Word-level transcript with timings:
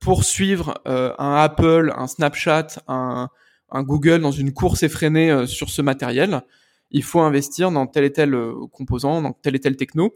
pour 0.00 0.24
suivre 0.24 0.80
un 0.86 1.34
Apple, 1.36 1.92
un 1.96 2.06
Snapchat, 2.06 2.68
un, 2.88 3.28
un 3.70 3.82
Google 3.82 4.20
dans 4.20 4.32
une 4.32 4.52
course 4.52 4.82
effrénée 4.82 5.46
sur 5.46 5.70
ce 5.70 5.82
matériel, 5.82 6.42
il 6.90 7.02
faut 7.02 7.20
investir 7.20 7.70
dans 7.70 7.86
tel 7.86 8.04
et 8.04 8.12
tel 8.12 8.36
composant, 8.72 9.22
dans 9.22 9.32
tel 9.32 9.54
et 9.54 9.60
tel 9.60 9.76
techno. 9.76 10.14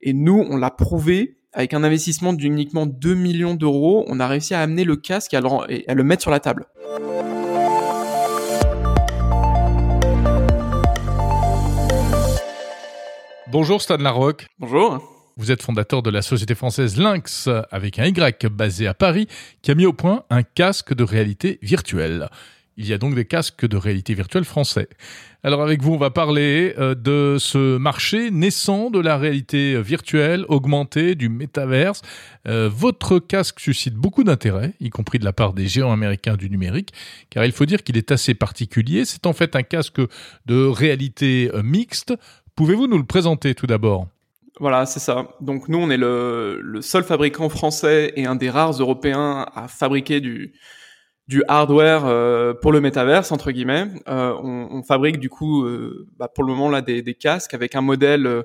Et 0.00 0.12
nous, 0.12 0.46
on 0.48 0.56
l'a 0.56 0.70
prouvé 0.70 1.38
avec 1.52 1.74
un 1.74 1.82
investissement 1.82 2.32
d'uniquement 2.32 2.86
2 2.86 3.14
millions 3.14 3.54
d'euros, 3.54 4.04
on 4.08 4.20
a 4.20 4.26
réussi 4.26 4.54
à 4.54 4.60
amener 4.60 4.84
le 4.84 4.96
casque 4.96 5.34
et 5.34 5.38
à 5.38 5.94
le, 5.94 6.04
mettre 6.04 6.22
sur 6.22 6.30
la 6.30 6.40
table. 6.40 6.66
Bonjour 13.50 13.80
Stan 13.80 13.96
Larocque. 13.96 14.46
Bonjour. 14.58 15.17
Vous 15.38 15.52
êtes 15.52 15.62
fondateur 15.62 16.02
de 16.02 16.10
la 16.10 16.20
société 16.20 16.56
française 16.56 16.96
Lynx, 16.96 17.48
avec 17.70 18.00
un 18.00 18.06
Y 18.06 18.46
basé 18.50 18.88
à 18.88 18.92
Paris, 18.92 19.28
qui 19.62 19.70
a 19.70 19.76
mis 19.76 19.86
au 19.86 19.92
point 19.92 20.24
un 20.30 20.42
casque 20.42 20.92
de 20.92 21.04
réalité 21.04 21.60
virtuelle. 21.62 22.28
Il 22.76 22.88
y 22.88 22.92
a 22.92 22.98
donc 22.98 23.14
des 23.14 23.24
casques 23.24 23.64
de 23.64 23.76
réalité 23.76 24.14
virtuelle 24.14 24.44
français. 24.44 24.88
Alors 25.44 25.62
avec 25.62 25.80
vous, 25.80 25.92
on 25.92 25.96
va 25.96 26.10
parler 26.10 26.74
euh, 26.78 26.96
de 26.96 27.36
ce 27.38 27.78
marché 27.78 28.32
naissant 28.32 28.90
de 28.90 28.98
la 28.98 29.16
réalité 29.16 29.80
virtuelle, 29.80 30.44
augmentée, 30.48 31.14
du 31.14 31.28
métaverse. 31.28 32.02
Euh, 32.48 32.68
votre 32.68 33.20
casque 33.20 33.60
suscite 33.60 33.94
beaucoup 33.94 34.24
d'intérêt, 34.24 34.74
y 34.80 34.90
compris 34.90 35.20
de 35.20 35.24
la 35.24 35.32
part 35.32 35.52
des 35.52 35.68
géants 35.68 35.92
américains 35.92 36.36
du 36.36 36.50
numérique, 36.50 36.92
car 37.30 37.44
il 37.44 37.52
faut 37.52 37.64
dire 37.64 37.84
qu'il 37.84 37.96
est 37.96 38.10
assez 38.10 38.34
particulier. 38.34 39.04
C'est 39.04 39.24
en 39.24 39.32
fait 39.32 39.54
un 39.54 39.62
casque 39.62 40.00
de 40.46 40.66
réalité 40.66 41.48
euh, 41.54 41.62
mixte. 41.62 42.12
Pouvez-vous 42.56 42.88
nous 42.88 42.98
le 42.98 43.06
présenter 43.06 43.54
tout 43.54 43.68
d'abord? 43.68 44.08
Voilà, 44.60 44.86
c'est 44.86 45.00
ça. 45.00 45.28
Donc 45.40 45.68
nous, 45.68 45.78
on 45.78 45.90
est 45.90 45.96
le, 45.96 46.60
le, 46.62 46.82
seul 46.82 47.04
fabricant 47.04 47.48
français 47.48 48.12
et 48.16 48.26
un 48.26 48.34
des 48.34 48.50
rares 48.50 48.72
Européens 48.72 49.46
à 49.54 49.68
fabriquer 49.68 50.20
du, 50.20 50.52
du 51.28 51.44
hardware 51.46 52.06
euh, 52.06 52.54
pour 52.54 52.72
le 52.72 52.80
métaverse 52.80 53.30
entre 53.30 53.52
guillemets. 53.52 53.86
Euh, 54.08 54.34
on, 54.42 54.68
on, 54.72 54.82
fabrique 54.82 55.18
du 55.18 55.28
coup, 55.28 55.64
euh, 55.64 56.06
bah, 56.16 56.28
pour 56.28 56.42
le 56.42 56.52
moment 56.52 56.70
là, 56.70 56.80
des, 56.80 57.02
des, 57.02 57.14
casques 57.14 57.54
avec 57.54 57.76
un 57.76 57.82
modèle 57.82 58.26
euh, 58.26 58.42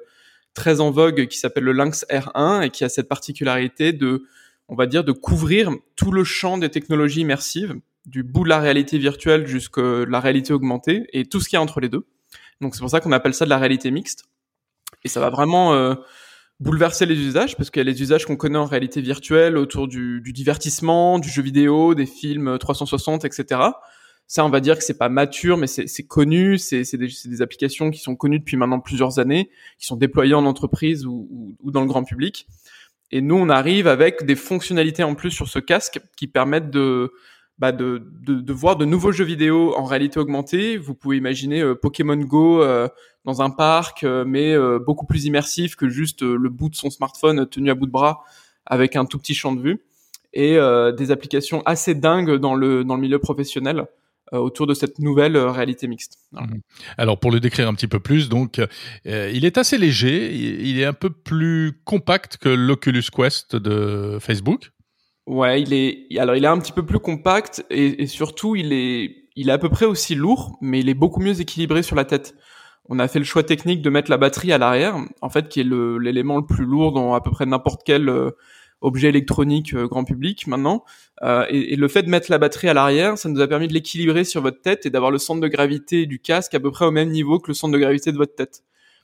très 0.53 0.81
en 0.81 0.91
vogue 0.91 1.27
qui 1.27 1.37
s'appelle 1.39 1.63
le 1.63 1.71
Lynx 1.71 2.05
R1 2.09 2.63
et 2.63 2.69
qui 2.69 2.83
a 2.83 2.89
cette 2.89 3.07
particularité 3.07 3.93
de, 3.93 4.25
on 4.67 4.75
va 4.75 4.85
dire, 4.85 5.03
de 5.03 5.13
couvrir 5.13 5.71
tout 5.95 6.11
le 6.11 6.23
champ 6.23 6.57
des 6.57 6.69
technologies 6.69 7.21
immersives, 7.21 7.75
du 8.05 8.21
bout 8.21 8.43
de 8.43 8.49
la 8.49 8.59
réalité 8.59 8.97
virtuelle 8.97 9.47
jusqu'à 9.47 10.05
la 10.07 10.19
réalité 10.19 10.53
augmentée 10.53 11.07
et 11.13 11.25
tout 11.25 11.39
ce 11.39 11.49
qu'il 11.49 11.55
y 11.55 11.57
a 11.57 11.61
entre 11.61 11.79
les 11.79 11.89
deux. 11.89 12.05
Donc 12.61 12.75
c'est 12.75 12.81
pour 12.81 12.89
ça 12.89 12.99
qu'on 12.99 13.13
appelle 13.13 13.33
ça 13.33 13.45
de 13.45 13.49
la 13.49 13.57
réalité 13.57 13.89
mixte. 13.89 14.25
Et 15.03 15.09
ça 15.09 15.19
va 15.19 15.29
vraiment 15.29 15.95
bouleverser 16.59 17.05
les 17.05 17.19
usages 17.19 17.57
parce 17.57 17.69
qu'il 17.69 17.81
y 17.81 17.87
a 17.87 17.91
les 17.91 18.01
usages 18.01 18.25
qu'on 18.25 18.37
connaît 18.37 18.57
en 18.57 18.65
réalité 18.65 19.01
virtuelle 19.01 19.57
autour 19.57 19.87
du, 19.87 20.21
du, 20.21 20.33
divertissement, 20.33 21.19
du 21.19 21.29
jeu 21.29 21.41
vidéo, 21.41 21.93
des 21.93 22.05
films 22.05 22.57
360, 22.57 23.25
etc. 23.25 23.61
Ça, 24.27 24.45
on 24.45 24.49
va 24.49 24.61
dire 24.61 24.77
que 24.77 24.83
c'est 24.83 24.97
pas 24.97 25.09
mature, 25.09 25.57
mais 25.57 25.67
c'est 25.67 26.07
connu. 26.07 26.57
C'est 26.57 26.95
des, 26.95 27.09
des, 27.25 27.41
applications 27.41 27.91
qui 27.91 27.99
sont 27.99 28.15
connues 28.15 28.39
depuis 28.39 28.57
maintenant 28.57 28.79
plusieurs 28.79 29.19
années, 29.19 29.49
qui 29.77 29.85
sont 29.85 29.97
déployées 29.97 30.33
en 30.33 30.45
entreprise 30.45 31.05
ou, 31.05 31.55
ou, 31.61 31.71
dans 31.71 31.81
le 31.81 31.87
grand 31.87 32.03
public. 32.03 32.47
Et 33.11 33.21
nous, 33.21 33.35
on 33.35 33.49
arrive 33.49 33.87
avec 33.87 34.25
des 34.25 34.35
fonctionnalités 34.35 35.03
en 35.03 35.13
plus 35.13 35.29
sur 35.29 35.47
ce 35.47 35.59
casque 35.59 35.99
qui 36.15 36.27
permettent 36.27 36.71
de 36.71 37.11
bah 37.63 37.71
de, 37.71 38.51
voir 38.51 38.75
de 38.75 38.83
nouveaux 38.83 39.13
jeux 39.13 39.23
vidéo 39.23 39.73
en 39.77 39.85
réalité 39.85 40.19
augmentée. 40.19 40.75
Vous 40.75 40.93
pouvez 40.93 41.15
imaginer 41.15 41.61
euh, 41.61 41.75
Pokémon 41.75 42.17
Go 42.17 42.61
euh, 42.61 42.89
dans 43.23 43.41
un 43.41 43.51
parc, 43.51 44.03
euh, 44.03 44.25
mais 44.27 44.53
beaucoup 44.85 45.05
plus 45.05 45.23
immersif 45.23 45.77
que 45.77 45.87
juste 45.87 46.23
le 46.23 46.49
bout 46.49 46.67
de 46.67 46.75
son 46.75 46.89
smartphone 46.89 47.47
tenu 47.47 47.71
à 47.71 47.75
bout 47.75 47.85
de 47.85 47.91
bras 47.91 48.25
avec 48.65 48.97
un 48.97 49.05
tout 49.05 49.17
petit 49.17 49.33
champ 49.33 49.53
de 49.53 49.61
vue. 49.61 49.81
Et 50.33 50.57
des 50.97 51.11
applications 51.11 51.61
assez 51.65 51.95
dingues 51.95 52.35
dans 52.35 52.55
le, 52.55 52.83
dans 52.83 52.95
le 52.95 53.01
milieu 53.01 53.19
professionnel 53.19 53.85
autour 54.33 54.65
de 54.67 54.73
cette 54.73 54.99
nouvelle 54.99 55.37
réalité 55.37 55.87
mixte. 55.87 56.17
Mhm. 56.33 56.59
Alors 56.97 57.19
pour 57.19 57.31
le 57.31 57.39
décrire 57.39 57.69
un 57.69 57.75
petit 57.75 57.87
peu 57.87 57.99
plus, 57.99 58.27
donc 58.27 58.59
il 59.05 59.45
est 59.45 59.57
assez 59.57 59.77
léger, 59.77 60.35
il 60.35 60.79
est 60.79 60.85
un 60.85 60.93
peu 60.93 61.11
plus 61.11 61.79
compact 61.85 62.37
que 62.37 62.49
l'Oculus 62.49 63.05
Quest 63.15 63.55
de 63.55 64.17
Facebook. 64.19 64.72
Ouais, 65.25 65.61
il 65.61 65.73
est 65.73 66.07
alors 66.19 66.35
il 66.35 66.43
est 66.43 66.47
un 66.47 66.59
petit 66.59 66.73
peu 66.73 66.85
plus 66.85 66.99
compact 66.99 67.65
et, 67.69 68.07
surtout 68.07 68.55
il 68.55 68.73
est 68.73 69.23
il 69.35 69.49
est 69.49 69.53
à 69.53 69.57
peu 69.57 69.69
près 69.69 69.85
aussi 69.85 70.15
lourd, 70.15 70.57
mais 70.61 70.79
il 70.81 70.89
est 70.89 70.93
beaucoup 70.93 71.21
mieux 71.21 71.39
équilibré 71.39 71.81
sur 71.81 71.95
la 71.95 72.05
tête. 72.05 72.35
On 72.89 72.99
a 72.99 73.07
fait 73.07 73.19
le 73.19 73.25
choix 73.25 73.43
technique 73.43 73.81
de 73.81 73.89
mettre 73.89 74.11
la 74.11 74.17
batterie 74.17 74.51
à 74.51 74.57
l'arrière, 74.57 74.97
en 75.21 75.29
fait, 75.29 75.47
qui 75.47 75.61
est 75.61 75.63
l'élément 75.63 76.37
le, 76.37 76.45
plus 76.45 76.65
lourd 76.65 76.91
dans 76.91 77.13
à 77.13 77.21
peu 77.21 77.31
près 77.31 77.45
n'importe 77.45 77.81
quel 77.85 78.09
euh, 78.09 78.31
objet 78.81 79.07
électronique 79.07 79.73
euh, 79.73 79.87
grand 79.87 80.03
public 80.03 80.45
maintenant. 80.47 80.83
Euh, 81.23 81.45
et, 81.49 81.75
le 81.77 81.87
fait 81.87 82.03
de 82.03 82.09
mettre 82.09 82.29
la 82.29 82.37
batterie 82.37 82.67
à 82.67 82.73
l'arrière, 82.73 83.17
ça 83.17 83.29
nous 83.29 83.39
a 83.39 83.47
permis 83.47 83.67
de 83.67 83.73
l'équilibrer 83.73 84.25
sur 84.25 84.41
votre 84.41 84.61
tête 84.61 84.85
et 84.85 84.89
d'avoir 84.89 85.09
le 85.09 85.17
centre 85.17 85.39
de 85.39 85.47
gravité 85.47 86.05
du 86.05 86.19
casque 86.19 86.53
à 86.53 86.59
peu 86.59 86.71
près 86.71 86.85
au 86.85 86.91
même 86.91 87.09
niveau 87.09 87.39
que 87.39 87.47
le 87.47 87.53
centre 87.53 87.73
de 87.73 87.79
gravité 87.79 88.11
de 88.11 88.17
votre 88.17 88.35
tête. 88.35 88.63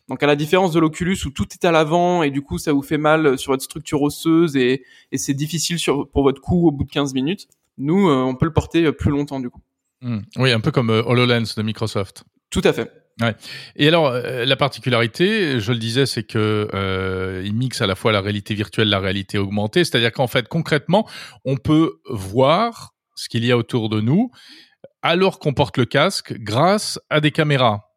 Donc 0.09 0.23
à 0.23 0.27
la 0.27 0.35
différence 0.35 0.73
de 0.73 0.79
l'Oculus 0.79 1.17
où 1.25 1.29
tout 1.29 1.47
est 1.53 1.65
à 1.65 1.71
l'avant 1.71 2.23
et 2.23 2.31
du 2.31 2.41
coup 2.41 2.57
ça 2.57 2.73
vous 2.73 2.81
fait 2.81 2.97
mal 2.97 3.37
sur 3.37 3.53
votre 3.53 3.63
structure 3.63 4.01
osseuse 4.01 4.55
et, 4.57 4.83
et 5.11 5.17
c'est 5.17 5.33
difficile 5.33 5.79
sur, 5.79 6.09
pour 6.09 6.23
votre 6.23 6.41
cou 6.41 6.67
au 6.67 6.71
bout 6.71 6.83
de 6.83 6.89
15 6.89 7.13
minutes, 7.13 7.47
nous 7.77 8.09
euh, 8.09 8.23
on 8.23 8.35
peut 8.35 8.45
le 8.45 8.53
porter 8.53 8.91
plus 8.91 9.11
longtemps 9.11 9.39
du 9.39 9.49
coup. 9.49 9.61
Hmm. 10.01 10.19
Oui, 10.37 10.51
un 10.51 10.59
peu 10.59 10.71
comme 10.71 10.89
euh, 10.89 11.03
HoloLens 11.03 11.55
de 11.55 11.61
Microsoft. 11.61 12.23
Tout 12.49 12.61
à 12.63 12.73
fait. 12.73 12.91
Ouais. 13.21 13.35
Et 13.75 13.87
alors 13.87 14.07
euh, 14.07 14.45
la 14.45 14.55
particularité, 14.55 15.59
je 15.59 15.71
le 15.73 15.77
disais, 15.77 16.05
c'est 16.05 16.23
que 16.23 16.69
euh, 16.73 17.43
il 17.45 17.53
mixe 17.53 17.81
à 17.81 17.87
la 17.87 17.95
fois 17.95 18.11
la 18.11 18.21
réalité 18.21 18.53
virtuelle, 18.53 18.89
la 18.89 18.99
réalité 18.99 19.37
augmentée, 19.37 19.83
c'est-à-dire 19.83 20.11
qu'en 20.11 20.27
fait 20.27 20.47
concrètement, 20.47 21.07
on 21.43 21.57
peut 21.57 21.99
voir 22.09 22.93
ce 23.15 23.27
qu'il 23.27 23.43
y 23.43 23.51
a 23.51 23.57
autour 23.57 23.89
de 23.89 23.99
nous 23.99 24.31
alors 25.01 25.39
qu'on 25.39 25.53
porte 25.53 25.77
le 25.77 25.85
casque 25.85 26.33
grâce 26.37 26.99
à 27.09 27.19
des 27.19 27.31
caméras. 27.31 27.88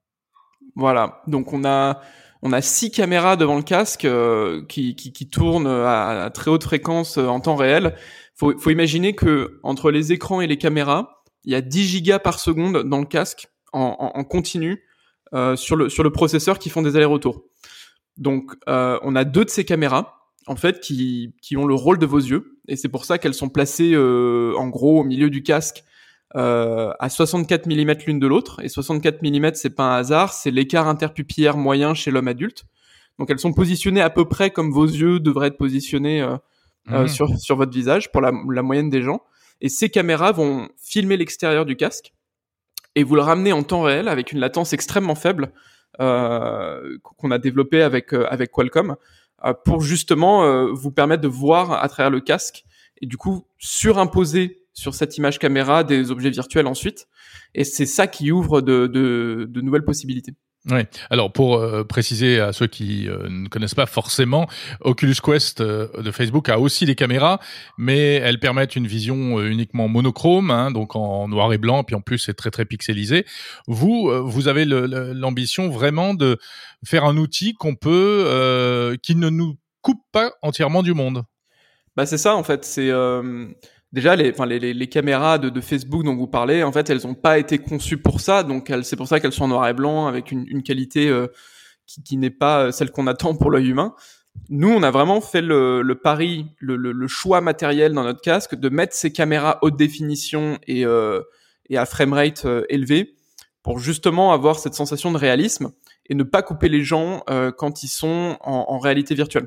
Voilà. 0.77 1.23
Donc 1.27 1.53
on 1.53 1.65
a 1.65 2.01
on 2.43 2.53
a 2.53 2.61
six 2.61 2.91
caméras 2.91 3.37
devant 3.37 3.57
le 3.57 3.63
casque 3.63 4.05
euh, 4.05 4.65
qui, 4.69 4.97
qui, 4.97 5.13
qui, 5.13 5.29
tournent 5.29 5.69
à, 5.69 6.29
très 6.35 6.51
haute 6.51 6.65
fréquence 6.65 7.17
euh, 7.17 7.27
en 7.27 7.41
temps 7.41 7.55
réel. 7.55 7.95
Faut, 8.35 8.59
faut 8.59 8.71
imaginer 8.71 9.15
que 9.15 9.61
entre 9.63 9.93
les 9.93 10.13
écrans 10.13 10.41
et 10.41 10.49
les 10.49 10.59
caméras, 10.59 11.23
il 11.45 11.53
y 11.53 11.55
a 11.55 11.61
10 11.61 11.85
gigas 11.85 12.19
par 12.19 12.41
seconde 12.41 12.83
dans 12.83 12.99
le 12.99 13.07
casque 13.07 13.49
en, 13.73 13.97
en, 13.99 14.19
en 14.19 14.25
continu 14.25 14.83
euh, 15.35 15.57
sur 15.57 15.77
le 15.77 15.89
sur 15.89 16.03
le 16.03 16.11
processeur 16.11 16.59
qui 16.59 16.69
font 16.69 16.83
des 16.83 16.95
allers-retours. 16.95 17.43
Donc 18.19 18.53
euh, 18.69 18.99
on 19.03 19.17
a 19.17 19.25
deux 19.25 19.47
de 19.47 19.51
ces 19.51 19.65
caméras 19.65 20.29
en 20.47 20.57
fait 20.57 20.81
qui, 20.81 21.35
qui 21.41 21.57
ont 21.57 21.65
le 21.65 21.75
rôle 21.75 21.99
de 21.99 22.05
vos 22.05 22.19
yeux 22.19 22.59
et 22.69 22.77
c'est 22.77 22.91
pour 22.91 23.07
ça 23.07 23.17
qu'elles 23.17 23.33
sont 23.33 23.49
placées 23.49 23.93
euh, 23.95 24.53
en 24.59 24.69
gros 24.69 25.01
au 25.01 25.05
milieu 25.05 25.31
du 25.31 25.43
casque 25.43 25.85
euh, 26.35 26.93
à 26.99 27.09
64 27.09 27.67
mm 27.67 27.93
l'une 28.07 28.19
de 28.19 28.27
l'autre. 28.27 28.61
Et 28.63 28.69
64 28.69 29.23
mm, 29.23 29.51
c'est 29.55 29.71
pas 29.71 29.85
un 29.85 29.97
hasard, 29.99 30.33
c'est 30.33 30.51
l'écart 30.51 30.89
interpupillaire 30.89 31.57
moyen 31.57 31.95
chez 31.95 32.11
l'homme 32.11 32.29
adulte. 32.29 32.65
Donc 33.19 33.31
elles 33.31 33.39
sont 33.39 33.53
positionnées 33.53 34.01
à 34.01 34.11
peu 34.11 34.25
près 34.27 34.51
comme 34.51 34.73
vos 34.73 34.87
yeux 34.87 35.21
devraient 35.21 35.49
être 35.49 35.59
positionnés 35.59 36.23
euh, 36.23 36.37
euh, 36.91 37.05
mmh. 37.05 37.09
sur, 37.09 37.39
sur 37.39 37.57
votre 37.57 37.73
visage 37.73 38.11
pour 38.11 38.21
la, 38.21 38.33
la, 38.51 38.63
moyenne 38.63 38.91
des 38.91 39.03
gens. 39.03 39.21
Et 39.61 39.69
ces 39.69 39.91
caméras 39.91 40.33
vont 40.33 40.69
filmer 40.77 41.17
l'extérieur 41.17 41.65
du 41.65 41.77
casque 41.77 42.13
et 42.95 43.05
vous 43.05 43.15
le 43.15 43.23
ramener 43.23 43.53
en 43.53 43.63
temps 43.63 43.83
réel 43.83 44.09
avec 44.09 44.33
une 44.33 44.41
latence 44.41 44.73
extrêmement 44.73 45.15
faible 45.15 45.53
euh, 46.01 46.99
qu'on 47.03 47.31
a 47.31 47.39
développé 47.39 47.83
avec, 47.83 48.13
euh, 48.15 48.27
avec 48.31 48.51
Qualcomm 48.51 48.97
pour 49.65 49.81
justement 49.81 50.73
vous 50.73 50.93
permettre 50.93 51.21
de 51.23 51.27
voir 51.27 51.73
à 51.73 51.89
travers 51.89 52.11
le 52.11 52.21
casque 52.21 52.65
et 53.01 53.07
du 53.07 53.17
coup 53.17 53.45
surimposer 53.59 54.62
sur 54.73 54.95
cette 54.95 55.17
image 55.19 55.39
caméra 55.39 55.85
des 55.85 56.11
objets 56.11 56.31
virtuels 56.31 56.67
ensuite. 56.67 57.07
Et 57.55 57.65
c'est 57.65 57.87
ça 57.87 58.07
qui 58.07 58.33
ouvre 58.33 58.61
de, 58.61 58.87
de, 58.87 59.47
de 59.49 59.61
nouvelles 59.61 59.85
possibilités. 59.85 60.35
Oui. 60.71 60.83
Alors 61.11 61.33
pour 61.33 61.57
euh, 61.57 61.83
préciser 61.83 62.39
à 62.39 62.53
ceux 62.53 62.69
qui 62.69 63.09
euh, 63.09 63.29
ne 63.29 63.49
connaissent 63.49 63.75
pas 63.75 63.87
forcément, 63.87 64.47
Oculus 64.81 65.17
Quest 65.21 65.61
euh, 65.61 65.89
de 66.01 66.13
Facebook 66.13 66.49
a 66.49 66.61
aussi 66.61 66.87
des 66.87 66.95
caméras, 66.95 67.41
mais 67.79 68.15
elles 68.15 68.39
permettent 68.39 68.77
une 68.77 68.87
vision 68.87 69.43
uniquement 69.43 69.89
monochrome, 69.89 70.53
hein, 70.53 70.71
donc 70.71 70.95
en 70.95 71.27
noir 71.27 71.53
et 71.53 71.59
blanc, 71.59 71.83
puis 71.83 71.97
en 71.97 72.01
plus 72.01 72.19
c'est 72.19 72.35
très 72.35 72.53
très 72.53 72.65
pixelisé. 72.65 73.27
Vous, 73.67 74.09
vous 74.25 74.47
avez 74.47 74.65
l'ambition 74.65 75.69
vraiment 75.69 76.15
de 76.15 76.39
faire 76.85 77.05
un 77.05 77.17
outil 77.17 77.55
qu'on 77.55 77.75
peut, 77.75 78.97
qui 79.03 79.17
ne 79.17 79.31
nous 79.31 79.57
coupe 79.81 80.03
pas 80.13 80.31
entièrement 80.43 80.85
du 80.85 80.95
monde. 80.95 81.25
Bah 81.97 82.07
c'est 82.07 82.19
ça 82.19 82.37
en 82.37 82.45
fait. 82.45 82.65
C'est 82.65 82.91
déjà 83.93 84.17
les, 84.17 84.31
enfin, 84.31 84.47
les, 84.47 84.59
les, 84.59 84.87
caméras 84.89 85.39
de, 85.39 85.49
de, 85.49 85.61
Facebook 85.61 86.05
dont 86.05 86.17
vous 86.17 86.27
parlez, 86.27 86.63
en 86.63 86.73
fait, 86.73 86.91
elles 86.91 87.03
n'ont 87.05 87.15
pas 87.15 87.39
été 87.39 87.59
conçues 87.59 87.99
pour 87.99 88.21
ça, 88.21 88.43
donc 88.43 88.73
c'est 88.83 88.97
pour 88.97 89.09
ça 89.09 89.21
qu'elles 89.21 89.33
sont 89.33 89.45
en 89.45 89.49
noir 89.49 89.69
et 89.69 89.75
blanc 89.75 90.07
avec 90.07 90.33
une, 90.33 90.45
une 90.49 90.63
qualité 90.63 91.09
euh, 91.09 91.27
qui, 91.87 92.03
qui 92.03 92.17
n'est 92.17 92.31
pas 92.31 92.67
euh, 92.67 92.71
celle 92.71 92.91
qu'on 92.91 93.07
attend 93.07 93.35
pour 93.35 93.51
l'œil 93.51 93.69
humain. 93.69 93.95
Nous, 94.49 94.69
on 94.69 94.83
a 94.83 94.91
vraiment 94.91 95.21
fait 95.21 95.43
le, 95.43 95.83
le 95.83 95.95
pari, 95.95 96.47
le, 96.59 96.77
le, 96.77 96.93
le, 96.93 97.09
choix 97.09 97.41
matériel 97.41 97.93
dans 97.93 98.03
notre 98.03 98.21
casque 98.21 98.55
de 98.55 98.69
mettre 98.69 98.95
ces 98.95 99.13
caméras 99.13 99.59
haute 99.63 99.77
définition 99.77 100.59
et, 100.67 100.85
euh, 100.85 101.21
et 101.69 101.77
à 101.77 101.87
framerate 101.87 102.45
euh, 102.45 102.65
élevé 102.69 103.15
pour 103.63 103.79
justement 103.79 104.33
avoir 104.33 104.59
cette 104.59 104.75
sensation 104.75 105.13
de 105.13 105.19
réalisme 105.19 105.73
et 106.09 106.15
ne 106.15 106.23
pas 106.23 106.43
couper 106.43 106.69
les 106.69 106.83
gens 106.83 107.23
euh, 107.31 107.53
quand 107.53 107.83
ils 107.83 107.89
sont 107.89 108.37
en, 108.41 108.67
en 108.69 108.79
réalité 108.79 109.15
virtuelle. 109.15 109.47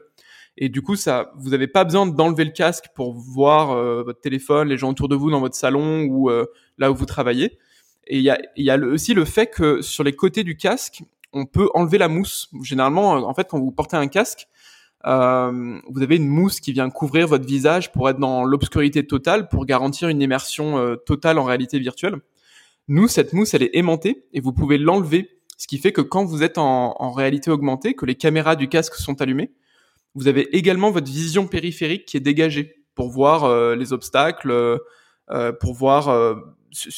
Et 0.57 0.69
du 0.69 0.81
coup, 0.81 0.95
ça, 0.95 1.31
vous 1.37 1.49
n'avez 1.49 1.67
pas 1.67 1.83
besoin 1.83 2.05
d'enlever 2.05 2.45
le 2.45 2.51
casque 2.51 2.85
pour 2.95 3.13
voir 3.13 3.71
euh, 3.71 4.03
votre 4.03 4.21
téléphone, 4.21 4.69
les 4.69 4.77
gens 4.77 4.91
autour 4.91 5.09
de 5.09 5.15
vous 5.15 5.29
dans 5.29 5.41
votre 5.41 5.55
salon 5.55 6.03
ou 6.03 6.29
euh, 6.29 6.45
là 6.77 6.91
où 6.91 6.95
vous 6.95 7.05
travaillez. 7.05 7.57
Et 8.07 8.17
il 8.17 8.23
y 8.23 8.29
a, 8.29 8.37
y 8.55 8.69
a 8.69 8.77
aussi 8.77 9.13
le 9.13 9.25
fait 9.25 9.47
que 9.47 9.81
sur 9.81 10.03
les 10.03 10.13
côtés 10.13 10.43
du 10.43 10.55
casque, 10.55 11.03
on 11.33 11.45
peut 11.45 11.69
enlever 11.73 11.97
la 11.97 12.07
mousse. 12.07 12.49
Généralement, 12.63 13.11
en 13.11 13.33
fait, 13.33 13.47
quand 13.49 13.59
vous 13.59 13.71
portez 13.71 13.97
un 13.97 14.07
casque, 14.07 14.47
euh, 15.05 15.79
vous 15.87 16.01
avez 16.01 16.15
une 16.15 16.27
mousse 16.27 16.59
qui 16.59 16.73
vient 16.73 16.89
couvrir 16.89 17.27
votre 17.27 17.45
visage 17.45 17.91
pour 17.91 18.09
être 18.09 18.17
dans 18.17 18.43
l'obscurité 18.43 19.05
totale, 19.05 19.49
pour 19.49 19.65
garantir 19.65 20.09
une 20.09 20.21
immersion 20.21 20.77
euh, 20.79 20.95
totale 20.95 21.37
en 21.37 21.43
réalité 21.43 21.77
virtuelle. 21.77 22.15
Nous, 22.87 23.07
cette 23.07 23.33
mousse, 23.33 23.53
elle 23.53 23.63
est 23.63 23.75
aimantée 23.75 24.25
et 24.33 24.39
vous 24.39 24.51
pouvez 24.51 24.77
l'enlever, 24.77 25.39
ce 25.57 25.67
qui 25.67 25.77
fait 25.77 25.91
que 25.91 26.01
quand 26.01 26.25
vous 26.25 26.43
êtes 26.43 26.57
en, 26.57 27.11
réalité 27.11 27.51
augmentée, 27.51 27.93
que 27.93 28.05
les 28.05 28.15
caméras 28.15 28.55
du 28.55 28.67
casque 28.67 28.95
sont 28.95 29.21
allumées, 29.21 29.51
vous 30.15 30.27
avez 30.27 30.55
également 30.55 30.91
votre 30.91 31.11
vision 31.11 31.47
périphérique 31.47 32.05
qui 32.05 32.17
est 32.17 32.21
dégagée 32.21 32.85
pour 32.95 33.09
voir 33.09 33.43
euh, 33.43 33.75
les 33.75 33.93
obstacles, 33.93 34.51
euh, 34.51 35.51
pour 35.59 35.73
voir 35.73 36.09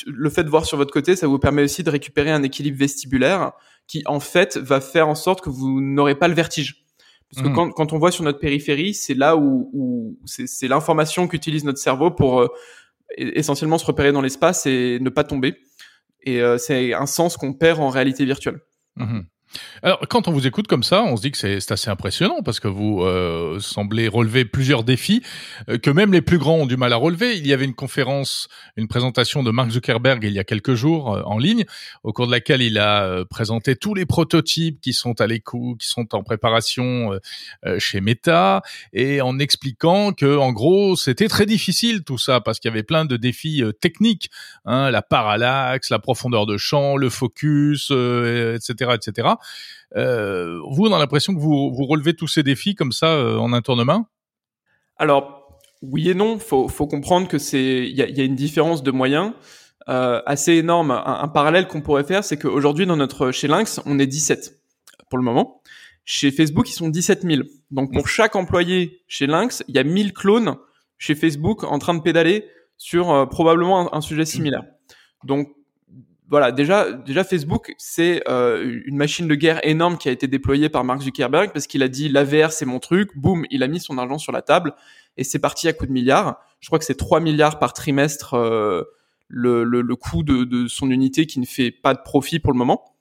le 0.06 0.30
fait 0.30 0.44
de 0.44 0.50
voir 0.50 0.66
sur 0.66 0.78
votre 0.78 0.92
côté, 0.92 1.16
ça 1.16 1.28
vous 1.28 1.40
permet 1.40 1.64
aussi 1.64 1.84
de 1.84 1.90
récupérer 1.90 2.32
un 2.32 2.44
équilibre 2.44 2.78
vestibulaire 2.78 3.52
qui 3.88 4.04
en 4.06 4.20
fait 4.20 4.58
va 4.58 4.82
faire 4.82 5.08
en 5.08 5.16
sorte 5.16 5.42
que 5.42 5.50
vous 5.50 5.82
n'aurez 5.82 6.16
pas 6.16 6.28
le 6.28 6.34
vertige. 6.34 6.86
Parce 7.30 7.44
que 7.44 7.50
mmh. 7.50 7.74
quand, 7.74 7.94
on 7.94 7.98
voit 7.98 8.12
sur 8.12 8.24
notre 8.24 8.40
périphérie, 8.40 8.94
c'est 8.94 9.14
là 9.14 9.36
où, 9.36 10.18
c'est 10.26 10.68
l'information 10.68 11.28
qu'utilise 11.28 11.66
notre 11.66 11.80
cerveau 11.80 12.10
pour 12.10 12.40
euh, 12.40 12.48
essentiellement 13.18 13.78
se 13.78 13.86
repérer 13.86 14.14
dans 14.14 14.22
l'espace 14.22 14.66
et 14.66 15.00
ne 15.02 15.10
pas 15.10 15.26
tomber. 15.26 15.58
Et 16.22 16.42
euh, 16.42 16.58
c'est 16.58 16.94
un 16.94 17.06
sens 17.06 17.36
qu'on 17.36 17.54
perd 17.54 17.80
en 17.82 17.90
réalité 17.90 18.24
virtuelle. 18.24 18.62
Mmh. 18.96 19.22
Alors, 19.82 20.00
quand 20.10 20.28
on 20.28 20.32
vous 20.32 20.48
écoute 20.48 20.68
comme 20.68 20.84
ça, 20.84 21.04
on 21.04 21.16
se 21.16 21.22
dit 21.22 21.32
que 21.32 21.38
c'est 21.38 21.72
assez 21.72 21.90
impressionnant 21.90 22.42
parce 22.44 22.60
que 22.60 22.68
vous 22.68 23.02
euh, 23.02 23.60
semblez 23.60 24.08
relever 24.08 24.46
plusieurs 24.46 24.84
défis 24.84 25.24
euh, 25.70 25.78
que 25.78 25.90
même 25.90 26.12
les 26.12 26.22
plus 26.22 26.38
grands 26.38 26.58
ont 26.58 26.66
du 26.66 26.78
mal 26.78 26.94
à 26.94 26.98
relever. 26.98 27.38
Il 27.38 27.48
y 27.48 27.54
avait 27.54 27.66
une 27.66 27.76
conférence, 27.76 28.48
une 28.76 28.88
présentation 28.88 29.44
de 29.44 29.52
Mark 29.52 29.72
Zuckerberg 29.72 30.24
il 30.24 30.34
y 30.34 30.40
a 30.40 30.44
quelques 30.44 30.74
jours 30.74 31.16
euh, 31.16 31.22
en 31.24 31.38
ligne, 31.38 31.66
au 32.04 32.14
cours 32.14 32.28
de 32.28 32.32
laquelle 32.32 32.62
il 32.62 32.78
a 32.78 33.24
présenté 33.30 33.76
tous 33.76 33.94
les 33.94 34.06
prototypes 34.06 34.82
qui 34.82 34.94
sont 34.94 35.20
à 35.22 35.28
l'écoute, 35.28 35.80
qui 35.80 35.88
sont 35.88 36.14
en 36.14 36.24
préparation 36.24 37.12
chez 37.78 38.02
Meta, 38.02 38.62
et 38.94 39.22
en 39.22 39.40
expliquant 39.40 40.14
que, 40.14 40.38
en 40.38 40.52
gros, 40.52 40.96
c'était 40.96 41.28
très 41.28 41.46
difficile 41.46 42.04
tout 42.04 42.18
ça 42.18 42.42
parce 42.42 42.60
qu'il 42.60 42.70
y 42.70 42.74
avait 42.74 42.84
plein 42.84 43.06
de 43.06 43.18
défis 43.18 43.64
techniques, 43.82 44.30
hein, 44.66 44.92
la 44.92 45.02
parallaxe, 45.02 45.90
la 45.90 46.00
profondeur 46.00 46.46
de 46.46 46.58
champ, 46.58 46.98
le 46.98 47.10
focus, 47.10 47.92
etc., 47.92 48.96
etc. 48.96 49.37
Euh, 49.96 50.60
vous, 50.70 50.86
on 50.86 50.94
a 50.94 51.00
l'impression 51.00 51.34
que 51.34 51.40
vous, 51.40 51.70
relevez 51.86 52.14
tous 52.14 52.28
ces 52.28 52.44
défis 52.44 52.76
comme 52.76 52.92
ça 52.92 53.14
euh, 53.14 53.38
en 53.38 53.54
un 53.54 53.62
tour 53.62 53.76
de 53.76 53.84
main 53.84 54.08
Alors, 54.98 55.60
oui 55.82 56.10
et 56.10 56.14
non. 56.14 56.40
Faut, 56.40 56.68
faut 56.68 56.88
comprendre 56.88 57.28
que 57.28 57.38
c'est, 57.38 57.88
il 57.88 57.96
y 57.96 58.02
a, 58.02 58.24
une 58.24 58.36
différence 58.36 58.84
de 58.84 58.92
moyens 58.92 59.34
euh, 59.90 60.22
assez 60.26 60.54
énorme. 60.54 60.92
Un, 60.92 61.28
parallèle 61.28 61.68
qu'on 61.68 61.82
pourrait 61.82 62.04
faire, 62.04 62.24
c'est 62.24 62.38
qu'aujourd'hui 62.38 62.88
chez 63.32 63.48
Lynx, 63.48 63.82
on 63.86 64.00
est 64.00 64.08
17 64.08 64.60
pour 65.10 65.18
le 65.18 65.24
moment. 65.24 65.62
Chez 66.04 66.32
Facebook, 66.32 66.70
ils 66.70 66.74
sont 66.74 66.90
17 66.90 67.24
000. 67.24 67.44
Donc 67.72 67.94
pour 67.94 68.08
chaque 68.08 68.36
employé 68.36 69.02
chez 69.08 69.28
Lynx, 69.28 69.64
il 69.68 69.76
y 69.76 69.80
a 69.80 69.84
1000 69.84 70.14
clones 70.14 70.56
chez 70.98 71.16
Facebook 71.16 71.64
en 71.64 71.80
train 71.80 71.94
de 71.94 72.02
pédaler 72.02 72.46
sur 72.78 73.28
probablement 73.30 73.94
un, 73.94 73.98
un, 73.98 74.02
sujet 74.02 74.26
similaire. 74.26 74.64
Donc 75.24 75.50
voilà, 76.30 76.52
déjà, 76.52 76.92
déjà 76.92 77.24
Facebook, 77.24 77.74
c'est 77.78 78.22
euh, 78.28 78.82
une 78.86 78.98
machine 78.98 79.28
de 79.28 79.36
guerre 79.36 79.66
énorme 79.66 79.98
qui 79.98 80.10
a 80.10 80.12
été 80.12 80.28
déployée 80.28 80.68
par 80.68 80.84
Mark 80.84 81.02
Zuckerberg 81.02 81.52
parce 81.54 81.68
qu'il 81.68 81.84
a 81.84 81.88
dit 81.88 82.10
la 82.10 82.26
VR 82.26 82.52
c'est 82.52 82.66
mon 82.66 82.80
truc, 82.80 83.12
boum, 83.16 83.46
il 83.50 83.64
a 83.64 83.68
mis 83.68 83.80
son 83.80 83.98
argent 83.98 84.18
sur 84.18 84.34
la 84.34 84.42
table 84.42 84.74
et 85.16 85.24
c'est 85.24 85.40
parti 85.40 85.70
à 85.70 85.74
coup 85.74 85.86
de 85.86 85.92
milliards. 85.92 86.38
Je 86.60 86.68
crois 86.68 86.80
que 86.80 86.86
c'est 86.86 86.96
3 86.96 87.22
milliards 87.22 87.60
par 87.60 87.72
trimestre 87.72 88.34
euh, 88.34 88.84
le, 89.30 89.64
le, 89.64 89.82
le, 89.82 89.96
coût 89.96 90.24
de, 90.24 90.44
de, 90.44 90.68
son 90.68 90.92
unité 90.92 91.26
qui 91.28 91.40
ne 91.40 91.46
fait 91.46 91.72
pas 91.72 91.94
de 91.94 92.02
profit 92.04 92.40
pour 92.40 92.52
le 92.52 92.58
moment. 92.58 92.96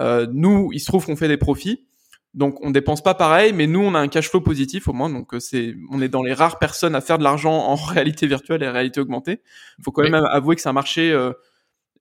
Euh, 0.00 0.26
nous, 0.32 0.70
il 0.72 0.80
se 0.80 0.86
trouve 0.86 1.06
qu'on 1.06 1.16
fait 1.16 1.28
des 1.28 1.36
profits, 1.36 1.86
donc 2.32 2.58
on 2.62 2.72
dépense 2.72 3.02
pas 3.02 3.14
pareil, 3.14 3.52
mais 3.52 3.68
nous 3.68 3.80
on 3.80 3.94
a 3.94 4.00
un 4.00 4.08
cash 4.08 4.28
flow 4.28 4.40
positif 4.40 4.88
au 4.88 4.92
moins, 4.92 5.08
donc 5.08 5.34
euh, 5.34 5.38
c'est 5.38 5.76
on 5.90 6.02
est 6.02 6.08
dans 6.08 6.24
les 6.24 6.32
rares 6.32 6.58
personnes 6.58 6.96
à 6.96 7.00
faire 7.00 7.18
de 7.18 7.22
l'argent 7.22 7.52
en 7.52 7.74
réalité 7.76 8.26
virtuelle 8.26 8.64
et 8.64 8.68
réalité 8.68 9.00
augmentée. 9.00 9.40
Il 9.78 9.84
faut 9.84 9.92
quand 9.92 10.02
même 10.02 10.14
avouer 10.14 10.56
que 10.56 10.62
c'est 10.62 10.68
un 10.68 10.72
marché 10.72 11.12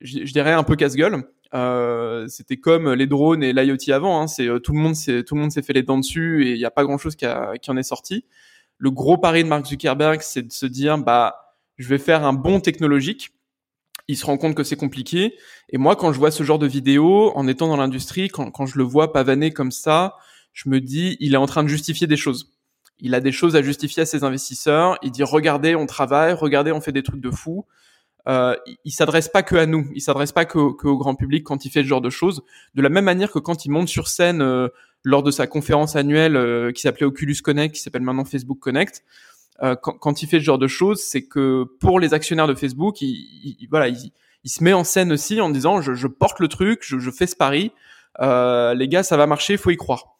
je, 0.03 0.31
dirais 0.31 0.51
un 0.51 0.63
peu 0.63 0.75
casse-gueule. 0.75 1.23
Euh, 1.53 2.27
c'était 2.27 2.57
comme 2.57 2.91
les 2.94 3.07
drones 3.07 3.44
et 3.44 3.53
l'IoT 3.53 3.91
avant. 3.94 4.21
Hein. 4.21 4.27
C'est 4.27 4.47
euh, 4.47 4.59
tout 4.59 4.73
le 4.73 4.79
monde 4.79 4.95
s'est 4.95 5.23
tout 5.23 5.35
le 5.35 5.41
monde 5.41 5.51
s'est 5.51 5.61
fait 5.61 5.73
les 5.73 5.83
dents 5.83 5.97
dessus 5.97 6.45
et 6.47 6.51
il 6.51 6.57
n'y 6.57 6.65
a 6.65 6.71
pas 6.71 6.83
grand 6.83 6.97
chose 6.97 7.15
qui, 7.15 7.25
qui, 7.61 7.71
en 7.71 7.77
est 7.77 7.83
sorti. 7.83 8.25
Le 8.77 8.91
gros 8.91 9.17
pari 9.17 9.44
de 9.44 9.50
Mark 9.50 9.65
Zuckerberg, 9.65 10.21
c'est 10.21 10.41
de 10.41 10.51
se 10.51 10.65
dire 10.65 10.97
bah 10.97 11.35
je 11.77 11.88
vais 11.88 11.97
faire 11.97 12.25
un 12.25 12.33
bon 12.33 12.59
technologique. 12.59 13.31
Il 14.09 14.17
se 14.17 14.25
rend 14.25 14.38
compte 14.38 14.55
que 14.55 14.63
c'est 14.63 14.75
compliqué. 14.75 15.35
Et 15.69 15.77
moi, 15.77 15.95
quand 15.95 16.11
je 16.11 16.19
vois 16.19 16.31
ce 16.31 16.44
genre 16.44 16.59
de 16.59 16.67
vidéo, 16.67 17.31
en 17.35 17.47
étant 17.47 17.69
dans 17.69 17.77
l'industrie, 17.77 18.27
quand, 18.27 18.51
quand 18.51 18.65
je 18.65 18.77
le 18.77 18.83
vois 18.83 19.13
pavaner 19.13 19.51
comme 19.51 19.71
ça, 19.71 20.15
je 20.51 20.67
me 20.69 20.81
dis 20.81 21.15
il 21.21 21.33
est 21.35 21.38
en 21.38 21.45
train 21.45 21.63
de 21.63 21.69
justifier 21.69 22.07
des 22.07 22.17
choses. 22.17 22.51
Il 22.99 23.15
a 23.15 23.21
des 23.21 23.31
choses 23.31 23.56
à 23.56 23.61
justifier 23.61 24.03
à 24.03 24.06
ses 24.06 24.23
investisseurs. 24.23 24.97
Il 25.03 25.11
dit 25.11 25.23
regardez, 25.23 25.75
on 25.75 25.85
travaille, 25.85 26.33
regardez, 26.33 26.71
on 26.71 26.81
fait 26.81 26.91
des 26.91 27.03
trucs 27.03 27.21
de 27.21 27.31
fou 27.31 27.65
euh, 28.27 28.55
il 28.85 28.91
s'adresse 28.91 29.27
pas 29.27 29.43
que 29.43 29.55
à 29.55 29.65
nous, 29.65 29.87
il 29.93 30.01
s'adresse 30.01 30.31
pas 30.31 30.45
que, 30.45 30.57
au 30.57 30.97
grand 30.97 31.15
public 31.15 31.43
quand 31.43 31.65
il 31.65 31.69
fait 31.69 31.83
ce 31.83 31.87
genre 31.87 32.01
de 32.01 32.09
choses. 32.09 32.43
De 32.75 32.81
la 32.81 32.89
même 32.89 33.05
manière 33.05 33.31
que 33.31 33.39
quand 33.39 33.65
il 33.65 33.69
monte 33.69 33.89
sur 33.89 34.07
scène 34.07 34.41
euh, 34.41 34.69
lors 35.03 35.23
de 35.23 35.31
sa 35.31 35.47
conférence 35.47 35.95
annuelle 35.95 36.35
euh, 36.35 36.71
qui 36.71 36.81
s'appelait 36.81 37.05
Oculus 37.05 37.35
Connect, 37.43 37.75
qui 37.75 37.81
s'appelle 37.81 38.01
maintenant 38.01 38.25
Facebook 38.25 38.59
Connect, 38.59 39.03
euh, 39.61 39.75
quand, 39.75 39.93
quand, 39.93 40.21
il 40.21 40.27
fait 40.27 40.39
ce 40.39 40.43
genre 40.43 40.57
de 40.57 40.67
choses, 40.67 41.01
c'est 41.01 41.23
que 41.23 41.65
pour 41.79 41.99
les 41.99 42.13
actionnaires 42.13 42.47
de 42.47 42.55
Facebook, 42.55 43.01
il, 43.01 43.09
il 43.59 43.67
voilà, 43.69 43.89
il, 43.89 44.11
il, 44.43 44.49
se 44.49 44.63
met 44.63 44.73
en 44.73 44.83
scène 44.83 45.11
aussi 45.11 45.41
en 45.41 45.49
disant 45.49 45.81
je, 45.81 45.93
je 45.93 46.07
porte 46.07 46.39
le 46.39 46.47
truc, 46.47 46.79
je, 46.81 46.99
je 46.99 47.11
fais 47.11 47.27
ce 47.27 47.35
pari, 47.35 47.71
les 48.19 48.87
gars, 48.87 49.03
ça 49.03 49.17
va 49.17 49.27
marcher, 49.27 49.57
faut 49.57 49.69
y 49.69 49.77
croire. 49.77 50.15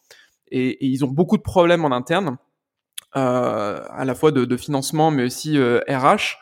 Et, 0.52 0.86
et, 0.86 0.86
ils 0.86 1.04
ont 1.04 1.08
beaucoup 1.08 1.38
de 1.38 1.42
problèmes 1.42 1.86
en 1.86 1.92
interne, 1.92 2.38
à 3.14 4.04
la 4.06 4.16
fois 4.16 4.32
de, 4.32 4.46
de 4.46 4.58
financement, 4.58 5.10
mais 5.10 5.24
aussi 5.24 5.58
RH 5.60 6.38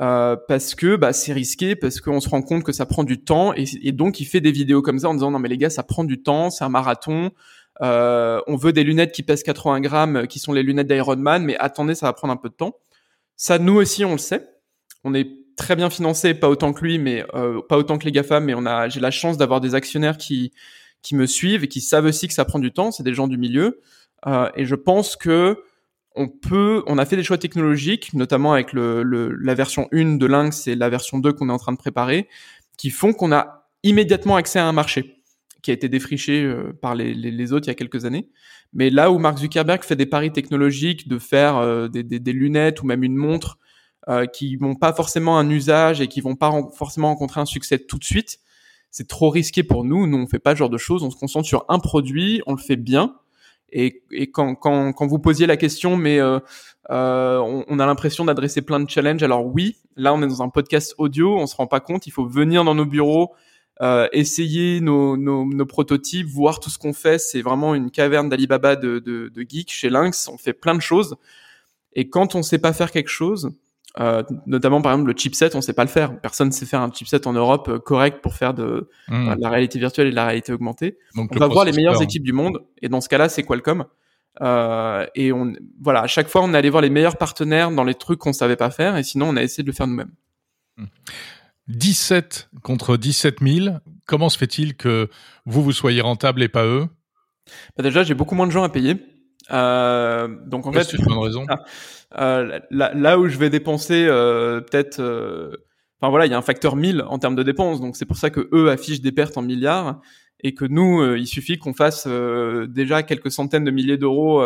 euh, 0.00 0.36
parce 0.46 0.74
que 0.74 0.96
bah, 0.96 1.12
c'est 1.12 1.32
risqué, 1.32 1.74
parce 1.74 2.00
qu'on 2.00 2.20
se 2.20 2.28
rend 2.28 2.42
compte 2.42 2.62
que 2.62 2.72
ça 2.72 2.86
prend 2.86 3.02
du 3.02 3.18
temps, 3.22 3.52
et, 3.54 3.92
donc 3.92 4.20
il 4.20 4.26
fait 4.26 4.40
des 4.40 4.52
vidéos 4.52 4.80
comme 4.80 4.98
ça 5.00 5.08
en 5.08 5.14
disant 5.14 5.30
non 5.30 5.40
mais 5.40 5.48
les 5.48 5.58
gars 5.58 5.70
ça 5.70 5.82
prend 5.82 6.04
du 6.04 6.22
temps, 6.22 6.50
c'est 6.50 6.62
un 6.62 6.68
marathon, 6.68 7.32
euh, 7.82 8.40
on 8.46 8.56
veut 8.56 8.72
des 8.72 8.84
lunettes 8.84 9.12
qui 9.12 9.22
pèsent 9.24 9.42
80 9.42 9.80
grammes, 9.80 10.26
qui 10.28 10.38
sont 10.38 10.52
les 10.52 10.62
lunettes 10.62 10.86
d'Iron 10.86 11.16
Man, 11.16 11.44
mais 11.44 11.56
attendez 11.56 11.96
ça 11.96 12.06
va 12.06 12.12
prendre 12.12 12.32
un 12.32 12.36
peu 12.36 12.48
de 12.48 12.54
temps. 12.54 12.76
Ça 13.36 13.58
nous 13.58 13.74
aussi 13.74 14.04
on 14.04 14.12
le 14.12 14.18
sait, 14.18 14.48
on 15.02 15.14
est 15.14 15.28
très 15.56 15.74
bien 15.74 15.90
financé, 15.90 16.34
pas 16.34 16.48
autant 16.48 16.72
que 16.72 16.84
lui, 16.84 16.98
mais 16.98 17.24
euh, 17.34 17.60
pas 17.68 17.76
autant 17.76 17.98
que 17.98 18.04
les 18.04 18.12
GAFA, 18.12 18.38
mais 18.38 18.54
on 18.54 18.66
a 18.66 18.88
j'ai 18.88 19.00
la 19.00 19.10
chance 19.10 19.36
d'avoir 19.36 19.60
des 19.60 19.74
actionnaires 19.74 20.16
qui 20.16 20.52
qui 21.02 21.16
me 21.16 21.26
suivent 21.26 21.64
et 21.64 21.68
qui 21.68 21.80
savent 21.80 22.06
aussi 22.06 22.28
que 22.28 22.34
ça 22.34 22.44
prend 22.44 22.60
du 22.60 22.72
temps, 22.72 22.92
c'est 22.92 23.02
des 23.02 23.14
gens 23.14 23.26
du 23.26 23.38
milieu, 23.38 23.80
euh, 24.26 24.48
et 24.54 24.64
je 24.64 24.74
pense 24.76 25.16
que 25.16 25.62
on 26.18 26.28
peut, 26.28 26.82
on 26.86 26.98
a 26.98 27.06
fait 27.06 27.16
des 27.16 27.22
choix 27.22 27.38
technologiques, 27.38 28.12
notamment 28.12 28.52
avec 28.52 28.72
la 28.72 29.54
version 29.54 29.88
1 29.92 30.16
de 30.16 30.26
Lynx 30.26 30.66
et 30.66 30.74
la 30.74 30.88
version 30.88 31.18
2 31.18 31.32
qu'on 31.32 31.48
est 31.48 31.52
en 31.52 31.58
train 31.58 31.72
de 31.72 31.78
préparer, 31.78 32.28
qui 32.76 32.90
font 32.90 33.12
qu'on 33.12 33.32
a 33.32 33.68
immédiatement 33.84 34.36
accès 34.36 34.58
à 34.58 34.66
un 34.66 34.72
marché 34.72 35.22
qui 35.62 35.70
a 35.70 35.74
été 35.74 35.88
défriché 35.88 36.42
euh, 36.42 36.72
par 36.80 36.94
les, 36.94 37.52
autres 37.52 37.66
il 37.66 37.70
y 37.70 37.72
a 37.72 37.74
quelques 37.74 38.04
années. 38.04 38.28
Mais 38.72 38.90
là 38.90 39.10
où 39.10 39.18
Mark 39.18 39.38
Zuckerberg 39.38 39.82
fait 39.82 39.96
des 39.96 40.06
paris 40.06 40.32
technologiques 40.32 41.08
de 41.08 41.18
faire 41.18 41.56
euh, 41.56 41.88
des, 41.88 42.32
lunettes 42.32 42.82
ou 42.82 42.86
même 42.86 43.02
une 43.02 43.16
montre 43.16 43.58
euh, 44.08 44.26
qui 44.26 44.56
n'ont 44.60 44.76
pas 44.76 44.92
forcément 44.92 45.38
un 45.38 45.48
usage 45.50 46.00
et 46.00 46.06
qui 46.06 46.20
vont 46.20 46.36
pas 46.36 46.52
forcément 46.76 47.08
rencontrer 47.08 47.40
un 47.40 47.46
succès 47.46 47.78
tout 47.78 47.98
de 47.98 48.04
suite, 48.04 48.38
c'est 48.90 49.08
trop 49.08 49.30
risqué 49.30 49.62
pour 49.62 49.84
nous. 49.84 50.06
Nous, 50.06 50.16
on 50.16 50.26
fait 50.26 50.38
pas 50.38 50.52
ce 50.52 50.58
genre 50.58 50.70
de 50.70 50.78
choses. 50.78 51.02
On 51.02 51.10
se 51.10 51.16
concentre 51.16 51.46
sur 51.46 51.64
un 51.68 51.78
produit, 51.78 52.42
on 52.46 52.52
le 52.52 52.60
fait 52.60 52.76
bien 52.76 53.16
et, 53.70 54.02
et 54.10 54.30
quand, 54.30 54.54
quand, 54.54 54.92
quand, 54.92 55.06
vous 55.06 55.18
posiez 55.18 55.46
la 55.46 55.56
question, 55.56 55.96
mais 55.96 56.20
euh, 56.20 56.38
euh, 56.90 57.38
on, 57.38 57.64
on, 57.68 57.78
a 57.78 57.86
l'impression 57.86 58.24
d'adresser 58.24 58.62
plein 58.62 58.80
de 58.80 58.88
challenges. 58.88 59.22
Alors 59.22 59.46
oui, 59.46 59.76
là 59.96 60.14
on 60.14 60.22
est 60.22 60.26
dans 60.26 60.42
un 60.42 60.48
podcast 60.48 60.94
audio, 60.98 61.36
on 61.36 61.46
se 61.46 61.56
rend 61.56 61.66
pas 61.66 61.80
compte. 61.80 62.06
Il 62.06 62.10
faut 62.10 62.26
venir 62.26 62.64
dans 62.64 62.74
nos 62.74 62.86
bureaux, 62.86 63.34
euh, 63.82 64.08
essayer 64.12 64.80
nos, 64.80 65.16
nos, 65.16 65.44
nos, 65.44 65.66
prototypes, 65.66 66.26
voir 66.26 66.60
tout 66.60 66.70
ce 66.70 66.78
qu'on 66.78 66.94
fait. 66.94 67.18
C'est 67.18 67.42
vraiment 67.42 67.74
une 67.74 67.90
caverne 67.90 68.28
d'Alibaba 68.28 68.76
de, 68.76 68.98
de, 68.98 69.28
de 69.28 69.46
geeks 69.46 69.70
chez 69.70 69.90
Lynx. 69.90 70.28
On 70.28 70.38
fait 70.38 70.54
plein 70.54 70.74
de 70.74 70.82
choses. 70.82 71.16
Et 71.92 72.08
quand 72.08 72.34
on 72.34 72.42
sait 72.42 72.58
pas 72.58 72.72
faire 72.72 72.90
quelque 72.90 73.10
chose, 73.10 73.50
euh, 73.98 74.22
notamment 74.46 74.82
par 74.82 74.92
exemple 74.92 75.10
le 75.10 75.16
chipset, 75.16 75.56
on 75.56 75.60
sait 75.60 75.72
pas 75.72 75.84
le 75.84 75.90
faire. 75.90 76.20
Personne 76.20 76.52
sait 76.52 76.66
faire 76.66 76.80
un 76.82 76.92
chipset 76.92 77.26
en 77.26 77.32
Europe 77.32 77.68
euh, 77.68 77.78
correct 77.78 78.20
pour 78.22 78.34
faire 78.34 78.54
de, 78.54 78.88
hmm. 79.08 79.34
la 79.38 79.48
réalité 79.48 79.78
virtuelle 79.78 80.08
et 80.08 80.10
de 80.10 80.16
la 80.16 80.26
réalité 80.26 80.52
augmentée. 80.52 80.98
Donc, 81.16 81.30
on 81.34 81.38
va 81.38 81.46
voir 81.46 81.64
les 81.64 81.72
meilleures 81.72 82.00
équipes 82.02 82.22
du 82.22 82.32
monde 82.32 82.62
et 82.82 82.88
dans 82.88 83.00
ce 83.00 83.08
cas-là, 83.08 83.28
c'est 83.28 83.42
Qualcomm. 83.42 83.86
Euh, 84.40 85.04
et 85.16 85.32
on, 85.32 85.52
voilà, 85.80 86.02
à 86.02 86.06
chaque 86.06 86.28
fois, 86.28 86.42
on 86.44 86.54
est 86.54 86.56
allé 86.56 86.70
voir 86.70 86.82
les 86.82 86.90
meilleurs 86.90 87.16
partenaires 87.16 87.70
dans 87.72 87.82
les 87.82 87.94
trucs 87.94 88.20
qu'on 88.20 88.32
savait 88.32 88.56
pas 88.56 88.70
faire 88.70 88.96
et 88.96 89.02
sinon, 89.02 89.30
on 89.30 89.36
a 89.36 89.42
essayé 89.42 89.64
de 89.64 89.68
le 89.68 89.74
faire 89.74 89.86
nous-mêmes. 89.86 90.12
17 91.68 92.50
hmm. 92.52 92.60
contre 92.60 92.96
17 92.96 93.38
000. 93.40 93.76
Comment 94.06 94.28
se 94.28 94.38
fait-il 94.38 94.76
que 94.76 95.08
vous, 95.44 95.62
vous 95.62 95.72
soyez 95.72 96.02
rentable 96.02 96.42
et 96.42 96.48
pas 96.48 96.66
eux? 96.66 96.86
Bah 97.76 97.82
Déjà, 97.82 98.04
j'ai 98.04 98.14
beaucoup 98.14 98.34
moins 98.34 98.46
de 98.46 98.52
gens 98.52 98.62
à 98.62 98.68
payer. 98.68 98.96
Euh, 99.50 100.28
donc 100.46 100.66
en 100.66 100.72
fait, 100.72 100.92
une 100.92 101.12
raison. 101.12 101.46
Euh, 102.16 102.58
là, 102.70 102.92
là, 102.94 103.18
où 103.18 103.28
je 103.28 103.36
vais 103.36 103.50
dépenser 103.50 104.06
euh, 104.08 104.60
peut-être, 104.60 104.98
euh, 104.98 105.50
enfin 106.00 106.10
voilà, 106.10 106.26
il 106.26 106.30
y 106.30 106.34
a 106.34 106.38
un 106.38 106.42
facteur 106.42 106.74
1000 106.74 107.02
en 107.06 107.18
termes 107.18 107.36
de 107.36 107.42
dépenses, 107.42 107.80
donc 107.80 107.96
c'est 107.96 108.06
pour 108.06 108.16
ça 108.16 108.30
que 108.30 108.48
eux 108.52 108.70
affichent 108.70 109.02
des 109.02 109.12
pertes 109.12 109.36
en 109.36 109.42
milliards 109.42 110.00
et 110.40 110.54
que 110.54 110.64
nous, 110.64 111.14
il 111.16 111.26
suffit 111.26 111.58
qu'on 111.58 111.74
fasse 111.74 112.06
déjà 112.68 113.02
quelques 113.02 113.30
centaines 113.30 113.64
de 113.64 113.72
milliers 113.72 113.96
d'euros 113.96 114.40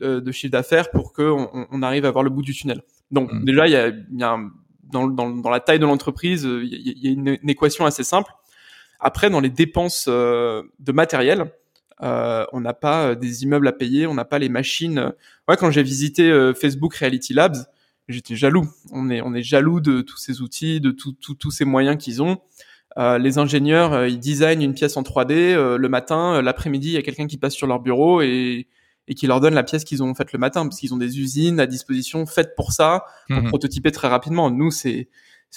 de 0.00 0.32
chiffre 0.32 0.50
d'affaires 0.50 0.90
pour 0.90 1.12
qu'on 1.12 1.66
on 1.70 1.82
arrive 1.82 2.06
à 2.06 2.10
voir 2.10 2.24
le 2.24 2.30
bout 2.30 2.40
du 2.40 2.54
tunnel. 2.54 2.82
Donc 3.10 3.30
mmh. 3.30 3.44
déjà, 3.44 3.66
il 3.66 3.72
y 3.72 3.76
a, 3.76 3.88
y 3.88 4.22
a 4.22 4.30
un, 4.30 4.50
dans, 4.84 5.06
dans, 5.08 5.28
dans, 5.28 5.50
la 5.50 5.60
taille 5.60 5.78
de 5.78 5.84
l'entreprise, 5.84 6.44
il 6.44 7.04
y, 7.04 7.08
a 7.08 7.10
une, 7.10 7.36
une, 7.42 7.50
équation 7.50 7.84
assez 7.84 8.02
simple. 8.02 8.32
Après, 8.98 9.28
dans 9.28 9.40
les 9.40 9.50
dépenses 9.50 10.08
de 10.08 10.92
matériel, 10.92 11.52
euh, 12.02 12.46
on 12.52 12.60
n'a 12.60 12.72
pas 12.72 13.08
euh, 13.08 13.14
des 13.14 13.42
immeubles 13.42 13.68
à 13.68 13.72
payer, 13.72 14.06
on 14.06 14.14
n'a 14.14 14.24
pas 14.24 14.38
les 14.38 14.48
machines. 14.48 15.12
Ouais, 15.48 15.56
quand 15.56 15.70
j'ai 15.70 15.82
visité 15.82 16.30
euh, 16.30 16.54
Facebook 16.54 16.94
Reality 16.94 17.34
Labs, 17.34 17.56
j'étais 18.08 18.36
jaloux. 18.36 18.68
On 18.92 19.10
est, 19.10 19.20
on 19.20 19.34
est 19.34 19.42
jaloux 19.42 19.80
de 19.80 20.00
tous 20.00 20.16
ces 20.16 20.40
outils, 20.40 20.80
de 20.80 20.90
tous 20.90 21.50
ces 21.50 21.64
moyens 21.64 22.02
qu'ils 22.02 22.22
ont. 22.22 22.38
Euh, 22.98 23.18
les 23.18 23.38
ingénieurs, 23.38 24.06
ils 24.06 24.18
designent 24.18 24.62
une 24.62 24.74
pièce 24.74 24.96
en 24.96 25.02
3D 25.02 25.54
le 25.76 25.88
matin, 25.88 26.42
l'après-midi, 26.42 26.88
il 26.88 26.94
y 26.94 26.96
a 26.96 27.02
quelqu'un 27.02 27.26
qui 27.26 27.38
passe 27.38 27.54
sur 27.54 27.68
leur 27.68 27.80
bureau 27.80 28.20
et, 28.20 28.66
et 29.06 29.14
qui 29.14 29.26
leur 29.28 29.40
donne 29.40 29.54
la 29.54 29.62
pièce 29.62 29.84
qu'ils 29.84 30.02
ont 30.02 30.12
faite 30.14 30.32
le 30.32 30.40
matin, 30.40 30.66
parce 30.66 30.80
qu'ils 30.80 30.92
ont 30.92 30.96
des 30.96 31.20
usines 31.20 31.60
à 31.60 31.66
disposition 31.66 32.26
faites 32.26 32.56
pour 32.56 32.72
ça, 32.72 33.04
pour 33.28 33.42
mhm. 33.42 33.48
prototyper 33.48 33.92
très 33.92 34.08
rapidement. 34.08 34.50
Nous, 34.50 34.72
c'est 34.72 35.08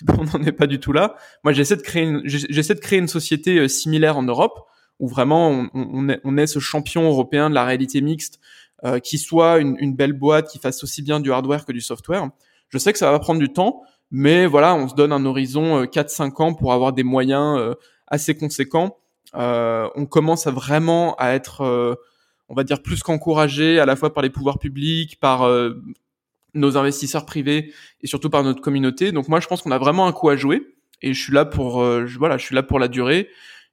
on 0.18 0.24
n'en 0.26 0.46
est 0.46 0.52
pas 0.52 0.68
du 0.68 0.80
tout 0.80 0.92
là. 0.92 1.16
Moi, 1.44 1.54
j'essaie 1.54 1.76
de 1.76 1.82
créer 1.82 2.20
j'essaie 2.26 2.76
de 2.76 2.80
créer 2.80 3.00
une 3.00 3.08
société 3.08 3.68
similaire 3.68 4.18
en 4.18 4.24
Europe 4.24 4.68
où 5.00 5.08
vraiment 5.08 5.50
on, 5.50 5.70
on, 5.74 6.10
est, 6.10 6.20
on, 6.24 6.38
est, 6.38 6.48
ce 6.48 6.60
champion 6.60 7.04
européen 7.04 7.50
de 7.50 7.56
la 7.56 7.66
réalité 7.66 8.02
mixte, 8.02 8.40
euh, 8.86 9.00
qui 9.00 9.18
soit 9.18 9.60
une, 9.60 9.76
une, 9.80 9.96
belle 9.96 10.14
boîte 10.14 10.50
qui 10.50 10.60
fasse 10.60 10.84
aussi 10.84 11.02
bien 11.02 11.20
du 11.20 11.32
hardware 11.32 11.66
que 11.66 11.72
du 11.72 11.82
software. 11.82 12.30
Je 12.70 12.78
sais 12.78 12.92
que 12.92 13.00
ça 13.00 13.12
va 13.12 13.20
prendre 13.20 13.40
du 13.40 13.50
temps, 13.50 13.84
mais 14.16 14.46
voilà, 14.46 14.76
on 14.76 14.88
se 14.88 14.94
donne 14.94 15.12
un 15.12 15.26
horizon 15.26 15.86
4-5 15.86 16.22
euh, 16.22 16.44
ans 16.44 16.54
pour 16.54 16.72
avoir 16.72 16.94
des 16.94 17.04
moyens 17.04 17.58
euh, 17.58 17.74
assez 18.08 18.36
conséquents. 18.36 18.98
Euh, 19.36 19.90
on 19.96 20.06
commence 20.06 20.46
à 20.46 20.52
vraiment 20.52 21.16
à 21.16 21.30
être, 21.32 21.62
euh, 21.62 21.96
on 22.48 22.54
va 22.54 22.64
dire, 22.64 22.84
plus 22.84 23.02
qu'encouragé 23.02 23.80
à 23.80 23.88
la 23.88 23.96
fois 23.96 24.14
par 24.14 24.22
les 24.22 24.30
pouvoirs 24.30 24.60
publics, 24.60 25.20
par 25.20 25.50
nos 26.54 26.78
investisseurs 26.78 27.26
privés 27.26 27.74
et 28.02 28.08
surtout 28.08 28.30
par 28.30 28.44
notre 28.44 28.62
communauté. 28.62 29.12
Donc 29.12 29.30
moi, 29.30 29.40
je 29.40 29.48
pense 29.48 29.64
qu'on 29.64 29.72
a 29.72 29.80
vraiment 29.80 30.06
un 30.06 30.12
coup 30.12 30.30
à 30.30 30.36
jouer 30.36 30.76
et 31.02 31.16
je 31.16 31.22
suis 31.22 31.34
là 31.34 31.46
pour, 31.46 31.84
je, 32.06 32.20
voilà, 32.20 32.38
je 32.38 32.46
suis 32.46 32.54
là 32.54 32.62
pour 32.62 32.78
la 32.78 32.88
durée 32.88 33.30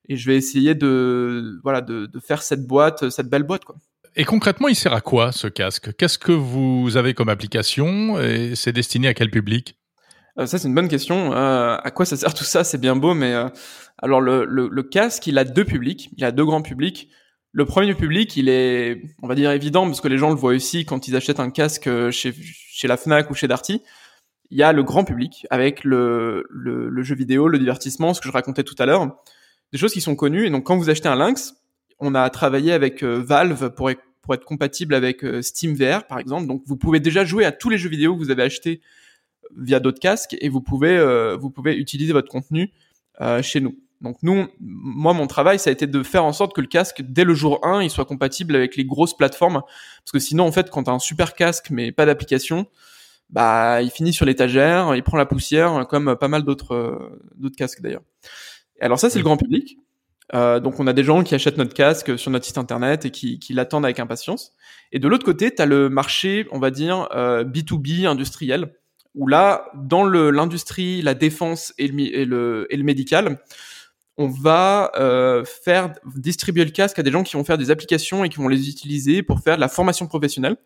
et 0.08 0.16
je 0.16 0.26
vais 0.26 0.36
essayer 0.36 0.74
de 0.74 1.60
voilà 1.62 1.80
de, 1.80 2.06
de, 2.06 2.20
faire 2.20 2.42
cette 2.42 2.66
boîte, 2.66 3.10
cette 3.10 3.28
belle 3.28 3.44
boîte 3.44 3.64
quoi. 3.64 3.76
Et 4.16 4.24
concrètement, 4.24 4.66
il 4.66 4.74
sert 4.74 4.92
à 4.92 5.00
quoi 5.00 5.30
ce 5.30 5.46
casque? 5.46 5.94
Qu'est-ce 5.96 6.18
que 6.18 6.32
vous 6.32 6.96
avez 6.96 7.14
comme 7.14 7.28
application? 7.28 8.20
Et 8.20 8.56
c'est 8.56 8.72
destiné 8.72 9.06
à 9.06 9.14
quel 9.14 9.30
public? 9.30 9.78
Euh, 10.38 10.46
Ça 10.46 10.58
c'est 10.58 10.66
une 10.66 10.74
bonne 10.74 10.88
question. 10.88 11.32
Euh, 11.32 11.76
à 11.76 11.90
quoi 11.92 12.04
ça 12.04 12.16
sert 12.16 12.34
tout 12.34 12.44
ça? 12.44 12.64
C'est 12.64 12.78
bien 12.78 12.96
beau, 12.96 13.14
mais 13.14 13.32
euh, 13.32 13.48
alors 13.98 14.20
le, 14.20 14.44
le, 14.44 14.68
le, 14.68 14.82
casque, 14.82 15.26
il 15.28 15.38
a 15.38 15.44
deux 15.44 15.64
publics, 15.64 16.10
il 16.16 16.24
a 16.24 16.32
deux 16.32 16.44
grands 16.44 16.62
publics. 16.62 17.08
Le 17.52 17.64
premier 17.64 17.94
public, 17.94 18.36
il 18.36 18.48
est, 18.48 19.02
on 19.22 19.28
va 19.28 19.34
dire 19.34 19.50
évident 19.50 19.86
parce 19.86 20.00
que 20.00 20.08
les 20.08 20.18
gens 20.18 20.30
le 20.30 20.36
voient 20.36 20.54
aussi 20.54 20.84
quand 20.84 21.08
ils 21.08 21.16
achètent 21.16 21.40
un 21.40 21.50
casque 21.50 21.88
chez 22.10 22.32
chez 22.32 22.88
la 22.88 22.96
Fnac 22.96 23.30
ou 23.30 23.34
chez 23.34 23.48
Darty. 23.48 23.82
Il 24.50 24.58
y 24.58 24.64
a 24.64 24.72
le 24.72 24.82
grand 24.82 25.04
public 25.04 25.46
avec 25.50 25.84
le, 25.84 26.44
le, 26.50 26.88
le 26.88 27.02
jeu 27.02 27.14
vidéo, 27.14 27.46
le 27.46 27.58
divertissement, 27.58 28.14
ce 28.14 28.20
que 28.20 28.26
je 28.26 28.32
racontais 28.32 28.64
tout 28.64 28.74
à 28.80 28.86
l'heure 28.86 29.22
des 29.72 29.78
choses 29.78 29.92
qui 29.92 30.00
sont 30.00 30.16
connues. 30.16 30.46
Et 30.46 30.50
donc, 30.50 30.64
quand 30.64 30.76
vous 30.76 30.90
achetez 30.90 31.08
un 31.08 31.16
Lynx, 31.16 31.54
on 31.98 32.14
a 32.14 32.28
travaillé 32.30 32.72
avec 32.72 33.02
euh, 33.02 33.22
Valve 33.22 33.70
pour, 33.70 33.90
être 33.90 34.44
compatible 34.44 34.94
avec 34.94 35.24
euh, 35.24 35.42
Steam 35.42 35.74
VR, 35.74 36.06
par 36.06 36.18
exemple. 36.18 36.46
Donc, 36.46 36.62
vous 36.66 36.76
pouvez 36.76 37.00
déjà 37.00 37.24
jouer 37.24 37.44
à 37.44 37.52
tous 37.52 37.68
les 37.68 37.78
jeux 37.78 37.88
vidéo 37.88 38.14
que 38.14 38.20
vous 38.20 38.30
avez 38.30 38.44
achetés 38.44 38.80
via 39.56 39.80
d'autres 39.80 39.98
casques 39.98 40.36
et 40.40 40.48
vous 40.48 40.60
pouvez, 40.60 40.96
euh, 40.96 41.36
utiliser 41.64 42.12
votre 42.12 42.28
contenu 42.28 42.70
chez 43.42 43.60
nous. 43.60 43.76
Donc 44.00 44.16
nous, 44.22 44.46
moi, 44.60 45.12
mon 45.12 45.26
travail, 45.26 45.58
ça 45.58 45.68
a 45.68 45.72
été 45.74 45.86
de 45.86 46.02
faire 46.02 46.24
en 46.24 46.32
sorte 46.32 46.54
que 46.54 46.62
le 46.62 46.68
casque, 46.68 47.02
dès 47.02 47.24
le 47.24 47.34
jour 47.34 47.66
1, 47.66 47.82
il 47.82 47.90
soit 47.90 48.06
compatible 48.06 48.56
avec 48.56 48.76
les 48.76 48.86
grosses 48.86 49.14
plateformes. 49.14 49.60
Parce 49.60 50.12
que 50.12 50.18
sinon, 50.18 50.46
en 50.46 50.52
fait, 50.52 50.70
quand 50.70 50.84
tu 50.84 50.90
as 50.90 50.94
un 50.94 50.98
super 50.98 51.34
casque 51.34 51.68
mais 51.68 51.92
pas 51.92 52.06
d'application, 52.06 52.66
bah, 53.28 53.82
il 53.82 53.90
finit 53.90 54.14
sur 54.14 54.24
l'étagère, 54.24 54.94
il 54.94 55.02
prend 55.02 55.18
la 55.18 55.26
poussière, 55.26 55.86
comme 55.90 56.16
pas 56.16 56.28
mal 56.28 56.44
d'autres 56.44 57.18
casques 57.58 57.82
d'ailleurs. 57.82 58.02
Alors 58.80 58.98
ça, 58.98 59.10
c'est 59.10 59.18
le 59.18 59.24
grand 59.24 59.36
public. 59.36 59.78
Euh, 60.32 60.60
donc 60.60 60.78
on 60.78 60.86
a 60.86 60.92
des 60.92 61.02
gens 61.02 61.24
qui 61.24 61.34
achètent 61.34 61.58
notre 61.58 61.74
casque 61.74 62.16
sur 62.16 62.30
notre 62.30 62.44
site 62.44 62.58
internet 62.58 63.04
et 63.04 63.10
qui, 63.10 63.40
qui 63.40 63.52
l'attendent 63.52 63.84
avec 63.84 63.98
impatience. 63.98 64.52
Et 64.92 64.98
de 64.98 65.08
l'autre 65.08 65.24
côté, 65.24 65.54
tu 65.54 65.60
as 65.60 65.66
le 65.66 65.88
marché, 65.88 66.46
on 66.52 66.58
va 66.58 66.70
dire, 66.70 67.08
euh, 67.12 67.44
B2B 67.44 68.06
industriel, 68.06 68.72
où 69.14 69.26
là, 69.26 69.70
dans 69.74 70.04
l'industrie, 70.04 71.02
la 71.02 71.14
défense 71.14 71.74
et 71.78 71.88
le, 71.88 72.00
et 72.00 72.24
le, 72.24 72.66
et 72.70 72.76
le 72.76 72.84
médical, 72.84 73.40
on 74.20 74.28
va 74.28 74.92
euh, 74.96 75.44
faire 75.44 75.94
distribuer 76.14 76.64
le 76.64 76.70
casque 76.70 76.98
à 76.98 77.02
des 77.02 77.10
gens 77.10 77.22
qui 77.22 77.36
vont 77.36 77.44
faire 77.44 77.56
des 77.56 77.70
applications 77.70 78.22
et 78.22 78.28
qui 78.28 78.36
vont 78.36 78.48
les 78.48 78.68
utiliser 78.68 79.22
pour 79.22 79.40
faire 79.40 79.56
de 79.56 79.60
la 79.60 79.68
formation 79.68 80.06
professionnelle, 80.06 80.56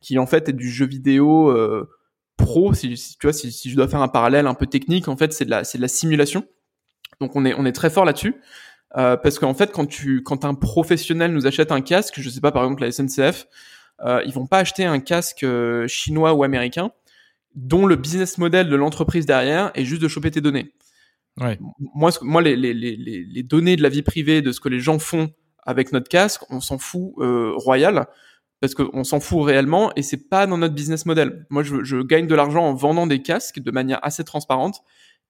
qui 0.00 0.18
en 0.18 0.26
fait 0.26 0.48
est 0.50 0.52
du 0.52 0.70
jeu 0.70 0.86
vidéo 0.86 1.48
euh, 1.48 1.88
pro. 2.36 2.74
Si, 2.74 2.90
tu 3.18 3.26
vois, 3.26 3.32
si, 3.32 3.50
si, 3.50 3.70
je 3.70 3.76
dois 3.76 3.88
faire 3.88 4.02
un 4.02 4.08
parallèle 4.08 4.46
un 4.46 4.52
peu 4.52 4.66
technique, 4.66 5.08
en 5.08 5.16
fait, 5.16 5.32
c'est 5.32 5.46
de 5.46 5.50
la, 5.50 5.64
c'est 5.64 5.78
de 5.78 5.82
la 5.82 5.88
simulation. 5.88 6.44
Donc 7.20 7.36
on 7.36 7.44
est 7.44 7.54
on 7.54 7.64
est 7.66 7.72
très 7.72 7.90
fort 7.90 8.04
là-dessus. 8.04 8.36
Euh, 8.96 9.16
parce 9.16 9.38
qu'en 9.38 9.52
fait, 9.52 9.70
quand 9.70 9.86
tu, 9.86 10.22
quand 10.22 10.46
un 10.46 10.54
professionnel 10.54 11.32
nous 11.32 11.46
achète 11.46 11.72
un 11.72 11.82
casque, 11.82 12.20
je 12.20 12.30
sais 12.30 12.40
pas, 12.40 12.52
par 12.52 12.64
exemple 12.64 12.82
la 12.82 12.90
SNCF, 12.90 13.46
euh, 14.04 14.22
ils 14.24 14.32
vont 14.32 14.46
pas 14.46 14.58
acheter 14.58 14.84
un 14.84 15.00
casque 15.00 15.42
euh, 15.42 15.86
chinois 15.88 16.32
ou 16.32 16.42
américain 16.42 16.90
dont 17.54 17.86
le 17.86 17.96
business 17.96 18.38
model 18.38 18.68
de 18.68 18.76
l'entreprise 18.76 19.26
derrière 19.26 19.72
est 19.74 19.84
juste 19.84 20.00
de 20.00 20.08
choper 20.08 20.30
tes 20.30 20.40
données. 20.40 20.72
Ouais. 21.40 21.58
Moi, 21.94 22.10
moi, 22.22 22.42
les, 22.42 22.56
les, 22.56 22.72
les, 22.74 22.96
les, 22.96 23.42
données 23.42 23.76
de 23.76 23.82
la 23.82 23.88
vie 23.88 24.02
privée, 24.02 24.42
de 24.42 24.52
ce 24.52 24.60
que 24.60 24.68
les 24.68 24.80
gens 24.80 24.98
font 24.98 25.30
avec 25.64 25.92
notre 25.92 26.08
casque, 26.08 26.42
on 26.50 26.60
s'en 26.60 26.78
fout 26.78 27.12
euh, 27.18 27.52
royal 27.56 28.06
parce 28.60 28.74
qu'on 28.74 29.04
s'en 29.04 29.20
fout 29.20 29.44
réellement 29.44 29.92
et 29.94 30.02
c'est 30.02 30.28
pas 30.28 30.46
dans 30.46 30.58
notre 30.58 30.74
business 30.74 31.06
model. 31.06 31.46
Moi, 31.50 31.62
je, 31.62 31.84
je 31.84 31.98
gagne 31.98 32.26
de 32.26 32.34
l'argent 32.34 32.64
en 32.64 32.74
vendant 32.74 33.06
des 33.06 33.22
casques 33.22 33.60
de 33.60 33.70
manière 33.70 34.00
assez 34.02 34.24
transparente 34.24 34.82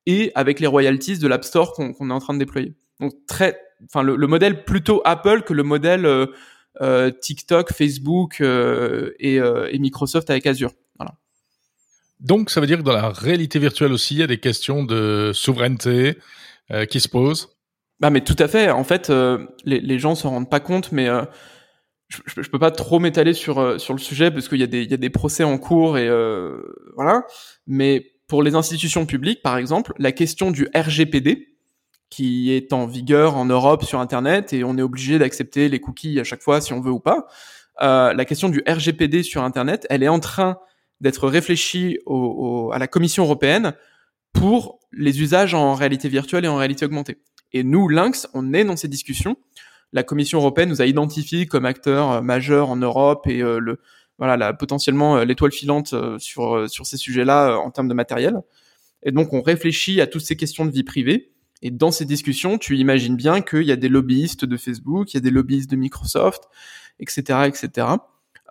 et 0.09 0.33
avec 0.35 0.59
les 0.59 0.67
royalties 0.67 1.19
de 1.19 1.29
l'App 1.29 1.45
Store 1.45 1.75
qu'on 1.75 1.93
est 1.93 2.13
en 2.13 2.19
train 2.19 2.33
de 2.33 2.39
déployer. 2.39 2.75
Donc 2.99 3.13
très, 3.27 3.61
enfin 3.85 4.03
le, 4.03 4.27
modèle 4.27 4.65
plutôt 4.65 5.03
Apple 5.05 5.43
que 5.43 5.53
le 5.53 5.63
modèle 5.63 6.07
euh, 6.07 6.27
euh, 6.81 7.11
TikTok, 7.11 7.75
Facebook 7.75 8.41
euh, 8.41 9.13
et, 9.21 9.37
et, 9.37 9.79
Microsoft 9.79 10.31
avec 10.31 10.47
Azure. 10.47 10.73
Voilà. 10.99 11.13
Donc 12.21 12.49
ça 12.49 12.63
veut 12.63 12.67
dire 12.67 12.79
que 12.79 12.83
dans 12.83 12.95
la 12.95 13.11
réalité 13.11 13.59
virtuelle 13.59 13.93
aussi, 13.93 14.15
il 14.15 14.21
y 14.21 14.23
a 14.23 14.27
des 14.27 14.41
questions 14.41 14.83
de 14.83 15.31
souveraineté 15.35 16.17
qui 16.91 17.01
se 17.01 17.09
posent. 17.09 17.57
Bah 18.01 18.11
mais 18.11 18.23
tout 18.23 18.37
à 18.39 18.49
fait. 18.49 18.71
En 18.71 18.85
fait, 18.85 19.11
les, 19.65 19.81
les 19.81 19.99
gens 19.99 20.15
s'en 20.15 20.31
rendent 20.31 20.51
pas 20.51 20.61
compte, 20.61 20.91
mais 20.93 21.09
je, 22.09 22.19
je, 22.27 22.49
peux 22.49 22.59
pas 22.59 22.71
trop 22.71 22.99
m'étaler 22.99 23.35
sur 23.35 23.81
sur 23.81 23.95
le 23.95 23.99
sujet 23.99 24.31
parce 24.31 24.49
qu'il 24.49 24.59
y 24.59 24.63
a 24.63 24.67
des 24.67 24.83
il 24.83 24.91
y 24.91 24.95
a 24.95 24.99
des 24.99 25.11
procès 25.11 25.45
en 25.45 25.59
cours 25.59 25.97
et 25.97 26.09
voilà. 26.95 27.23
Mais 27.67 28.18
pour 28.29 28.43
les 28.43 28.55
institutions 28.55 29.07
publiques, 29.07 29.43
par 29.43 29.57
exemple, 29.57 29.93
la 29.99 30.13
question 30.13 30.51
du 30.51 30.69
RGPD, 30.75 31.49
qui 32.11 32.53
est 32.53 32.73
en 32.73 32.87
vigueur 32.87 33.37
en 33.37 33.47
Europe 33.47 33.85
sur 33.85 34.01
Internet, 34.01 34.53
et 34.53 34.65
on 34.65 34.77
est 34.79 34.83
obligé 34.83 35.19
d'accepter 35.19 35.69
les 35.69 35.81
cookies 35.81 36.21
à 36.21 36.25
chaque 36.25 36.43
fois 36.43 36.61
si 36.61 36.73
on 36.73 36.81
veut 36.81 36.93
ou 36.93 37.01
pas, 37.01 37.27
euh, 37.83 38.13
la 38.13 38.25
question 38.25 38.49
du 38.49 38.63
RGPD 38.67 39.23
sur 39.23 39.43
Internet, 39.43 39.87
elle 39.91 40.03
est 40.03 40.09
en 40.09 40.21
train 40.21 40.59
d'être 41.01 41.29
réfléchie 41.29 41.99
à 42.73 42.79
la 42.79 42.87
Commission 42.87 43.25
européenne 43.25 43.75
pour 44.33 44.81
les 44.93 45.21
usages 45.23 45.55
en 45.55 45.75
réalité 45.75 46.09
virtuelle 46.09 46.45
et 46.45 46.49
en 46.49 46.57
réalité 46.57 46.85
augmentée. 46.85 47.19
Et 47.53 47.63
nous, 47.63 47.89
Lynx, 47.89 48.29
on 48.35 48.53
est 48.53 48.65
dans 48.65 48.77
ces 48.77 48.89
discussions. 48.89 49.37
La 49.93 50.03
Commission 50.03 50.39
européenne 50.39 50.69
nous 50.69 50.83
a 50.83 50.87
identifiés 50.87 51.47
comme 51.47 51.65
acteurs 51.65 52.11
euh, 52.11 52.21
majeurs 52.21 52.69
en 52.69 52.77
Europe 52.77 53.27
et 53.27 53.43
euh, 53.43 53.59
le, 53.59 53.81
voilà, 54.19 54.37
là, 54.37 54.53
potentiellement 54.53 55.19
euh, 55.19 55.25
l'étoile 55.25 55.53
filante 55.53 55.93
euh, 55.93 56.19
sur 56.19 56.57
euh, 56.57 56.69
sur 56.69 56.87
ces 56.87 56.97
sujets-là 56.97 57.57
en 57.57 57.71
termes 57.71 57.89
de 57.89 57.95
matériel. 57.95 58.41
Et 59.03 59.13
donc 59.13 59.33
on 59.33 59.41
réfléchit 59.41 60.01
à 60.01 60.07
toutes 60.07 60.23
ces 60.23 60.37
questions 60.37 60.67
de 60.67 60.71
vie 60.71 60.83
privée. 60.83 61.33
Et 61.63 61.71
dans 61.71 61.91
ces 61.91 62.05
discussions, 62.05 62.59
tu 62.59 62.77
imagines 62.77 63.17
bien 63.17 63.41
qu'il 63.41 63.63
y 63.63 63.73
a 63.73 63.77
des 63.77 63.89
lobbyistes 63.89 64.45
de 64.45 64.57
Facebook, 64.57 65.13
il 65.13 65.17
y 65.17 65.19
a 65.19 65.21
des 65.21 65.31
lobbyistes 65.31 65.71
de 65.71 65.77
Microsoft, 65.77 66.45
etc., 67.01 67.41
etc. 67.47 67.89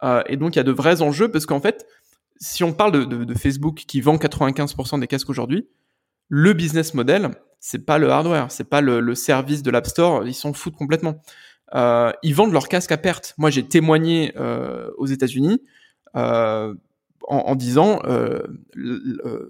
Euh, 0.03 0.24
et 0.27 0.38
donc 0.38 0.55
il 0.55 0.57
y 0.57 0.59
a 0.59 0.63
de 0.63 0.71
vrais 0.71 1.01
enjeux 1.01 1.29
parce 1.29 1.45
qu'en 1.45 1.62
fait, 1.62 1.86
si 2.39 2.63
on 2.63 2.74
parle 2.74 2.91
de, 2.91 3.03
de, 3.05 3.24
de 3.24 3.33
Facebook 3.33 3.83
qui 3.88 4.01
vend 4.01 4.15
95% 4.17 5.00
des 5.00 5.07
casques 5.07 5.29
aujourd'hui, 5.29 5.67
le 6.29 6.53
business 6.53 6.93
model, 6.93 7.31
c'est 7.59 7.86
pas 7.86 7.97
le 7.97 8.09
hardware, 8.09 8.51
c'est 8.51 8.69
pas 8.69 8.81
le, 8.81 9.00
le, 9.00 9.15
service 9.15 9.63
de 9.63 9.71
l'App 9.71 9.88
Store, 9.88 10.27
ils 10.27 10.33
s'en 10.33 10.53
foutent 10.53 10.75
complètement 10.75 11.21
euh, 11.75 12.12
ils 12.24 12.33
vendent 12.33 12.53
leurs 12.53 12.69
casques 12.69 12.91
à 12.91 12.97
perte. 12.97 13.33
Moi, 13.38 13.50
j'ai 13.50 13.63
témoigné 13.63 14.33
euh, 14.38 14.89
aux 14.97 15.07
États-Unis 15.07 15.62
euh, 16.15 16.74
en, 17.27 17.38
en, 17.38 17.55
disant 17.55 18.01
euh, 18.05 18.41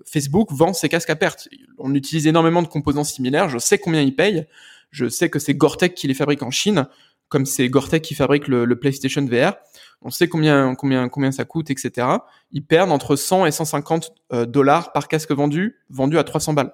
Facebook 0.06 0.52
vend 0.52 0.74
ses 0.74 0.90
casques 0.90 1.10
à 1.10 1.16
perte. 1.16 1.48
On 1.78 1.94
utilise 1.94 2.28
énormément 2.28 2.62
de 2.62 2.68
composants 2.68 3.04
similaires. 3.04 3.50
Je 3.50 3.58
sais 3.58 3.78
combien 3.78 4.02
ils 4.02 4.16
payent. 4.16 4.48
Je 4.90 5.08
sais 5.08 5.30
que 5.30 5.40
c'est 5.40 5.54
Gore-Tex 5.54 5.94
qui 5.96 6.08
les 6.08 6.14
fabrique 6.14 6.44
en 6.44 6.52
Chine. 6.52 6.88
comme 7.30 7.46
c'est 7.46 7.68
Gore-Tex 7.70 8.08
qui 8.08 8.16
fabrique 8.16 8.48
le, 8.48 8.66
le, 8.66 8.80
PlayStation 8.80 9.24
VR. 9.26 9.54
On 10.02 10.10
sait 10.10 10.28
combien 10.28 10.76
combien 10.76 11.10
combien 11.10 11.32
ça 11.32 11.44
coûte, 11.46 11.70
etc. 11.70 12.08
Ils 12.52 12.66
perdent 12.66 12.92
entre 12.92 13.16
100 13.16 13.46
et 13.46 13.52
150 13.52 14.14
euh, 14.34 14.46
dollars 14.46 14.92
par 14.92 15.08
casque 15.08 15.32
vendu, 15.32 15.78
vendu 15.90 16.18
à 16.18 16.24
300 16.24 16.54
balles. 16.54 16.74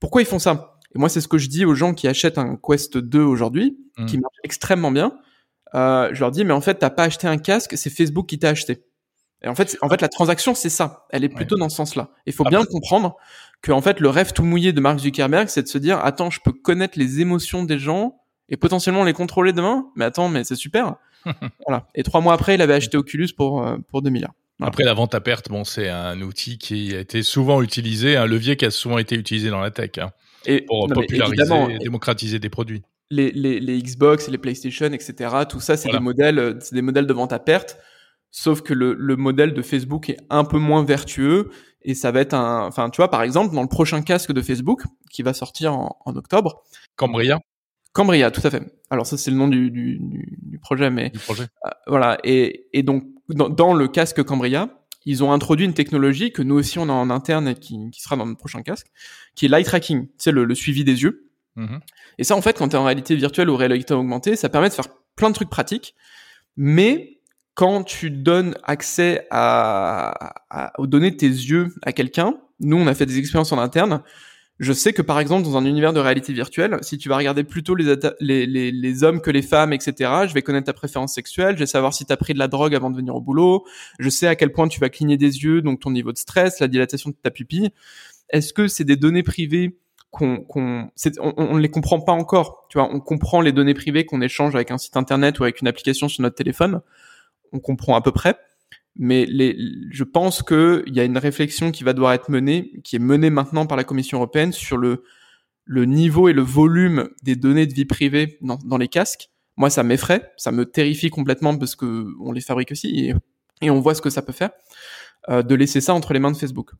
Pourquoi 0.00 0.22
ils 0.22 0.26
font 0.26 0.38
ça? 0.38 0.79
Et 0.94 0.98
moi, 0.98 1.08
c'est 1.08 1.20
ce 1.20 1.28
que 1.28 1.38
je 1.38 1.48
dis 1.48 1.64
aux 1.64 1.74
gens 1.74 1.94
qui 1.94 2.08
achètent 2.08 2.38
un 2.38 2.56
Quest 2.56 2.98
2 2.98 3.20
aujourd'hui, 3.20 3.78
mmh. 3.96 4.06
qui 4.06 4.18
marche 4.18 4.36
extrêmement 4.42 4.90
bien. 4.90 5.16
Euh, 5.74 6.10
je 6.12 6.20
leur 6.20 6.30
dis, 6.30 6.44
mais 6.44 6.52
en 6.52 6.60
fait, 6.60 6.74
t'as 6.74 6.90
pas 6.90 7.04
acheté 7.04 7.26
un 7.26 7.38
casque, 7.38 7.76
c'est 7.76 7.90
Facebook 7.90 8.26
qui 8.26 8.38
t'a 8.38 8.48
acheté. 8.48 8.84
Et 9.42 9.48
en 9.48 9.54
fait, 9.54 9.78
en 9.80 9.88
fait, 9.88 10.00
la 10.02 10.08
transaction, 10.08 10.54
c'est 10.54 10.68
ça. 10.68 11.06
Elle 11.10 11.24
est 11.24 11.28
plutôt 11.28 11.56
dans 11.56 11.68
ce 11.68 11.76
sens-là. 11.76 12.10
Il 12.26 12.32
faut 12.32 12.44
bien 12.44 12.64
comprendre 12.64 13.16
que, 13.62 13.72
en 13.72 13.80
fait, 13.80 14.00
le 14.00 14.10
rêve 14.10 14.32
tout 14.32 14.42
mouillé 14.42 14.72
de 14.72 14.80
Mark 14.80 14.98
Zuckerberg, 14.98 15.48
c'est 15.48 15.62
de 15.62 15.68
se 15.68 15.78
dire, 15.78 15.98
attends, 16.04 16.30
je 16.30 16.40
peux 16.44 16.52
connaître 16.52 16.98
les 16.98 17.20
émotions 17.20 17.64
des 17.64 17.78
gens 17.78 18.20
et 18.50 18.56
potentiellement 18.56 19.04
les 19.04 19.12
contrôler 19.12 19.52
demain? 19.52 19.86
Mais 19.96 20.04
attends, 20.04 20.28
mais 20.28 20.44
c'est 20.44 20.56
super. 20.56 20.96
voilà. 21.66 21.86
Et 21.94 22.02
trois 22.02 22.20
mois 22.20 22.34
après, 22.34 22.56
il 22.56 22.62
avait 22.62 22.74
acheté 22.74 22.96
Oculus 22.96 23.28
pour 23.36 23.66
euh, 23.66 23.76
pour 23.88 24.02
2 24.02 24.10
milliards. 24.10 24.34
Après, 24.62 24.84
la 24.84 24.92
vente 24.92 25.14
à 25.14 25.22
perte, 25.22 25.48
bon, 25.48 25.64
c'est 25.64 25.88
un 25.88 26.20
outil 26.20 26.58
qui 26.58 26.94
a 26.94 27.00
été 27.00 27.22
souvent 27.22 27.62
utilisé, 27.62 28.16
un 28.16 28.26
levier 28.26 28.56
qui 28.56 28.66
a 28.66 28.70
souvent 28.70 28.98
été 28.98 29.14
utilisé 29.14 29.48
dans 29.48 29.60
la 29.60 29.70
tech, 29.70 29.92
hein, 29.98 30.10
et, 30.46 30.62
pour 30.62 30.88
populariser 30.88 31.54
et 31.70 31.78
démocratiser 31.78 32.38
des 32.38 32.50
produits. 32.50 32.82
Les, 33.10 33.32
les, 33.32 33.58
les, 33.58 33.82
Xbox, 33.82 34.28
les 34.28 34.38
PlayStation, 34.38 34.86
etc. 34.86 35.34
Tout 35.48 35.60
ça, 35.60 35.76
c'est 35.76 35.90
des 35.90 35.98
modèles, 35.98 36.58
c'est 36.60 36.74
des 36.74 36.82
modèles 36.82 37.06
de 37.06 37.12
vente 37.12 37.32
à 37.32 37.38
perte. 37.38 37.78
Sauf 38.30 38.62
que 38.62 38.72
le, 38.72 38.94
le, 38.94 39.16
modèle 39.16 39.54
de 39.54 39.62
Facebook 39.62 40.08
est 40.08 40.18
un 40.30 40.44
peu 40.44 40.58
moins 40.58 40.84
vertueux 40.84 41.50
et 41.82 41.94
ça 41.94 42.12
va 42.12 42.20
être 42.20 42.34
un, 42.34 42.66
enfin, 42.66 42.88
tu 42.90 42.98
vois, 42.98 43.10
par 43.10 43.22
exemple, 43.22 43.54
dans 43.54 43.62
le 43.62 43.68
prochain 43.68 44.02
casque 44.02 44.32
de 44.32 44.40
Facebook 44.40 44.82
qui 45.10 45.22
va 45.22 45.32
sortir 45.32 45.74
en, 45.74 45.96
en 46.04 46.14
octobre. 46.14 46.62
Cambria. 46.94 47.40
Cambria, 47.92 48.30
tout 48.30 48.42
à 48.44 48.50
fait. 48.50 48.62
Alors 48.88 49.06
ça, 49.06 49.18
c'est 49.18 49.32
le 49.32 49.36
nom 49.36 49.48
du, 49.48 49.70
du, 49.70 49.98
du 50.00 50.58
projet, 50.60 50.90
mais 50.90 51.10
du 51.10 51.18
projet. 51.18 51.44
Euh, 51.66 51.70
voilà. 51.88 52.18
Et, 52.22 52.68
et 52.72 52.84
donc 52.84 53.04
dans, 53.28 53.48
dans, 53.48 53.74
le 53.74 53.88
casque 53.88 54.22
Cambria, 54.22 54.68
ils 55.04 55.24
ont 55.24 55.32
introduit 55.32 55.64
une 55.64 55.74
technologie 55.74 56.32
que 56.32 56.42
nous 56.42 56.56
aussi 56.56 56.78
on 56.78 56.88
a 56.88 56.92
en 56.92 57.10
interne 57.10 57.48
et 57.48 57.54
qui, 57.54 57.78
qui 57.90 58.02
sera 58.02 58.16
dans 58.16 58.26
notre 58.26 58.38
prochain 58.38 58.62
casque, 58.62 58.88
qui 59.34 59.46
est 59.46 59.48
l'eye 59.48 59.64
tracking, 59.64 60.08
c'est 60.18 60.32
le, 60.32 60.44
le, 60.44 60.54
suivi 60.54 60.84
des 60.84 61.02
yeux. 61.02 61.30
Mm-hmm. 61.56 61.80
Et 62.18 62.24
ça, 62.24 62.36
en 62.36 62.42
fait, 62.42 62.58
quand 62.58 62.68
tu 62.68 62.76
es 62.76 62.78
en 62.78 62.84
réalité 62.84 63.14
virtuelle 63.16 63.48
ou 63.50 63.56
réalité 63.56 63.94
augmentée, 63.94 64.36
ça 64.36 64.48
permet 64.48 64.68
de 64.68 64.74
faire 64.74 64.88
plein 65.16 65.30
de 65.30 65.34
trucs 65.34 65.50
pratiques, 65.50 65.94
mais 66.56 67.20
quand 67.54 67.82
tu 67.82 68.10
donnes 68.10 68.54
accès 68.62 69.26
à, 69.30 70.34
à, 70.50 70.80
aux 70.80 70.86
données 70.86 71.10
de 71.10 71.16
tes 71.16 71.26
yeux 71.26 71.74
à 71.82 71.92
quelqu'un, 71.92 72.34
nous 72.60 72.76
on 72.76 72.86
a 72.86 72.94
fait 72.94 73.06
des 73.06 73.18
expériences 73.18 73.52
en 73.52 73.58
interne. 73.58 74.02
Je 74.60 74.74
sais 74.74 74.92
que 74.92 75.00
par 75.00 75.18
exemple 75.18 75.44
dans 75.44 75.56
un 75.56 75.64
univers 75.64 75.92
de 75.92 76.00
réalité 76.00 76.32
virtuelle, 76.34 76.78
si 76.82 76.98
tu 76.98 77.08
vas 77.08 77.16
regarder 77.16 77.44
plutôt 77.44 77.74
les, 77.74 79.04
hommes 79.04 79.20
que 79.22 79.30
les 79.30 79.42
femmes, 79.42 79.72
etc., 79.72 79.94
je 80.28 80.34
vais 80.34 80.42
connaître 80.42 80.66
ta 80.66 80.74
préférence 80.74 81.14
sexuelle, 81.14 81.54
je 81.54 81.60
vais 81.60 81.66
savoir 81.66 81.94
si 81.94 82.04
tu 82.04 82.12
as 82.12 82.16
pris 82.18 82.34
de 82.34 82.38
la 82.38 82.46
drogue 82.46 82.74
avant 82.74 82.90
de 82.90 82.96
venir 82.96 83.14
au 83.16 83.22
boulot, 83.22 83.64
je 83.98 84.08
sais 84.10 84.28
à 84.28 84.36
quel 84.36 84.52
point 84.52 84.68
tu 84.68 84.78
vas 84.78 84.90
cligner 84.90 85.16
des 85.16 85.44
yeux, 85.44 85.62
donc 85.62 85.80
ton 85.80 85.90
niveau 85.90 86.12
de 86.12 86.18
stress, 86.18 86.60
la 86.60 86.68
dilatation 86.68 87.10
de 87.10 87.16
ta 87.20 87.30
pupille. 87.30 87.70
Est-ce 88.28 88.52
que 88.52 88.68
c'est 88.68 88.84
des 88.84 88.96
données 88.96 89.22
privées 89.22 89.78
qu'on, 90.10 90.38
qu'on 90.42 90.90
on, 91.20 91.34
on, 91.36 91.54
ne 91.54 91.60
les 91.60 91.70
comprend 91.70 92.00
pas 92.00 92.12
encore. 92.12 92.66
Tu 92.68 92.78
vois, 92.78 92.92
on 92.92 92.98
comprend 92.98 93.40
les 93.40 93.52
données 93.52 93.74
privées 93.74 94.04
qu'on 94.04 94.20
échange 94.20 94.56
avec 94.56 94.72
un 94.72 94.78
site 94.78 94.96
internet 94.96 95.38
ou 95.38 95.44
avec 95.44 95.60
une 95.60 95.68
application 95.68 96.08
sur 96.08 96.22
notre 96.22 96.34
téléphone 96.34 96.80
on 97.52 97.60
comprend 97.60 97.96
à 97.96 98.00
peu 98.00 98.12
près. 98.12 98.36
Mais 98.96 99.24
les, 99.26 99.56
je 99.90 100.04
pense 100.04 100.42
qu'il 100.42 100.82
y 100.86 101.00
a 101.00 101.04
une 101.04 101.18
réflexion 101.18 101.70
qui 101.70 101.84
va 101.84 101.92
devoir 101.92 102.12
être 102.12 102.30
menée, 102.30 102.72
qui 102.84 102.96
est 102.96 103.00
menée 103.00 103.30
maintenant 103.30 103.66
par 103.66 103.76
la 103.76 103.84
Commission 103.84 104.18
européenne 104.18 104.52
sur 104.52 104.76
le, 104.76 105.04
le 105.64 105.84
niveau 105.84 106.28
et 106.28 106.32
le 106.32 106.42
volume 106.42 107.08
des 107.22 107.36
données 107.36 107.66
de 107.66 107.72
vie 107.72 107.84
privée 107.84 108.38
dans, 108.40 108.58
dans 108.64 108.78
les 108.78 108.88
casques. 108.88 109.30
Moi, 109.56 109.70
ça 109.70 109.82
m'effraie, 109.82 110.32
ça 110.36 110.52
me 110.52 110.64
terrifie 110.64 111.10
complètement 111.10 111.56
parce 111.56 111.76
que 111.76 112.06
on 112.20 112.32
les 112.32 112.40
fabrique 112.40 112.72
aussi 112.72 112.88
et, 113.06 113.14
et 113.62 113.70
on 113.70 113.80
voit 113.80 113.94
ce 113.94 114.02
que 114.02 114.10
ça 114.10 114.22
peut 114.22 114.32
faire 114.32 114.50
euh, 115.28 115.42
de 115.42 115.54
laisser 115.54 115.80
ça 115.80 115.94
entre 115.94 116.12
les 116.12 116.18
mains 116.18 116.32
de 116.32 116.36
Facebook. 116.36 116.72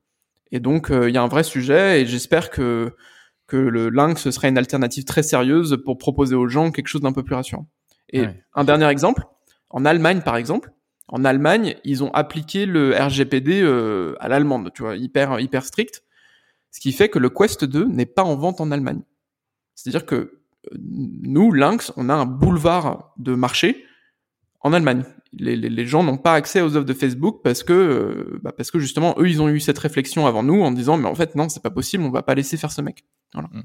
Et 0.50 0.60
donc, 0.60 0.90
euh, 0.90 1.08
il 1.08 1.14
y 1.14 1.18
a 1.18 1.22
un 1.22 1.28
vrai 1.28 1.44
sujet 1.44 2.02
et 2.02 2.06
j'espère 2.06 2.50
que 2.50 2.92
que 3.46 3.56
le 3.56 3.90
Lynx 3.90 4.30
sera 4.30 4.48
une 4.48 4.56
alternative 4.58 5.04
très 5.04 5.24
sérieuse 5.24 5.76
pour 5.84 5.98
proposer 5.98 6.36
aux 6.36 6.48
gens 6.48 6.70
quelque 6.70 6.86
chose 6.86 7.00
d'un 7.00 7.12
peu 7.12 7.24
plus 7.24 7.34
rassurant. 7.34 7.68
Et 8.12 8.24
un 8.54 8.64
dernier 8.64 8.86
exemple, 8.86 9.24
en 9.70 9.84
Allemagne, 9.84 10.22
par 10.22 10.36
exemple, 10.36 10.70
en 11.10 11.24
Allemagne, 11.24 11.76
ils 11.84 12.04
ont 12.04 12.12
appliqué 12.12 12.66
le 12.66 12.94
RGPD 12.96 13.60
euh, 13.62 14.14
à 14.20 14.28
l'allemande, 14.28 14.70
tu 14.72 14.82
vois, 14.82 14.96
hyper 14.96 15.40
hyper 15.40 15.64
strict, 15.64 16.04
ce 16.70 16.80
qui 16.80 16.92
fait 16.92 17.08
que 17.08 17.18
le 17.18 17.28
Quest 17.28 17.64
2 17.64 17.86
n'est 17.86 18.06
pas 18.06 18.22
en 18.22 18.36
vente 18.36 18.60
en 18.60 18.70
Allemagne. 18.70 19.02
C'est-à-dire 19.74 20.06
que 20.06 20.14
euh, 20.14 20.30
nous, 20.78 21.52
Lynx, 21.52 21.92
on 21.96 22.08
a 22.08 22.14
un 22.14 22.26
boulevard 22.26 23.12
de 23.18 23.34
marché 23.34 23.84
en 24.60 24.72
Allemagne. 24.72 25.04
Les, 25.32 25.56
les, 25.56 25.86
gens 25.86 26.02
n'ont 26.02 26.18
pas 26.18 26.34
accès 26.34 26.60
aux 26.60 26.76
offres 26.76 26.86
de 26.86 26.92
Facebook 26.92 27.40
parce 27.44 27.62
que 27.62 27.72
euh, 27.72 28.40
bah 28.42 28.50
parce 28.50 28.72
que 28.72 28.80
justement 28.80 29.14
eux 29.18 29.28
ils 29.28 29.40
ont 29.40 29.48
eu 29.48 29.60
cette 29.60 29.78
réflexion 29.78 30.26
avant 30.26 30.42
nous 30.42 30.60
en 30.60 30.72
disant 30.72 30.96
mais 30.96 31.06
en 31.06 31.14
fait 31.14 31.36
non 31.36 31.48
c'est 31.48 31.62
pas 31.62 31.70
possible 31.70 32.02
on 32.02 32.10
va 32.10 32.24
pas 32.24 32.34
laisser 32.34 32.56
faire 32.56 32.72
ce 32.72 32.82
mec. 32.82 33.04
Voilà. 33.32 33.48
Mmh. 33.52 33.62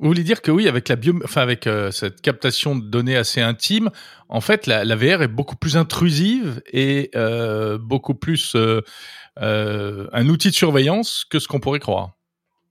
Vous 0.00 0.08
voulez 0.08 0.24
dire 0.24 0.40
que 0.40 0.50
oui, 0.50 0.66
avec 0.66 0.88
la 0.88 0.96
bio, 0.96 1.14
enfin 1.24 1.42
avec 1.42 1.66
euh, 1.66 1.90
cette 1.90 2.22
captation 2.22 2.74
de 2.74 2.82
données 2.82 3.16
assez 3.16 3.42
intime, 3.42 3.90
en 4.30 4.40
fait, 4.40 4.66
la, 4.66 4.82
la 4.82 4.96
VR 4.96 5.22
est 5.22 5.28
beaucoup 5.28 5.56
plus 5.56 5.76
intrusive 5.76 6.62
et 6.72 7.10
euh, 7.14 7.76
beaucoup 7.76 8.14
plus 8.14 8.54
euh, 8.56 8.80
euh, 9.42 10.06
un 10.12 10.28
outil 10.28 10.48
de 10.48 10.54
surveillance 10.54 11.26
que 11.28 11.38
ce 11.38 11.48
qu'on 11.48 11.60
pourrait 11.60 11.80
croire. 11.80 12.12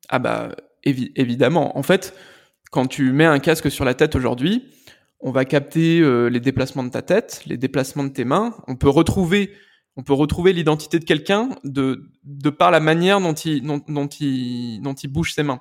Ah 0.09 0.17
bah 0.17 0.49
évi 0.83 1.11
évidemment. 1.15 1.77
En 1.77 1.83
fait, 1.83 2.15
quand 2.71 2.87
tu 2.87 3.11
mets 3.11 3.25
un 3.25 3.39
casque 3.39 3.69
sur 3.69 3.85
la 3.85 3.93
tête 3.93 4.15
aujourd'hui, 4.15 4.65
on 5.19 5.31
va 5.31 5.45
capter 5.45 5.99
euh, 5.99 6.29
les 6.29 6.39
déplacements 6.39 6.83
de 6.83 6.89
ta 6.89 7.03
tête, 7.03 7.43
les 7.45 7.57
déplacements 7.57 8.03
de 8.03 8.09
tes 8.09 8.25
mains. 8.25 8.55
On 8.67 8.75
peut 8.75 8.89
retrouver 8.89 9.51
on 9.97 10.03
peut 10.03 10.13
retrouver 10.13 10.53
l'identité 10.53 10.97
de 10.97 11.03
quelqu'un 11.03 11.49
de, 11.65 12.09
de 12.23 12.49
par 12.49 12.71
la 12.71 12.79
manière 12.79 13.19
dont 13.19 13.33
il, 13.33 13.61
dont, 13.61 14.07
il, 14.07 14.79
dont 14.81 14.93
il 14.93 15.07
bouge 15.09 15.33
ses 15.33 15.43
mains 15.43 15.59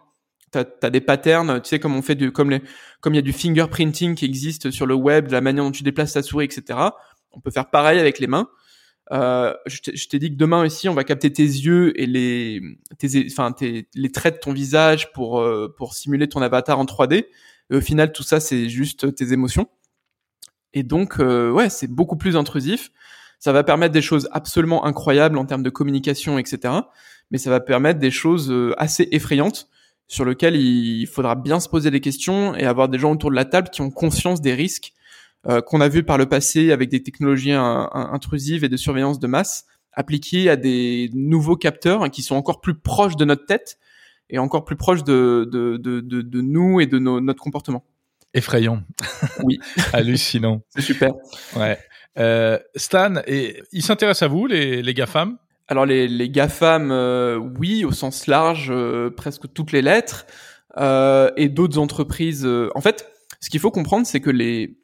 t'as 0.50 0.64
as 0.82 0.90
des 0.90 1.00
patterns, 1.00 1.60
tu 1.60 1.68
sais 1.68 1.78
comme 1.78 1.96
on 1.96 2.02
fait 2.02 2.14
du 2.14 2.32
comme 2.32 2.50
les 2.50 2.62
comme 3.00 3.14
il 3.14 3.16
y 3.16 3.20
a 3.20 3.22
du 3.22 3.32
fingerprinting 3.32 4.14
qui 4.14 4.24
existe 4.24 4.70
sur 4.70 4.86
le 4.86 4.94
web, 4.94 5.28
de 5.28 5.32
la 5.32 5.40
manière 5.40 5.64
dont 5.64 5.70
tu 5.70 5.82
déplaces 5.82 6.14
ta 6.14 6.22
souris, 6.22 6.44
etc. 6.44 6.78
On 7.32 7.40
peut 7.40 7.50
faire 7.50 7.70
pareil 7.70 7.98
avec 7.98 8.18
les 8.18 8.26
mains. 8.26 8.48
Euh, 9.10 9.54
je 9.66 10.06
t'ai 10.08 10.18
dit 10.18 10.30
que 10.30 10.36
demain 10.36 10.62
aussi, 10.62 10.88
on 10.88 10.94
va 10.94 11.04
capter 11.04 11.32
tes 11.32 11.42
yeux 11.42 11.98
et 12.00 12.06
les 12.06 12.60
tes 12.98 13.26
enfin 13.30 13.52
tes, 13.52 13.88
les 13.94 14.12
traits 14.12 14.34
de 14.34 14.40
ton 14.40 14.52
visage 14.52 15.12
pour 15.12 15.40
euh, 15.40 15.74
pour 15.76 15.94
simuler 15.94 16.28
ton 16.28 16.42
avatar 16.42 16.78
en 16.78 16.84
3D. 16.84 17.26
Et 17.70 17.76
au 17.76 17.80
final, 17.80 18.12
tout 18.12 18.22
ça, 18.22 18.40
c'est 18.40 18.68
juste 18.68 19.14
tes 19.14 19.32
émotions. 19.32 19.68
Et 20.74 20.82
donc, 20.82 21.20
euh, 21.20 21.50
ouais, 21.50 21.70
c'est 21.70 21.86
beaucoup 21.86 22.16
plus 22.16 22.36
intrusif. 22.36 22.90
Ça 23.38 23.52
va 23.52 23.62
permettre 23.62 23.92
des 23.92 24.02
choses 24.02 24.28
absolument 24.32 24.84
incroyables 24.84 25.38
en 25.38 25.44
termes 25.44 25.62
de 25.62 25.70
communication, 25.70 26.38
etc. 26.38 26.74
Mais 27.30 27.38
ça 27.38 27.50
va 27.50 27.60
permettre 27.60 28.00
des 28.00 28.10
choses 28.10 28.50
euh, 28.50 28.74
assez 28.78 29.08
effrayantes 29.12 29.68
sur 30.08 30.24
lequel 30.24 30.56
il 30.56 31.06
faudra 31.06 31.34
bien 31.34 31.60
se 31.60 31.68
poser 31.68 31.90
des 31.90 32.00
questions 32.00 32.56
et 32.56 32.64
avoir 32.64 32.88
des 32.88 32.98
gens 32.98 33.12
autour 33.12 33.30
de 33.30 33.36
la 33.36 33.44
table 33.44 33.68
qui 33.70 33.82
ont 33.82 33.90
conscience 33.90 34.40
des 34.40 34.54
risques 34.54 34.92
euh, 35.46 35.60
qu'on 35.60 35.80
a 35.80 35.88
vus 35.88 36.02
par 36.02 36.18
le 36.18 36.26
passé 36.26 36.72
avec 36.72 36.88
des 36.88 37.02
technologies 37.02 37.52
intrusives 37.52 38.64
et 38.64 38.68
de 38.68 38.76
surveillance 38.76 39.20
de 39.20 39.26
masse 39.26 39.66
appliquées 39.92 40.48
à 40.48 40.56
des 40.56 41.10
nouveaux 41.12 41.56
capteurs 41.56 42.10
qui 42.10 42.22
sont 42.22 42.36
encore 42.36 42.60
plus 42.60 42.74
proches 42.74 43.16
de 43.16 43.24
notre 43.24 43.46
tête 43.46 43.78
et 44.30 44.38
encore 44.38 44.64
plus 44.64 44.76
proches 44.76 45.04
de, 45.04 45.48
de, 45.50 45.76
de, 45.76 46.00
de, 46.00 46.22
de 46.22 46.40
nous 46.40 46.80
et 46.80 46.86
de 46.86 46.98
nos, 46.98 47.20
notre 47.20 47.42
comportement. 47.42 47.84
Effrayant. 48.34 48.82
Oui. 49.44 49.58
Hallucinant. 49.92 50.62
C'est 50.70 50.82
super. 50.82 51.12
Ouais. 51.56 51.78
Euh, 52.18 52.58
Stan, 52.76 53.14
et, 53.26 53.62
il 53.72 53.82
s'intéresse 53.82 54.22
à 54.22 54.28
vous, 54.28 54.46
les, 54.46 54.82
les 54.82 54.94
GAFAM? 54.94 55.38
Alors 55.68 55.84
les, 55.84 56.08
les 56.08 56.30
GAFAM, 56.30 56.90
euh, 56.90 57.36
oui, 57.36 57.84
au 57.84 57.92
sens 57.92 58.26
large, 58.26 58.70
euh, 58.70 59.10
presque 59.10 59.52
toutes 59.52 59.72
les 59.72 59.82
lettres, 59.82 60.26
euh, 60.78 61.30
et 61.36 61.48
d'autres 61.48 61.78
entreprises. 61.78 62.48
en 62.74 62.80
fait, 62.80 63.10
ce 63.40 63.50
qu'il 63.50 63.60
faut 63.60 63.70
comprendre, 63.70 64.06
c'est 64.06 64.20
que 64.20 64.30
les, 64.30 64.78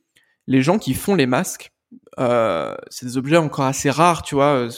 les 0.47 0.62
gens 0.62 0.79
qui 0.79 0.94
font 0.94 1.14
les 1.14 1.27
masques, 1.27 1.73
c'est 2.18 3.07
des 3.07 3.16
objets 3.16 3.38
encore 3.38 3.64
assez 3.64 3.90
rares, 3.90 4.23
tu 4.23 4.35
vois. 4.35 4.68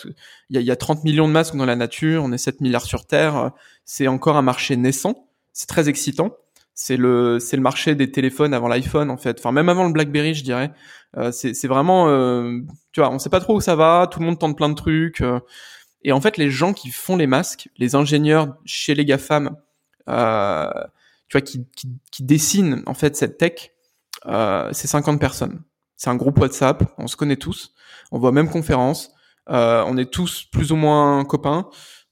Il 0.49 0.57
y 0.57 0.59
a, 0.59 0.61
y 0.63 0.71
a 0.71 0.77
30 0.77 1.05
millions 1.05 1.27
de 1.27 1.33
masques 1.33 1.57
dans 1.57 1.67
la 1.67 1.77
nature, 1.77 2.23
on 2.25 2.33
est 2.33 2.39
7 2.39 2.61
milliards 2.61 2.85
sur 2.85 3.05
Terre, 3.05 3.51
c'est 3.85 4.07
encore 4.07 4.37
un 4.37 4.43
marché 4.43 4.77
naissant, 4.77 5.29
c'est 5.53 5.69
très 5.69 5.89
excitant. 5.89 6.37
C'est 6.79 6.99
le, 6.99 7.39
c'est 7.41 7.57
le 7.57 7.63
marché 7.63 7.95
des 7.95 8.11
téléphones 8.11 8.53
avant 8.53 8.69
l'iPhone 8.69 9.11
en 9.11 9.17
fait, 9.17 9.39
enfin 9.39 9.51
même 9.51 9.71
avant 9.71 9.85
le 9.87 9.93
BlackBerry, 9.93 10.35
je 10.35 10.45
dirais. 10.45 10.73
c'est, 11.33 11.55
c'est 11.55 11.69
vraiment, 11.69 12.07
tu 12.93 13.01
vois, 13.01 13.11
on 13.11 13.19
sait 13.19 13.31
pas 13.31 13.41
trop 13.41 13.57
où 13.57 13.61
ça 13.61 13.77
va, 13.77 14.09
tout 14.11 14.21
le 14.21 14.27
monde 14.27 14.39
tente 14.39 14.57
plein 14.57 14.69
de 14.69 14.75
trucs. 14.75 15.23
Et 16.07 16.13
en 16.13 16.21
fait, 16.21 16.37
les 16.37 16.51
gens 16.51 16.73
qui 16.73 16.91
font 16.91 17.17
les 17.17 17.27
masques, 17.27 17.69
les 17.79 17.97
ingénieurs 17.97 18.57
chez 18.65 18.95
les 18.95 19.05
GAFAM, 19.05 19.57
euh, 20.09 20.71
tu 21.27 21.37
vois, 21.37 21.41
qui, 21.41 21.67
dessinent 22.21 22.85
en 22.87 22.95
fait 22.95 23.17
cette 23.17 23.39
tech, 23.39 23.73
euh, 24.27 24.71
c'est 24.73 24.87
50 24.87 25.19
personnes. 25.19 25.65
C'est 25.97 26.09
un 26.09 26.15
groupe 26.15 26.39
WhatsApp, 26.39 26.85
on 26.99 27.09
se 27.09 27.17
connaît 27.17 27.37
tous, 27.37 27.75
on 28.13 28.21
voit 28.21 28.31
même 28.31 28.49
conférence, 28.49 29.11
euh, 29.51 29.83
on 29.85 29.97
est 29.97 30.13
tous 30.13 30.45
plus 30.45 30.71
ou 30.71 30.77
moins 30.77 31.25
copains. 31.25 31.69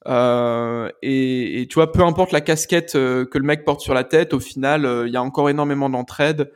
Euh, 0.09 0.91
et, 1.03 1.69
tu 1.71 1.75
vois, 1.75 1.93
peu 1.93 2.03
importe 2.03 2.33
la 2.33 2.41
casquette 2.41 2.95
que 2.95 3.39
le 3.39 3.45
mec 3.45 3.65
porte 3.65 3.81
sur 3.81 3.95
la 3.95 4.03
tête, 4.03 4.35
au 4.35 4.41
final, 4.41 5.05
il 5.07 5.13
y 5.13 5.17
a 5.17 5.23
encore 5.23 5.51
énormément 5.51 5.89
d'entraide. 5.89 6.51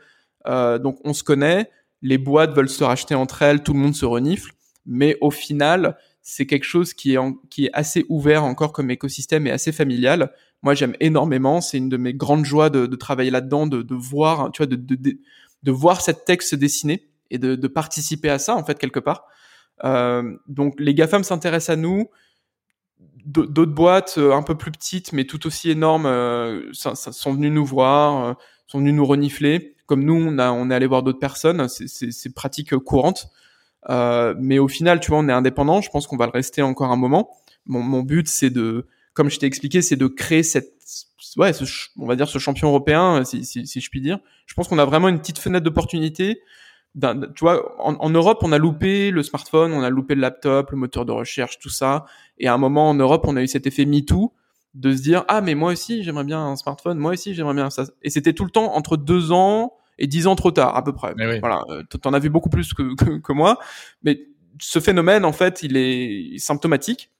donc 0.45 0.99
on 1.05 1.13
se 1.13 1.23
connaît. 1.23 1.71
les 2.01 2.17
boîtes 2.17 2.51
veulent 2.51 2.67
se 2.67 2.83
racheter 2.83 3.15
entre 3.15 3.43
elles, 3.43 3.63
tout 3.63 3.71
le 3.71 3.79
monde 3.79 3.95
se 3.95 4.05
renifle, 4.05 4.51
mais 4.85 5.17
au 5.21 5.31
final, 5.31 5.95
c'est 6.29 6.45
quelque 6.45 6.63
chose 6.63 6.93
qui 6.93 7.15
est, 7.15 7.69
assez 7.73 8.05
ouvert 8.07 8.43
encore 8.43 8.71
comme 8.71 8.91
écosystème 8.91 9.47
et 9.47 9.51
assez 9.51 9.71
familial. 9.71 10.31
Moi, 10.61 10.75
j'aime 10.75 10.95
énormément. 10.99 11.59
C'est 11.59 11.77
une 11.79 11.89
de 11.89 11.97
mes 11.97 12.13
grandes 12.13 12.45
joies 12.45 12.69
de, 12.69 12.85
travailler 12.95 13.31
là-dedans, 13.31 13.65
de, 13.65 13.95
voir, 13.95 14.51
tu 14.51 14.59
vois, 14.59 14.67
de, 14.67 14.75
de, 14.75 15.71
voir 15.71 16.01
cette 16.01 16.25
texte 16.25 16.51
se 16.51 16.55
dessiner 16.55 17.09
et 17.31 17.39
de, 17.39 17.67
participer 17.67 18.29
à 18.29 18.37
ça, 18.37 18.55
en 18.55 18.63
fait, 18.63 18.77
quelque 18.77 18.99
part. 18.99 19.25
Euh, 19.83 20.37
donc, 20.47 20.75
les 20.77 20.93
GAFAM 20.93 21.23
s'intéressent 21.23 21.73
à 21.73 21.77
nous. 21.77 22.09
D'autres 23.25 23.73
boîtes 23.73 24.15
euh, 24.17 24.33
un 24.33 24.43
peu 24.43 24.55
plus 24.55 24.71
petites, 24.71 25.13
mais 25.13 25.25
tout 25.25 25.47
aussi 25.47 25.71
énormes, 25.71 26.05
euh, 26.05 26.71
sont 26.73 27.33
venus 27.33 27.51
nous 27.51 27.65
voir, 27.65 28.37
sont 28.67 28.79
venus 28.79 28.93
nous 28.93 29.05
renifler. 29.05 29.75
Comme 29.87 30.03
nous, 30.03 30.13
on, 30.13 30.37
a, 30.37 30.51
on 30.51 30.69
est 30.69 30.75
allé 30.75 30.85
voir 30.85 31.01
d'autres 31.01 31.19
personnes. 31.19 31.67
C'est 31.69 32.35
pratique 32.35 32.75
courante. 32.77 33.31
Euh, 33.89 34.35
mais 34.37 34.59
au 34.59 34.67
final, 34.67 34.99
tu 34.99 35.11
vois, 35.11 35.19
on 35.19 35.29
est 35.29 35.33
indépendant. 35.33 35.81
Je 35.81 35.89
pense 35.89 36.07
qu'on 36.07 36.17
va 36.17 36.25
le 36.25 36.31
rester 36.31 36.61
encore 36.61 36.91
un 36.91 36.97
moment. 36.97 37.29
Mon, 37.65 37.81
mon 37.81 38.01
but, 38.01 38.27
c'est 38.27 38.49
de, 38.49 38.87
comme 39.13 39.29
je 39.29 39.39
t'ai 39.39 39.45
expliqué, 39.45 39.81
c'est 39.81 39.95
de 39.95 40.07
créer 40.07 40.43
cette, 40.43 40.73
ouais, 41.37 41.53
ce, 41.53 41.63
on 41.97 42.05
va 42.05 42.15
dire 42.15 42.27
ce 42.27 42.39
champion 42.39 42.69
européen, 42.69 43.23
si, 43.23 43.45
si, 43.45 43.67
si 43.67 43.81
je 43.81 43.89
puis 43.89 44.01
dire. 44.01 44.19
Je 44.45 44.53
pense 44.53 44.67
qu'on 44.67 44.79
a 44.79 44.85
vraiment 44.85 45.07
une 45.07 45.19
petite 45.19 45.39
fenêtre 45.39 45.63
d'opportunité. 45.63 46.41
Tu 46.99 47.41
vois, 47.41 47.75
en, 47.79 47.95
en, 47.95 48.09
Europe, 48.09 48.39
on 48.41 48.51
a 48.51 48.57
loupé 48.57 49.11
le 49.11 49.21
smartphone, 49.23 49.71
on 49.73 49.83
a 49.83 49.89
loupé 49.89 50.15
le 50.15 50.21
laptop, 50.21 50.71
le 50.71 50.77
moteur 50.77 51.05
de 51.05 51.11
recherche, 51.11 51.59
tout 51.59 51.69
ça. 51.69 52.05
Et 52.39 52.47
à 52.47 52.53
un 52.53 52.57
moment 52.57 52.89
en 52.89 52.95
Europe, 52.95 53.25
on 53.27 53.37
a 53.37 53.43
eu 53.43 53.47
cet 53.47 53.67
effet 53.67 53.85
MeToo 53.85 54.33
de 54.73 54.95
se 54.95 55.01
dire 55.01 55.25
ah 55.27 55.41
mais 55.41 55.55
moi 55.55 55.71
aussi 55.71 56.03
j'aimerais 56.03 56.23
bien 56.23 56.39
un 56.39 56.55
smartphone, 56.55 56.97
moi 56.97 57.13
aussi 57.13 57.33
j'aimerais 57.33 57.53
bien 57.53 57.69
ça. 57.69 57.85
Et 58.01 58.09
c'était 58.09 58.33
tout 58.33 58.45
le 58.45 58.51
temps 58.51 58.75
entre 58.75 58.97
deux 58.97 59.31
ans 59.31 59.73
et 59.99 60.07
dix 60.07 60.25
ans 60.25 60.35
trop 60.35 60.51
tard 60.51 60.75
à 60.75 60.83
peu 60.83 60.93
près. 60.93 61.13
Oui. 61.17 61.39
Voilà, 61.39 61.63
euh, 61.69 61.83
t'en 61.83 62.13
as 62.13 62.19
vu 62.19 62.29
beaucoup 62.29 62.49
plus 62.49 62.73
que, 62.73 62.95
que, 62.95 63.19
que, 63.19 63.33
moi, 63.33 63.59
mais 64.03 64.19
ce 64.59 64.79
phénomène 64.79 65.25
en 65.25 65.33
fait 65.33 65.61
il 65.61 65.77
est 65.77 66.37
symptomatique. 66.39 67.11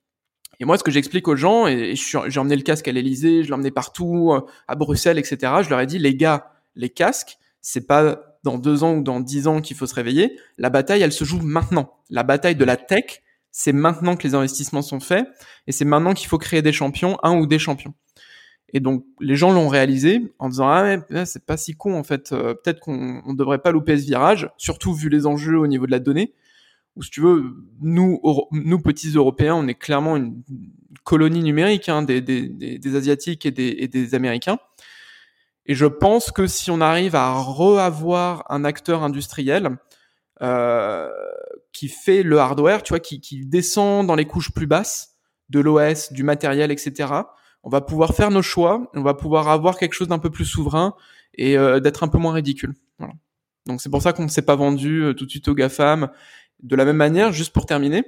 Et 0.62 0.66
moi, 0.66 0.78
ce 0.78 0.84
que 0.84 0.92
j'explique 0.92 1.28
aux 1.30 1.38
gens, 1.38 1.68
et, 1.68 1.94
j'ai 1.96 2.40
emmené 2.40 2.56
le 2.58 2.64
casque 2.64 2.88
à 2.90 2.92
l'Elysée, 2.92 3.44
je 3.44 3.54
emmené 3.54 3.72
partout, 3.72 4.34
euh, 4.34 4.42
à 4.68 4.76
Bruxelles, 4.76 5.18
etc. 5.18 5.54
Je 5.62 5.70
leur 5.70 5.80
ai 5.80 5.86
dit, 5.86 6.00
les 6.00 6.16
gars, 6.16 6.52
les 6.76 6.90
casques, 6.90 7.38
c'est 7.62 7.88
pas 7.88 8.20
dans 8.44 8.58
deux 8.58 8.84
ans 8.84 8.96
ou 8.96 9.04
dans 9.04 9.22
dix 9.22 9.48
ans 9.48 9.62
qu'il 9.62 9.78
faut 9.78 9.88
se 9.88 9.96
réveiller. 9.96 10.38
La 10.58 10.70
bataille, 10.70 11.02
elle 11.02 11.14
se 11.14 11.24
joue 11.24 11.40
maintenant. 11.42 11.94
La 12.10 12.24
bataille 12.24 12.56
de 12.56 12.66
la 12.66 12.76
tech, 12.76 13.22
c'est 13.52 13.72
maintenant 13.72 14.16
que 14.16 14.28
les 14.28 14.36
investissements 14.36 14.82
sont 14.82 15.00
faits, 15.00 15.28
et 15.68 15.72
c'est 15.72 15.86
maintenant 15.86 16.14
qu'il 16.14 16.28
faut 16.28 16.38
créer 16.38 16.62
des 16.62 16.74
champions, 16.74 17.18
un 17.24 17.38
ou 17.38 17.48
des 17.48 17.60
champions. 17.60 17.94
Et 18.74 18.80
donc 18.80 19.06
les 19.20 19.36
gens 19.36 19.52
l'ont 19.52 19.68
réalisé 19.68 20.34
en 20.40 20.50
disant 20.50 20.68
ah 20.68 20.84
ouais, 20.84 21.26
c'est 21.26 21.46
pas 21.46 21.58
si 21.58 21.76
con 21.76 21.96
en 21.96 22.04
fait, 22.04 22.32
euh, 22.32 22.54
peut-être 22.54 22.80
qu'on 22.80 23.22
on 23.26 23.34
devrait 23.34 23.60
pas 23.60 23.72
louper 23.72 23.98
ce 23.98 24.06
virage, 24.06 24.50
surtout 24.58 24.94
vu 24.94 25.10
les 25.10 25.26
enjeux 25.26 25.58
au 25.58 25.68
niveau 25.68 25.86
de 25.86 25.92
la 25.92 26.00
donnée. 26.00 26.34
Ou 26.96 27.04
si 27.04 27.12
tu 27.12 27.22
veux, 27.22 27.56
nous 27.82 28.20
nous 28.52 28.80
petits 28.80 29.12
Européens, 29.12 29.56
on 29.56 29.68
est 29.68 29.76
clairement 29.76 30.18
une 30.18 30.44
colonie 31.04 31.44
numérique 31.44 31.88
hein, 31.88 32.02
des, 32.02 32.22
des, 32.22 32.48
des, 32.50 32.96
asiatiques 32.96 33.46
et 33.46 33.52
des, 33.52 33.76
et 33.80 33.88
des 33.88 34.16
américains. 34.16 34.60
Et 35.66 35.76
je 35.76 35.86
pense 35.86 36.32
que 36.32 36.48
si 36.48 36.72
on 36.72 36.82
arrive 36.82 37.16
à 37.16 37.32
reavoir 37.32 38.44
un 38.50 38.66
acteur 38.66 39.04
industriel 39.04 39.78
euh, 40.42 41.10
qui 41.72 41.88
fait 41.88 42.24
le 42.24 42.40
hardware, 42.40 42.84
tu 42.84 42.90
vois, 42.90 43.00
qui, 43.00 43.22
qui 43.22 43.46
descend 43.46 44.06
dans 44.08 44.16
les 44.16 44.26
couches 44.26 44.52
plus 44.52 44.68
basses 44.68 45.16
de 45.50 45.60
l'OS, 45.60 46.12
du 46.12 46.24
matériel, 46.24 46.72
etc 46.72 47.22
on 47.64 47.70
va 47.70 47.82
pouvoir 47.82 48.14
faire 48.14 48.32
nos 48.32 48.42
choix, 48.42 48.90
on 48.94 49.02
va 49.02 49.14
pouvoir 49.14 49.50
avoir 49.50 49.78
quelque 49.78 49.94
chose 49.94 50.08
d'un 50.08 50.20
peu 50.20 50.30
plus 50.30 50.46
souverain 50.46 50.96
et 51.36 51.58
euh, 51.58 51.80
d'être 51.80 52.04
un 52.04 52.08
peu 52.08 52.18
moins 52.18 52.34
ridicule. 52.34 52.74
Voilà. 52.98 53.14
Donc 53.66 53.82
c'est 53.82 53.90
pour 53.90 54.02
ça 54.02 54.14
qu'on 54.14 54.24
ne 54.24 54.30
s'est 54.30 54.44
pas 54.44 54.56
vendu 54.56 55.04
euh, 55.04 55.14
tout 55.14 55.26
de 55.26 55.30
suite 55.30 55.48
aux 55.48 55.56
GAFAM. 55.56 56.10
De 56.64 56.76
la 56.76 56.86
même 56.86 56.98
manière, 56.98 57.32
juste 57.32 57.54
pour 57.54 57.66
terminer, 57.66 58.04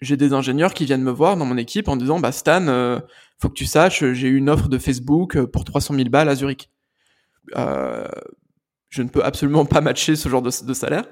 j'ai 0.00 0.16
des 0.16 0.32
ingénieurs 0.32 0.74
qui 0.74 0.84
viennent 0.84 1.02
me 1.02 1.10
voir 1.10 1.36
dans 1.36 1.44
mon 1.44 1.56
équipe 1.56 1.88
en 1.88 1.96
disant 1.96 2.18
bah 2.18 2.32
Stan, 2.32 2.66
euh, 2.68 2.98
faut 3.40 3.48
que 3.48 3.54
tu 3.54 3.66
saches, 3.66 4.04
j'ai 4.12 4.28
une 4.28 4.48
offre 4.48 4.68
de 4.68 4.78
Facebook 4.78 5.40
pour 5.46 5.64
300 5.64 5.94
000 5.94 6.08
balles 6.08 6.28
à 6.28 6.34
Zurich. 6.34 6.70
Je 7.54 9.02
ne 9.02 9.08
peux 9.08 9.24
absolument 9.24 9.64
pas 9.64 9.80
matcher 9.80 10.16
ce 10.16 10.28
genre 10.28 10.42
de, 10.42 10.50
de 10.64 10.74
salaire, 10.74 11.04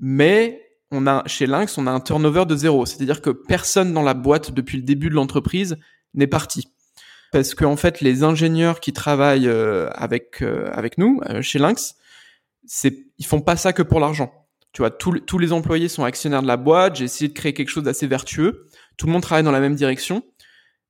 mais 0.00 0.60
on 0.90 1.06
a 1.06 1.22
chez 1.26 1.46
Lynx, 1.46 1.78
on 1.78 1.86
a 1.86 1.90
un 1.90 2.00
turnover 2.00 2.46
de 2.46 2.56
zéro, 2.56 2.84
c'est-à-dire 2.84 3.22
que 3.22 3.30
personne 3.30 3.92
dans 3.92 4.02
la 4.02 4.14
boîte 4.14 4.52
depuis 4.52 4.76
le 4.76 4.82
début 4.82 5.08
de 5.08 5.14
l'entreprise 5.14 5.76
n'est 6.14 6.26
parti 6.26 6.68
parce 7.32 7.54
qu'en 7.54 7.72
en 7.72 7.76
fait 7.76 8.00
les 8.00 8.22
ingénieurs 8.22 8.78
qui 8.78 8.92
travaillent 8.92 9.48
euh, 9.48 9.88
avec 9.94 10.42
euh, 10.42 10.70
avec 10.72 10.98
nous 10.98 11.20
euh, 11.28 11.42
chez 11.42 11.58
Lynx, 11.58 11.96
c'est 12.66 13.06
ils 13.18 13.26
font 13.26 13.40
pas 13.40 13.56
ça 13.56 13.72
que 13.72 13.82
pour 13.82 13.98
l'argent. 13.98 14.32
Tu 14.72 14.80
vois, 14.80 14.90
tous 14.90 15.38
les 15.38 15.52
employés 15.52 15.88
sont 15.88 16.02
actionnaires 16.02 16.40
de 16.40 16.46
la 16.46 16.56
boîte. 16.56 16.96
J'ai 16.96 17.04
essayé 17.04 17.28
de 17.28 17.34
créer 17.34 17.52
quelque 17.52 17.68
chose 17.68 17.82
d'assez 17.82 18.06
vertueux. 18.06 18.68
Tout 18.96 19.04
le 19.04 19.12
monde 19.12 19.20
travaille 19.20 19.44
dans 19.44 19.50
la 19.50 19.60
même 19.60 19.74
direction, 19.74 20.22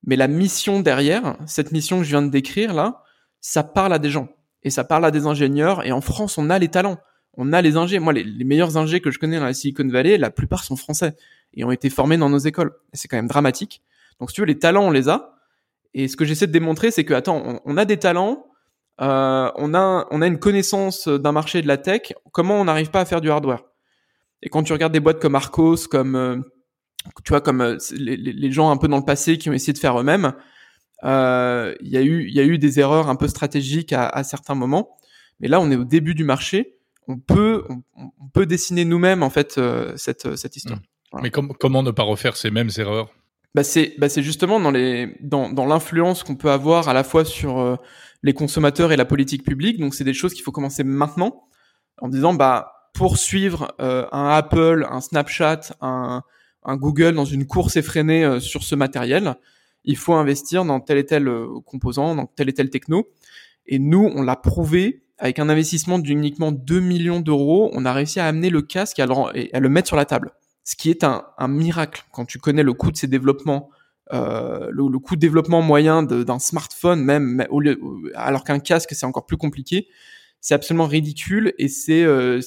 mais 0.07 0.15
la 0.15 0.29
mission 0.29 0.79
derrière, 0.79 1.37
cette 1.47 1.73
mission 1.73 1.99
que 1.99 2.05
je 2.05 2.11
viens 2.11 2.23
de 2.23 2.31
décrire 2.31 2.75
là, 2.75 3.03
ça 3.41 3.65
parle 3.65 3.93
à 3.93 3.99
des 3.99 4.11
gens 4.11 4.29
et 4.63 4.71
ça 4.71 4.85
parle 4.85 5.05
à 5.05 5.11
des 5.11 5.27
ingénieurs. 5.27 5.85
Et 5.85 5.91
en 5.91 6.01
France, 6.01 6.39
on 6.39 6.49
a 6.49 6.61
les 6.61 6.69
talents, 6.69 6.99
on 7.35 7.53
a 7.53 7.61
les 7.61 7.77
ingés. 7.77 7.99
Moi, 7.99 8.13
les, 8.13 8.23
les 8.23 8.45
meilleurs 8.45 8.77
ingés 8.77 9.01
que 9.01 9.11
je 9.11 9.19
connais 9.19 9.41
dans 9.41 9.47
la 9.47 9.55
Silicon 9.55 9.89
Valley, 9.89 10.17
la 10.17 10.31
plupart 10.31 10.63
sont 10.63 10.77
français 10.77 11.17
et 11.53 11.65
ont 11.65 11.73
été 11.73 11.91
formés 11.91 12.19
dans 12.19 12.31
nos 12.31 12.39
écoles. 12.39 12.71
C'est 12.93 13.09
quand 13.09 13.17
même 13.17 13.27
dramatique. 13.27 13.83
Donc, 14.21 14.31
si 14.31 14.37
tu 14.37 14.43
veux, 14.43 14.47
les 14.47 14.61
talents, 14.61 14.85
on 14.85 14.91
les 14.93 15.09
a. 15.09 15.32
Et 15.95 16.09
ce 16.09 16.17
que 16.17 16.25
j'essaie 16.25 16.47
de 16.47 16.53
démontrer, 16.53 16.91
c'est 16.91 17.05
que 17.05 17.15
attends, 17.15 17.61
on, 17.65 17.77
a 17.77 17.85
des 17.85 17.99
talents, 17.99 18.47
euh, 19.01 19.51
on 19.57 19.75
a 19.75 20.07
on 20.11 20.23
a 20.23 20.27
une 20.27 20.39
connaissance 20.39 21.09
d'un 21.09 21.33
marché 21.33 21.63
de 21.63 21.69
la 21.69 21.77
tech. 21.77 22.13
Comment 22.33 22.61
on 22.61 22.65
n'arrive 22.65 22.91
pas 22.91 23.01
à 23.01 23.05
faire 23.05 23.21
du 23.21 23.31
hardware? 23.31 23.63
Et 24.43 24.49
quand 24.49 24.63
tu 24.63 24.73
regardes 24.73 24.93
des 24.93 25.01
boîtes 25.01 25.21
comme 25.21 25.35
Arcos, 25.35 25.89
comme 25.91 26.17
euh, 26.17 26.37
tu 27.25 27.31
vois, 27.31 27.41
comme 27.41 27.61
euh, 27.61 27.79
les, 27.93 28.17
les, 28.17 28.53
gens 28.53 28.71
un 28.71 28.77
peu 28.77 28.89
dans 28.89 28.99
le 28.99 29.05
passé 29.05 29.39
qui 29.39 29.49
ont 29.49 29.53
essayé 29.53 29.73
de 29.73 29.79
faire 29.79 29.99
eux-mêmes, 29.99 30.33
euh, 31.05 31.75
il 31.81 31.89
y 31.89 31.97
a 31.97 32.03
eu 32.03 32.27
il 32.27 32.35
y 32.35 32.41
a 32.41 32.45
eu 32.45 32.59
des 32.59 32.81
erreurs 32.81 33.09
un 33.09 33.17
peu 33.17 33.29
stratégiques 33.29 33.93
à, 33.93 34.09
à, 34.09 34.25
certains 34.25 34.55
moments. 34.55 34.97
Mais 35.41 35.49
là, 35.49 35.61
on 35.61 35.71
est 35.71 35.77
au 35.77 35.85
début 35.85 36.15
du 36.15 36.25
marché. 36.25 36.79
On 37.09 37.19
peut 37.19 37.65
on, 37.69 37.83
on 37.97 38.29
peut 38.33 38.47
dessiner 38.47 38.85
nous-mêmes 38.85 39.23
en 39.23 39.31
fait 39.31 39.61
cette 39.97 40.37
cette 40.37 40.57
histoire. 40.57 40.79
Mmh. 40.79 41.21
Mais 41.23 41.31
comment 41.31 41.83
ne 41.83 41.91
pas 41.91 42.05
refaire 42.05 42.37
ces 42.37 42.51
mêmes 42.51 42.71
erreurs? 42.79 43.13
Bah 43.55 43.65
c'est 43.65 43.95
bah 43.99 44.09
c'est 44.09 44.23
justement 44.23 44.61
dans 44.61 44.71
les 44.71 45.17
dans 45.21 45.51
dans 45.51 45.67
l'influence 45.67 46.23
qu'on 46.23 46.37
peut 46.37 46.51
avoir 46.51 46.88
à 46.88 46.95
la 46.95 47.05
fois 47.05 47.25
sur 47.25 47.61
euh, 47.61 47.77
les 48.23 48.33
consommateurs 48.33 48.93
et 48.93 48.97
la 48.97 49.05
politique 49.05 49.45
publique. 49.45 49.79
Donc 49.79 49.95
c'est 49.95 50.05
des 50.05 50.15
choses 50.15 50.33
qu'il 50.35 50.43
faut 50.43 50.53
commencer 50.53 50.85
maintenant 50.85 51.45
en 51.99 52.09
disant 52.09 52.35
bah 52.35 52.91
poursuivre 52.95 53.75
euh, 53.81 54.07
un 54.12 54.29
Apple, 54.29 54.87
un 54.91 55.01
Snapchat, 55.01 55.61
un 55.81 56.23
un 56.65 56.77
Google 56.77 57.15
dans 57.15 57.25
une 57.25 57.47
course 57.47 57.77
effrénée 57.77 58.25
euh, 58.25 58.38
sur 58.38 58.62
ce 58.62 58.77
matériel, 58.77 59.35
il 59.85 59.97
faut 59.97 60.15
investir 60.15 60.65
dans 60.65 60.79
tel 60.79 60.99
et 60.99 61.07
tel 61.07 61.29
composant, 61.67 62.15
dans 62.15 62.27
tel 62.27 62.49
et 62.49 62.53
tel 62.53 62.71
techno. 62.71 63.09
Et 63.67 63.81
nous, 63.81 64.12
on 64.15 64.23
l'a 64.23 64.37
prouvé 64.37 65.03
avec 65.19 65.38
un 65.38 65.49
investissement 65.49 65.99
d'uniquement 65.99 66.53
2 66.53 66.81
millions 66.81 67.21
d'euros, 67.21 67.71
on 67.75 67.85
a 67.85 67.93
réussi 67.93 68.19
à 68.21 68.27
amener 68.27 68.51
le 68.51 68.62
casque 68.62 68.99
et 68.99 69.03
à 69.03 69.07
le, 69.07 69.55
à 69.55 69.61
le 69.61 69.69
mettre 69.69 69.88
sur 69.88 69.97
la 69.97 70.05
table 70.05 70.33
ce 70.64 70.77
qui 70.77 70.90
est 70.90 71.05
un, 71.05 71.25
un, 71.38 71.48
miracle 71.48 72.05
quand 72.12 72.25
tu 72.25 72.38
connais 72.38 72.62
le 72.62 72.72
coût 72.72 72.90
de 72.90 72.96
ces 72.96 73.07
développements, 73.09 73.70
euh, 74.12 74.68
le, 74.70 74.98
coût 74.98 75.16
de 75.16 75.20
développement 75.20 75.62
moyen 75.62 76.03
d'un 76.03 76.38
smartphone 76.38 77.03
même, 77.03 77.46
au 77.51 77.61
lieu, 77.61 77.81
alors 78.14 78.44
qu'un 78.44 78.59
casque 78.59 78.90
c'est 78.92 79.07
encore 79.07 79.27
plus 79.27 79.37
compliqué, 79.37 79.88
c'est 80.40 80.55
absolument 80.55 80.87
ridicule 80.87 81.55
et 81.59 81.68
c'est 81.68 82.03
euh, 82.05 82.40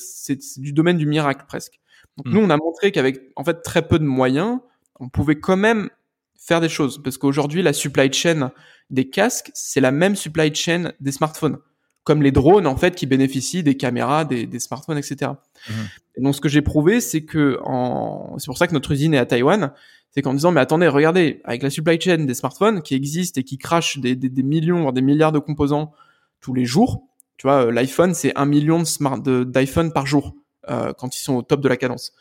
du 0.57 0.73
domaine 0.73 0.97
du 0.97 1.05
miracle 1.05 1.45
presque. 1.47 1.79
Donc 2.17 2.27
mmh. 2.27 2.31
nous 2.33 2.41
on 2.41 2.49
a 2.49 2.57
montré 2.57 2.91
qu'avec 2.91 3.31
en 3.35 3.43
fait 3.43 3.61
très 3.61 3.87
peu 3.87 3.99
de 3.99 4.03
moyens, 4.03 4.59
on 4.99 5.09
pouvait 5.09 5.39
quand 5.39 5.57
même 5.57 5.89
faire 6.37 6.61
des 6.61 6.69
choses 6.69 7.01
parce 7.01 7.17
qu'aujourd'hui 7.17 7.61
la 7.63 7.73
supply 7.73 8.11
chain 8.13 8.51
des 8.89 9.09
casques 9.09 9.49
c'est 9.53 9.81
la 9.81 9.91
même 9.91 10.15
supply 10.15 10.53
chain 10.53 10.91
des 10.99 11.11
smartphones 11.11 11.57
comme 12.05 12.23
les 12.23 12.31
drones 12.31 12.67
en 12.67 12.77
fait 12.77 12.95
qui 12.95 13.05
bénéficient 13.05 13.63
des 13.63 13.75
caméras, 13.75 14.23
des, 14.23 14.45
des 14.45 14.59
smartphones, 14.59 14.97
etc. 14.97 15.31
Mmh. 15.67 15.73
Et 16.15 16.21
donc 16.21 16.35
ce 16.35 16.39
que 16.39 16.47
j'ai 16.47 16.61
prouvé, 16.61 17.01
c'est 17.01 17.25
que 17.25 17.59
en... 17.63 18.37
c'est 18.37 18.45
pour 18.45 18.57
ça 18.57 18.67
que 18.67 18.73
notre 18.73 18.91
usine 18.91 19.13
est 19.13 19.17
à 19.17 19.25
Taïwan, 19.25 19.73
c'est 20.11 20.21
qu'en 20.21 20.33
disant 20.33 20.51
mais 20.51 20.61
attendez, 20.61 20.87
regardez, 20.87 21.41
avec 21.43 21.61
la 21.61 21.69
supply 21.69 21.99
chain 21.99 22.19
des 22.19 22.33
smartphones 22.33 22.81
qui 22.81 22.95
existent 22.95 23.41
et 23.41 23.43
qui 23.43 23.57
crachent 23.57 23.97
des, 23.97 24.15
des, 24.15 24.29
des 24.29 24.43
millions 24.43 24.81
voire 24.81 24.93
des 24.93 25.01
milliards 25.01 25.33
de 25.33 25.39
composants 25.39 25.91
tous 26.39 26.53
les 26.53 26.63
jours, 26.63 27.03
tu 27.37 27.47
vois, 27.47 27.65
euh, 27.65 27.71
l'iPhone 27.71 28.13
c'est 28.13 28.31
un 28.37 28.45
million 28.45 28.79
de 28.79 28.85
smart 28.85 29.19
d'iPhone 29.19 29.91
par 29.91 30.05
jour 30.05 30.35
euh, 30.69 30.93
quand 30.97 31.17
ils 31.17 31.21
sont 31.21 31.35
au 31.35 31.41
top 31.41 31.59
de 31.59 31.67
la 31.67 31.75
cadence. 31.75 32.13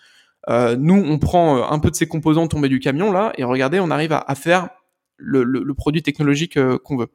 Euh, 0.50 0.76
nous, 0.76 0.94
on 0.94 1.18
prend 1.18 1.56
euh, 1.56 1.62
un 1.68 1.78
peu 1.78 1.90
de 1.90 1.96
ces 1.96 2.06
composants 2.06 2.48
tombés 2.48 2.68
du 2.68 2.80
camion 2.80 3.12
là 3.12 3.32
et 3.38 3.44
regardez, 3.44 3.80
on 3.80 3.90
arrive 3.90 4.12
à, 4.12 4.18
à 4.26 4.34
faire 4.34 4.68
le, 5.16 5.42
le, 5.42 5.62
le, 5.62 5.74
produit 5.74 6.02
technologique 6.02 6.56
euh, 6.56 6.78
qu'on 6.78 6.96
veut. 6.96 7.08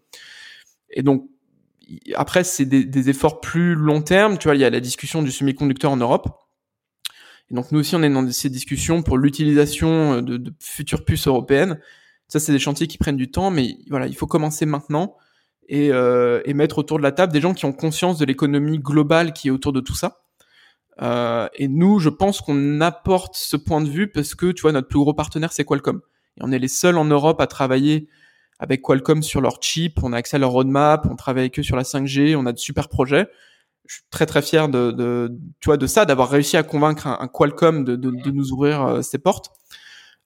Et 0.89 1.03
donc 1.03 1.29
après, 2.15 2.43
c'est 2.43 2.65
des, 2.65 3.09
efforts 3.09 3.41
plus 3.41 3.75
long 3.75 4.01
terme. 4.01 4.37
Tu 4.37 4.47
vois, 4.47 4.55
il 4.55 4.61
y 4.61 4.65
a 4.65 4.69
la 4.69 4.79
discussion 4.79 5.21
du 5.21 5.31
semi-conducteur 5.31 5.91
en 5.91 5.97
Europe. 5.97 6.27
Et 7.51 7.55
donc, 7.55 7.71
nous 7.71 7.79
aussi, 7.79 7.95
on 7.95 8.03
est 8.03 8.09
dans 8.09 8.29
ces 8.31 8.49
discussions 8.49 9.01
pour 9.01 9.17
l'utilisation 9.17 10.15
euh, 10.15 10.21
de, 10.21 10.53
futures 10.59 11.03
puces 11.03 11.27
européennes. 11.27 11.79
Ça, 12.27 12.39
c'est 12.39 12.51
des 12.51 12.59
chantiers 12.59 12.87
qui 12.87 12.99
prennent 12.99 13.17
du 13.17 13.31
temps, 13.31 13.49
mais 13.49 13.77
voilà, 13.89 14.05
il 14.05 14.15
faut 14.15 14.27
commencer 14.27 14.67
maintenant 14.67 15.15
euh, 15.71 16.41
et 16.45 16.53
mettre 16.53 16.77
autour 16.77 16.97
de 16.97 17.03
la 17.03 17.11
table 17.11 17.33
des 17.33 17.41
gens 17.41 17.55
qui 17.55 17.65
ont 17.65 17.73
conscience 17.73 18.19
de 18.19 18.25
l'économie 18.25 18.77
globale 18.77 19.33
qui 19.33 19.47
est 19.47 19.51
autour 19.51 19.73
de 19.73 19.81
tout 19.81 19.95
ça. 19.95 20.21
et 21.01 21.67
nous, 21.67 21.99
je 21.99 22.09
pense 22.09 22.41
qu'on 22.41 22.81
apporte 22.81 23.35
ce 23.35 23.57
point 23.57 23.81
de 23.81 23.89
vue 23.89 24.11
parce 24.11 24.35
que 24.35 24.51
tu 24.51 24.61
vois 24.61 24.71
notre 24.71 24.87
plus 24.87 24.99
gros 24.99 25.13
partenaire 25.15 25.51
c'est 25.53 25.65
Qualcomm. 25.65 26.01
Et 26.37 26.41
on 26.43 26.51
est 26.51 26.59
les 26.59 26.67
seuls 26.67 26.97
en 26.97 27.05
Europe 27.05 27.41
à 27.41 27.47
travailler 27.47 28.09
avec 28.59 28.81
Qualcomm 28.81 29.23
sur 29.23 29.41
leur 29.41 29.61
chip, 29.61 30.03
on 30.03 30.13
a 30.13 30.17
accès 30.17 30.35
à 30.35 30.39
leur 30.39 30.51
roadmap, 30.51 31.07
on 31.09 31.15
travaille 31.15 31.43
avec 31.43 31.59
eux 31.59 31.63
sur 31.63 31.75
la 31.75 31.83
5G, 31.83 32.35
on 32.35 32.45
a 32.45 32.51
de 32.51 32.59
super 32.59 32.89
projets. 32.89 33.27
Je 33.87 33.95
suis 33.95 34.03
très 34.11 34.25
très 34.25 34.41
fier 34.41 34.69
de, 34.69 34.91
de 34.91 35.31
tu 35.59 35.67
vois 35.67 35.77
de 35.77 35.87
ça, 35.87 36.05
d'avoir 36.05 36.29
réussi 36.29 36.57
à 36.57 36.63
convaincre 36.63 37.07
un, 37.07 37.27
Qualcomm 37.27 37.83
de, 37.83 37.95
de, 37.95 38.11
de, 38.11 38.31
nous 38.31 38.51
ouvrir 38.51 38.83
euh, 38.83 39.01
ses 39.01 39.17
portes. 39.17 39.51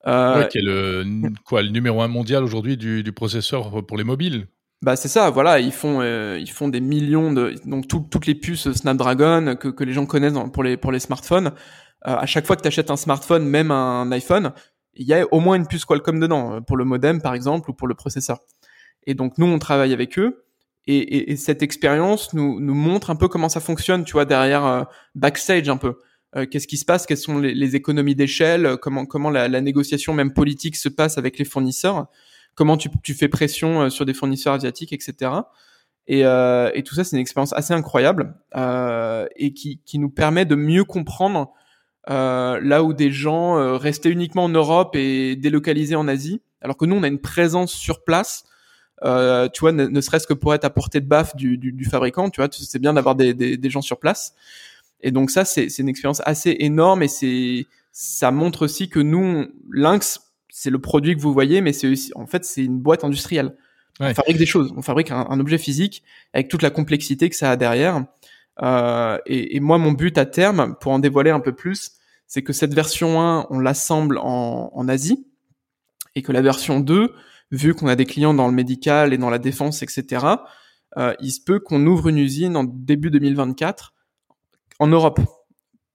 Euh, 0.06 0.44
qui 0.46 0.58
est 0.58 0.62
le 0.62 1.06
quoi 1.46 1.62
le 1.62 1.70
numéro 1.70 2.02
un 2.02 2.10
mondial 2.10 2.44
aujourd'hui 2.44 2.76
du, 2.76 3.04
du, 3.04 3.14
processeur 3.14 3.86
pour 3.86 3.96
les 3.96 4.04
mobiles. 4.04 4.48
Bah 4.82 4.98
c'est 4.98 5.08
ça, 5.08 5.30
voilà, 5.30 5.62
ils 5.62 5.72
font 5.72 6.02
euh, 6.02 6.38
ils 6.42 6.52
font 6.52 6.68
des 6.68 6.82
millions 6.82 7.32
de 7.32 7.56
donc 7.64 7.88
toutes 7.88 8.26
les 8.26 8.36
puces 8.36 8.70
Snapdragon 8.74 9.56
que, 9.56 9.70
que 9.70 9.86
les 9.86 9.94
gens 9.94 10.06
connaissent 10.06 10.34
pour 10.52 10.64
les 10.64 10.76
pour 10.76 10.92
les 10.92 11.00
smartphones. 11.00 11.54
Euh, 12.06 12.18
à 12.18 12.26
chaque 12.26 12.46
fois 12.46 12.58
que 12.58 12.62
tu 12.62 12.68
achètes 12.68 12.92
un 12.92 12.98
smartphone, 12.98 13.46
même 13.46 13.72
un 13.72 14.12
iPhone, 14.12 14.52
il 14.96 15.08
y 15.08 15.14
a 15.14 15.26
au 15.32 15.40
moins 15.40 15.56
une 15.56 15.68
puce 15.68 15.86
Qualcomm 15.86 16.20
dedans, 16.20 16.56
euh, 16.56 16.62
pour 16.62 16.78
le 16.78 16.86
modem 16.86 17.22
par 17.22 17.34
exemple 17.34 17.72
ou 17.72 17.74
pour 17.74 17.88
le 17.88 17.96
processeur. 17.96 18.40
Et 19.06 19.14
donc 19.14 19.38
nous, 19.38 19.46
on 19.46 19.60
travaille 19.60 19.94
avec 19.94 20.18
eux. 20.20 20.46
Et, 20.86 20.98
et, 20.98 21.32
et 21.32 21.36
cette 21.38 21.64
expérience 21.64 22.34
nous, 22.34 22.60
nous 22.60 22.74
montre 22.74 23.10
un 23.10 23.16
peu 23.16 23.28
comment 23.28 23.50
ça 23.50 23.62
fonctionne, 23.62 24.04
tu 24.04 24.14
vois, 24.14 24.26
derrière 24.26 24.66
euh, 24.66 24.84
backstage 25.16 25.70
un 25.70 25.78
peu. 25.78 26.00
Euh, 26.36 26.46
qu'est-ce 26.46 26.68
qui 26.68 26.78
se 26.78 26.86
passe? 26.86 27.06
Quelles 27.06 27.18
sont 27.18 27.40
les, 27.40 27.54
les 27.54 27.76
économies 27.76 28.16
d'échelle? 28.16 28.78
Comment 28.82 29.06
comment 29.06 29.30
la, 29.30 29.48
la, 29.48 29.62
négociation 29.62 30.14
même 30.14 30.34
politique 30.34 30.76
se 30.76 30.90
passe 30.90 31.18
avec 31.18 31.38
les 31.38 31.46
fournisseurs? 31.46 32.08
Comment 32.56 32.78
tu, 32.78 32.90
tu 33.02 33.14
fais 33.14 33.30
pression 33.30 33.90
sur 33.90 34.06
des 34.06 34.14
fournisseurs 34.14 34.54
asiatiques, 34.54 34.94
etc. 34.94 35.32
Et, 36.06 36.20
et 36.20 36.84
tout 36.84 36.94
ça, 36.94 37.04
c'est 37.04 37.16
une 37.16 37.22
expérience 37.22 37.54
assez 37.54 37.74
incroyable 37.74 38.36
et 39.36 39.54
qui, 39.54 39.82
qui 39.86 39.98
nous 39.98 40.12
permet 40.12 40.46
de 40.46 40.54
mieux 40.54 40.84
comprendre 40.84 41.52
euh, 42.10 42.60
là 42.62 42.84
où 42.84 42.94
des 42.94 43.12
gens 43.12 43.58
euh, 43.58 43.78
restaient 43.78 44.10
uniquement 44.10 44.46
en 44.46 44.50
Europe 44.50 44.96
et 44.96 45.36
délocalisés 45.36 45.96
en 45.96 46.08
Asie, 46.08 46.42
alors 46.62 46.76
que 46.76 46.86
nous 46.86 46.96
on 46.96 47.04
a 47.04 47.08
une 47.08 47.20
présence 47.20 47.74
sur 47.74 48.04
place. 48.04 48.44
Euh, 49.04 49.50
tu 49.50 49.62
vois, 49.62 49.72
ne, 49.72 50.02
serait-ce 50.02 50.28
que 50.28 50.34
pour 50.34 50.54
être 50.54 50.66
à 50.66 50.70
portée 50.70 51.02
de 51.02 51.08
baffe 51.08 51.36
du, 51.36 51.58
du, 51.58 51.72
du 51.72 51.86
fabricant, 51.86 52.30
tu 52.30 52.42
vois, 52.42 52.50
c'est 52.52 52.80
bien 52.80 52.94
d'avoir 52.94 53.16
des, 53.16 53.34
des, 53.34 53.58
des, 53.58 53.70
gens 53.70 53.82
sur 53.82 54.00
place. 54.00 54.34
Et 55.02 55.12
donc 55.12 55.30
ça, 55.30 55.44
c'est 55.44 55.68
une 55.78 55.90
expérience 55.90 56.22
assez 56.26 56.56
énorme 56.60 57.04
et 57.04 57.10
c'est 57.10 57.66
ça 57.92 58.32
montre 58.32 58.64
aussi 58.64 58.90
que 58.90 59.00
nous, 59.00 59.48
Lynx, 59.72 60.20
c'est 60.50 60.70
le 60.70 60.80
produit 60.80 61.16
que 61.16 61.22
vous 61.22 61.34
voyez, 61.34 61.62
mais 61.62 61.74
c'est 61.74 61.88
aussi, 61.88 62.12
en 62.16 62.26
fait, 62.26 62.46
c'est 62.46 62.64
une 62.64 62.80
boîte 62.80 63.04
industrielle. 63.04 63.56
On 64.00 64.14
fabrique 64.14 64.38
des 64.38 64.46
choses, 64.46 64.74
on 64.76 64.82
fabrique 64.82 65.12
un, 65.12 65.28
un, 65.30 65.40
objet 65.40 65.58
physique 65.58 66.04
avec 66.34 66.48
toute 66.48 66.64
la 66.64 66.72
complexité 66.72 67.30
que 67.30 67.36
ça 67.36 67.52
a 67.52 67.56
derrière. 67.56 68.06
Euh, 68.62 69.18
et, 69.26 69.56
et, 69.56 69.60
moi, 69.60 69.78
mon 69.78 69.92
but 69.92 70.18
à 70.18 70.26
terme, 70.26 70.76
pour 70.80 70.92
en 70.92 71.00
dévoiler 71.00 71.32
un 71.32 71.40
peu 71.40 71.54
plus, 71.54 71.94
c'est 72.28 72.44
que 72.44 72.54
cette 72.54 72.74
version 72.74 73.22
1, 73.22 73.48
on 73.50 73.60
l'assemble 73.60 74.18
en, 74.20 74.72
en, 74.74 74.88
Asie, 74.88 75.28
et 76.16 76.22
que 76.22 76.32
la 76.32 76.42
version 76.42 76.80
2, 76.80 77.14
vu 77.52 77.74
qu'on 77.74 77.88
a 77.88 77.96
des 77.96 78.06
clients 78.06 78.34
dans 78.34 78.48
le 78.48 78.54
médical 78.54 79.14
et 79.14 79.18
dans 79.18 79.30
la 79.30 79.40
défense, 79.40 79.82
etc., 79.82 80.26
euh, 80.98 81.14
il 81.20 81.32
se 81.32 81.42
peut 81.42 81.60
qu'on 81.60 81.86
ouvre 81.88 82.10
une 82.10 82.20
usine 82.20 82.56
en 82.56 82.64
début 82.64 83.10
2024 83.10 83.94
en 84.80 84.88
Europe, 84.88 85.20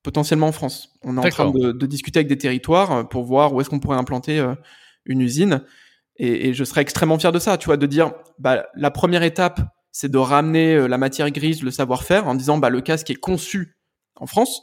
potentiellement 0.03 0.49
en 0.49 0.53
France. 0.53 0.95
On 1.03 1.17
est 1.17 1.21
en 1.27 1.29
train 1.29 1.51
de, 1.51 1.73
de, 1.73 1.87
discuter 1.87 2.19
avec 2.19 2.29
des 2.29 2.39
territoires 2.39 2.93
euh, 2.93 3.03
pour 3.05 3.25
voir 3.25 3.55
où 3.55 3.61
est-ce 3.61 3.71
qu'on 3.71 3.79
pourrait 3.79 3.99
implanter 3.99 4.41
euh, 4.41 4.55
une 5.05 5.21
usine. 5.21 5.63
Et, 6.17 6.49
et, 6.49 6.55
je 6.55 6.65
serais 6.65 6.81
extrêmement 6.81 7.19
fier 7.19 7.31
de 7.31 7.39
ça, 7.39 7.59
tu 7.59 7.67
vois, 7.67 7.77
de 7.77 7.87
dire, 7.87 8.13
bah, 8.41 8.67
la 8.75 8.91
première 8.91 9.23
étape, 9.23 9.61
c'est 9.99 10.09
de 10.09 10.19
ramener 10.19 10.77
euh, 10.77 10.87
la 10.87 10.97
matière 10.97 11.29
grise, 11.33 11.65
le 11.65 11.73
savoir-faire, 11.73 12.29
en 12.29 12.37
disant 12.37 12.57
bah, 12.57 12.71
le 12.71 12.81
casque 12.81 13.11
est 13.11 13.17
conçu 13.17 13.77
en 14.15 14.27
France. 14.27 14.63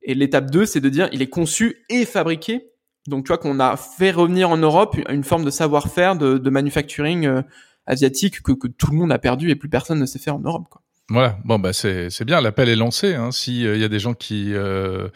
Et 0.00 0.14
l'étape 0.14 0.50
2, 0.50 0.64
c'est 0.64 0.80
de 0.80 0.88
dire 0.88 1.10
il 1.12 1.20
est 1.20 1.28
conçu 1.28 1.84
et 1.90 2.06
fabriqué. 2.06 2.70
Donc 3.06 3.26
tu 3.26 3.28
vois 3.28 3.36
qu'on 3.36 3.60
a 3.60 3.76
fait 3.76 4.10
revenir 4.10 4.48
en 4.48 4.56
Europe 4.56 4.96
une 5.10 5.22
forme 5.22 5.44
de 5.44 5.50
savoir-faire 5.50 6.16
de, 6.16 6.38
de, 6.38 6.50
manufacturing 6.50 7.26
euh, 7.26 7.42
asiatique 7.84 8.40
que, 8.42 8.52
que, 8.52 8.68
tout 8.68 8.90
le 8.90 8.96
monde 8.96 9.12
a 9.12 9.18
perdu 9.18 9.50
et 9.50 9.54
plus 9.54 9.68
personne 9.68 9.98
ne 9.98 10.06
sait 10.06 10.18
faire 10.18 10.36
en 10.36 10.40
Europe. 10.40 10.64
Quoi. 10.70 10.80
Voilà, 11.10 11.36
bon 11.44 11.58
bah 11.58 11.74
c'est 11.74 12.24
bien, 12.24 12.40
l'appel 12.40 12.70
est 12.70 12.76
lancé. 12.76 13.14
Hein. 13.14 13.32
S'il 13.32 13.66
euh, 13.66 13.76
y 13.76 13.84
a 13.84 13.88
des 13.88 13.98
gens 13.98 14.14
qui 14.14 14.54
euh, 14.54 15.08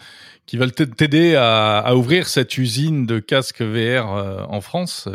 qui 0.45 0.59
veulent 0.59 0.73
t'aider 0.73 1.37
à, 1.37 1.79
à, 1.79 1.95
ouvrir 1.95 2.29
cette 2.29 2.59
usine 2.59 3.07
de 3.07 3.19
casques 3.19 3.63
VR 3.63 4.47
en 4.51 4.61
France. 4.61 5.09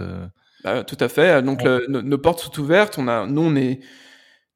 Bah, 0.64 0.84
tout 0.84 0.98
à 1.00 1.08
fait. 1.08 1.44
Donc 1.44 1.62
le, 1.62 1.86
nos, 1.88 2.18
portes 2.18 2.40
sont 2.40 2.60
ouvertes. 2.60 2.98
On 2.98 3.08
a, 3.08 3.28
nous 3.28 3.42
on 3.42 3.56
est 3.56 3.80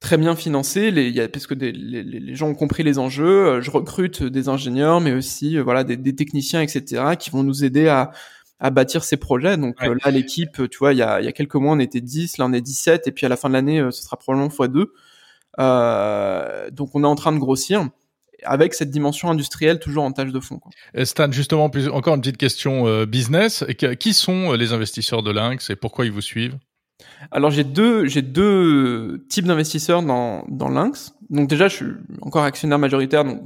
très 0.01 0.17
bien 0.17 0.35
financé, 0.35 0.91
les, 0.91 1.09
y 1.09 1.21
a, 1.21 1.29
parce 1.29 1.47
que 1.47 1.53
des, 1.53 1.71
les, 1.71 2.03
les, 2.03 2.35
gens 2.35 2.49
ont 2.49 2.55
compris 2.55 2.83
les 2.83 2.99
enjeux. 2.99 3.45
Euh, 3.45 3.61
je 3.61 3.71
recrute 3.71 4.23
des 4.23 4.49
ingénieurs, 4.49 4.99
mais 4.99 5.13
aussi 5.13 5.57
euh, 5.57 5.63
voilà 5.63 5.85
des, 5.85 5.95
des, 5.95 6.15
techniciens, 6.15 6.61
etc., 6.61 7.03
qui 7.17 7.29
vont 7.29 7.43
nous 7.43 7.63
aider 7.63 7.87
à, 7.87 8.11
à 8.59 8.71
bâtir 8.71 9.03
ces 9.03 9.15
projets. 9.15 9.55
Donc 9.57 9.75
euh, 9.83 9.95
là, 10.03 10.11
l'équipe, 10.11 10.69
tu 10.69 10.77
vois, 10.79 10.93
il 10.93 10.97
y 10.97 11.03
a, 11.03 11.21
y 11.21 11.27
a 11.27 11.31
quelques 11.31 11.55
mois, 11.55 11.73
on 11.73 11.79
était 11.79 12.01
10, 12.01 12.39
là 12.39 12.47
on 12.47 12.53
est 12.53 12.61
17, 12.61 13.07
et 13.07 13.11
puis 13.11 13.27
à 13.27 13.29
la 13.29 13.37
fin 13.37 13.47
de 13.47 13.53
l'année, 13.53 13.79
ce 13.91 14.01
sera 14.01 14.17
probablement 14.17 14.49
x2. 14.49 14.87
Euh, 15.59 16.71
donc 16.71 16.89
on 16.95 17.03
est 17.03 17.07
en 17.07 17.15
train 17.15 17.31
de 17.31 17.37
grossir 17.37 17.87
avec 18.43 18.73
cette 18.73 18.89
dimension 18.89 19.29
industrielle 19.29 19.77
toujours 19.77 20.03
en 20.03 20.11
tâche 20.11 20.31
de 20.31 20.39
fond. 20.39 20.57
Quoi. 20.57 20.71
Stan, 21.05 21.31
justement, 21.31 21.69
plus, 21.69 21.87
encore 21.89 22.15
une 22.15 22.21
petite 22.21 22.37
question 22.37 23.03
business. 23.05 23.63
Qui 23.99 24.13
sont 24.13 24.53
les 24.53 24.73
investisseurs 24.73 25.21
de 25.21 25.29
Lynx 25.29 25.69
et 25.69 25.75
pourquoi 25.75 26.05
ils 26.05 26.11
vous 26.11 26.21
suivent? 26.21 26.57
Alors 27.31 27.51
j'ai 27.51 27.63
deux 27.63 28.05
j'ai 28.05 28.21
deux 28.21 29.25
types 29.29 29.45
d'investisseurs 29.45 30.03
dans 30.03 30.45
dans 30.49 30.69
Lynx. 30.69 31.13
Donc 31.29 31.49
déjà 31.49 31.67
je 31.67 31.75
suis 31.75 31.85
encore 32.21 32.43
actionnaire 32.43 32.79
majoritaire 32.79 33.23
donc 33.23 33.43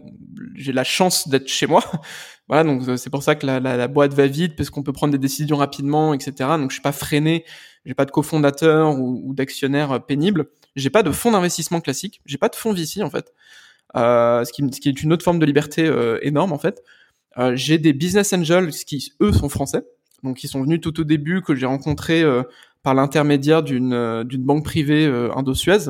j'ai 0.56 0.72
la 0.72 0.84
chance 0.84 1.28
d'être 1.28 1.48
chez 1.48 1.68
moi. 1.68 1.84
voilà 2.48 2.63
donc 2.63 2.84
c'est 2.98 3.10
pour 3.10 3.24
ça 3.24 3.36
que 3.36 3.46
la, 3.46 3.60
la, 3.60 3.78
la, 3.78 3.88
boîte 3.88 4.13
va 4.13 4.28
vite 4.28 4.56
parce 4.56 4.70
qu'on 4.70 4.84
peut 4.84 4.94
prendre 4.94 5.12
des 5.12 5.20
décisions 5.20 5.58
rapidement 5.58 6.13
etc. 6.13 6.34
Donc 6.58 6.72
je 6.72 6.76
suis 6.76 6.82
pas 6.82 6.91
freiné, 6.91 7.46
j'ai 7.86 7.94
pas 7.94 8.06
de 8.06 8.12
cofondateur 8.12 8.98
ou, 8.98 9.22
ou 9.26 9.34
d'actionnaire 9.34 10.04
pénible. 10.06 10.48
J'ai 10.76 10.89
pas 10.89 11.04
de 11.04 11.12
fonds 11.12 11.32
d'investissement 11.32 11.82
classique, 11.82 12.22
j'ai 12.26 12.38
pas 12.38 12.50
de 12.50 12.56
fonds 12.56 12.74
VC 12.74 13.02
en 13.02 13.10
fait. 13.10 13.34
Euh, 13.96 14.44
ce, 14.44 14.52
qui, 14.52 14.62
ce 14.74 14.82
qui 14.82 14.89
est 14.89 15.04
une 15.04 15.13
autre 15.13 15.24
forme 15.24 15.39
de 15.39 15.46
liberté 15.46 15.86
euh, 15.86 16.20
énorme 16.22 16.52
en 16.52 16.58
fait. 16.58 16.84
Euh, 17.38 17.56
j'ai 17.56 17.78
des 17.78 17.94
business 17.94 18.34
angels 18.34 18.72
qui 18.72 19.13
eux 19.22 19.32
sont 19.32 19.50
français 19.50 19.84
donc 20.26 20.44
ils 20.44 20.48
sont 20.48 20.62
venus 20.62 20.82
tout 20.82 21.00
au 21.00 21.04
début 21.04 21.41
que 21.41 21.56
j'ai 21.56 21.65
rencontré 21.65 22.22
euh, 22.22 22.44
par 22.86 22.93
l'intermédiaire 22.93 23.63
d'une 23.63 23.93
euh, 23.93 24.24
d'une 24.24 24.43
banque 24.43 24.63
privée 24.63 25.08
euh, 25.08 25.36
indo-suez 25.36 25.89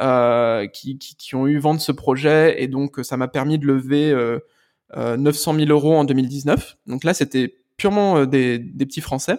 euh, 0.00 0.66
qui, 0.66 0.98
qui, 0.98 1.14
qui, 1.14 1.36
ont 1.36 1.46
eu 1.46 1.58
vent 1.58 1.72
de 1.72 1.78
ce 1.78 1.92
projet 1.92 2.60
et 2.60 2.66
donc 2.66 2.98
ça 3.04 3.16
m'a 3.16 3.28
permis 3.28 3.60
de 3.60 3.66
lever 3.66 4.10
euh, 4.10 4.40
900 5.16 5.54
000 5.54 5.70
euros 5.70 5.94
en 5.94 6.04
2019. 6.04 6.78
Donc 6.88 7.04
là, 7.04 7.14
c'était 7.14 7.54
purement 7.76 8.26
des, 8.26 8.58
des, 8.58 8.86
petits 8.86 9.00
Français, 9.00 9.38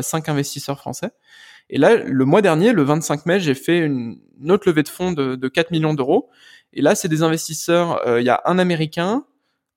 cinq 0.00 0.28
investisseurs 0.28 0.78
français. 0.78 1.10
Et 1.70 1.78
là, 1.78 1.96
le 1.96 2.24
mois 2.24 2.42
dernier, 2.42 2.72
le 2.72 2.82
25 2.82 3.26
mai, 3.26 3.38
j'ai 3.38 3.54
fait 3.54 3.78
une, 3.78 4.18
une, 4.40 4.50
autre 4.50 4.68
levée 4.68 4.82
de 4.82 4.88
fonds 4.88 5.12
de, 5.12 5.36
de 5.36 5.48
4 5.48 5.70
millions 5.70 5.94
d'euros. 5.94 6.30
Et 6.72 6.82
là, 6.82 6.94
c'est 6.94 7.08
des 7.08 7.22
investisseurs. 7.22 8.00
Il 8.18 8.24
y 8.24 8.30
a 8.30 8.42
un 8.46 8.58
Américain, 8.58 9.24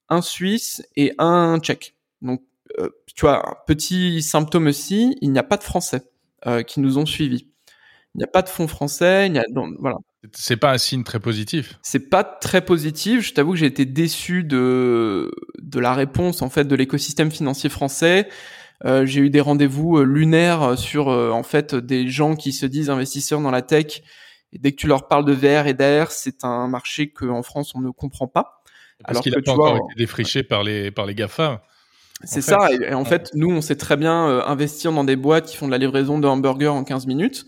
un 0.10 0.22
Suisse 0.22 0.82
et 0.96 1.14
un 1.20 1.60
Tchèque. 1.60 1.96
Donc, 2.22 2.42
tu 3.16 3.22
vois, 3.22 3.64
petit 3.68 4.22
symptôme 4.24 4.68
aussi, 4.68 5.18
il 5.22 5.32
n'y 5.32 5.40
a 5.40 5.44
pas 5.44 5.58
de 5.58 5.64
Français. 5.64 6.02
Euh, 6.46 6.62
qui 6.62 6.80
nous 6.80 7.00
ont 7.00 7.06
suivis. 7.08 7.48
Il 8.14 8.20
n'y 8.20 8.24
a 8.24 8.28
pas 8.28 8.44
de 8.44 8.50
fonds 8.50 8.68
français, 8.68 9.26
il 9.28 9.36
y 9.36 9.40
a 9.40 9.46
donc, 9.50 9.76
voilà. 9.80 9.98
C'est 10.34 10.58
pas 10.58 10.72
un 10.72 10.78
signe 10.78 11.04
très 11.04 11.20
positif. 11.20 11.80
C'est 11.82 12.10
pas 12.10 12.24
très 12.24 12.64
positif. 12.64 13.26
Je 13.26 13.34
t'avoue 13.34 13.52
que 13.52 13.58
j'ai 13.58 13.66
été 13.66 13.86
déçu 13.86 14.44
de 14.44 15.32
de 15.60 15.80
la 15.80 15.94
réponse 15.94 16.42
en 16.42 16.50
fait 16.50 16.66
de 16.66 16.76
l'écosystème 16.76 17.32
financier 17.32 17.70
français. 17.70 18.28
Euh, 18.86 19.06
j'ai 19.06 19.22
eu 19.22 19.30
des 19.30 19.42
rendez-vous 19.42 19.98
euh, 19.98 20.04
lunaires 20.04 20.78
sur 20.78 21.10
euh, 21.10 21.32
en 21.32 21.42
fait 21.44 21.74
des 21.74 22.08
gens 22.10 22.36
qui 22.36 22.54
se 22.54 22.66
disent 22.66 22.90
investisseurs 22.90 23.42
dans 23.42 23.52
la 23.52 23.62
tech. 23.62 24.04
Et 24.54 24.60
dès 24.60 24.72
que 24.72 24.78
tu 24.78 24.88
leur 24.88 25.08
parles 25.08 25.26
de 25.26 25.34
VR 25.34 25.68
et 25.68 25.74
d'AR, 25.74 26.12
c'est 26.12 26.44
un 26.44 26.68
marché 26.68 27.12
qu'en 27.12 27.44
France 27.44 27.74
on 27.76 27.82
ne 27.82 27.90
comprend 27.90 28.28
pas. 28.28 28.62
Parce 29.00 29.12
Alors 29.12 29.24
qu'il 29.24 29.34
n'a 29.34 29.42
pas 29.42 29.52
encore 29.52 29.76
été 29.76 29.96
défriché 29.98 30.44
par 30.44 30.64
les 30.64 30.92
par 30.92 31.06
les 31.06 31.16
Gafa. 31.16 31.64
C'est 32.24 32.42
ça. 32.42 32.70
Et, 32.72 32.94
en 32.94 33.06
fait, 33.06 33.32
nous, 33.36 33.50
on 33.50 33.62
sait 33.62 33.76
très 33.76 33.96
bien 33.96 34.28
euh, 34.28 34.42
investir 34.46 34.92
dans 34.92 35.04
des 35.04 35.16
boîtes 35.16 35.48
qui 35.48 35.58
font 35.58 35.68
de 35.68 35.72
la 35.72 35.78
livraison 35.78 36.20
de 36.20 36.28
hamburgers 36.28 36.68
en 36.68 36.84
15 36.84 37.06
minutes. 37.06 37.46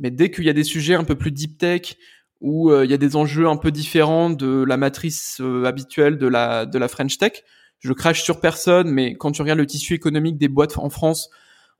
Mais 0.00 0.10
dès 0.10 0.30
qu'il 0.30 0.44
y 0.44 0.50
a 0.50 0.54
des 0.54 0.64
sujets 0.64 0.94
un 0.94 1.04
peu 1.04 1.14
plus 1.14 1.32
deep 1.32 1.58
tech, 1.58 1.96
où 2.40 2.70
euh, 2.70 2.84
il 2.84 2.90
y 2.90 2.94
a 2.94 2.98
des 2.98 3.16
enjeux 3.16 3.46
un 3.46 3.56
peu 3.56 3.70
différents 3.70 4.30
de 4.30 4.64
la 4.66 4.76
matrice 4.76 5.38
euh, 5.40 5.64
habituelle 5.64 6.18
de 6.18 6.26
la, 6.26 6.66
de 6.66 6.78
la 6.78 6.88
French 6.88 7.18
Tech, 7.18 7.44
je 7.80 7.92
crache 7.92 8.22
sur 8.22 8.40
personne, 8.40 8.90
mais 8.90 9.16
quand 9.16 9.32
tu 9.32 9.42
regardes 9.42 9.58
le 9.58 9.66
tissu 9.66 9.94
économique 9.94 10.38
des 10.38 10.48
boîtes 10.48 10.78
en 10.78 10.90
France, 10.90 11.30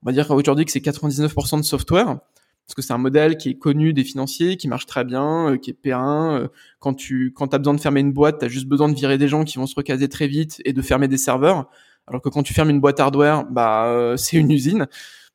on 0.02 0.06
va 0.06 0.12
dire 0.12 0.30
aujourd'hui 0.30 0.64
que 0.64 0.70
c'est 0.70 0.84
99% 0.84 1.58
de 1.58 1.64
software, 1.64 2.06
parce 2.06 2.74
que 2.74 2.82
c'est 2.82 2.92
un 2.92 2.98
modèle 2.98 3.38
qui 3.38 3.50
est 3.50 3.58
connu 3.58 3.92
des 3.92 4.04
financiers, 4.04 4.56
qui 4.56 4.68
marche 4.68 4.86
très 4.86 5.04
bien, 5.04 5.56
qui 5.60 5.70
est 5.70 5.74
périn. 5.74 6.48
quand 6.80 6.94
tu 6.94 7.32
quand 7.34 7.54
as 7.54 7.58
besoin 7.58 7.74
de 7.74 7.80
fermer 7.80 8.00
une 8.00 8.12
boîte, 8.12 8.40
tu 8.40 8.44
as 8.44 8.48
juste 8.48 8.66
besoin 8.66 8.88
de 8.88 8.94
virer 8.94 9.18
des 9.18 9.28
gens 9.28 9.44
qui 9.44 9.56
vont 9.56 9.66
se 9.66 9.74
recaser 9.74 10.08
très 10.08 10.26
vite 10.26 10.60
et 10.64 10.72
de 10.72 10.82
fermer 10.82 11.08
des 11.08 11.16
serveurs. 11.16 11.70
Alors 12.06 12.22
que 12.22 12.28
quand 12.28 12.42
tu 12.42 12.54
fermes 12.54 12.70
une 12.70 12.80
boîte 12.80 13.00
hardware, 13.00 13.44
bah 13.50 13.86
euh, 13.86 14.16
c'est 14.16 14.36
une 14.36 14.50
usine. 14.50 14.86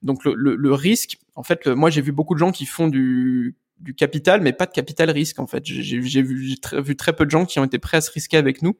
Donc 0.01 0.23
le, 0.23 0.34
le, 0.36 0.55
le, 0.55 0.73
risque, 0.73 1.17
en 1.36 1.43
fait, 1.43 1.67
moi 1.67 1.89
j'ai 1.89 2.01
vu 2.01 2.12
beaucoup 2.12 2.34
de 2.34 2.39
gens 2.39 2.51
qui 2.51 2.65
font 2.65 2.88
du 2.88 3.55
du 3.81 3.95
capital, 3.95 4.41
mais 4.41 4.53
pas 4.53 4.65
de 4.65 4.71
capital 4.71 5.10
risque 5.10 5.39
en 5.39 5.47
fait. 5.47 5.63
J'ai 5.65 5.99
vu, 5.99 6.57
vu 6.62 6.95
très 6.95 7.13
peu 7.13 7.25
de 7.25 7.31
gens 7.31 7.45
qui 7.45 7.60
ont 7.60 7.63
été 7.65 7.79
prêts 7.79 7.97
à 7.97 8.01
se 8.01 8.12
risquer 8.12 8.38
avec 8.38 8.62
nous. 8.62 8.75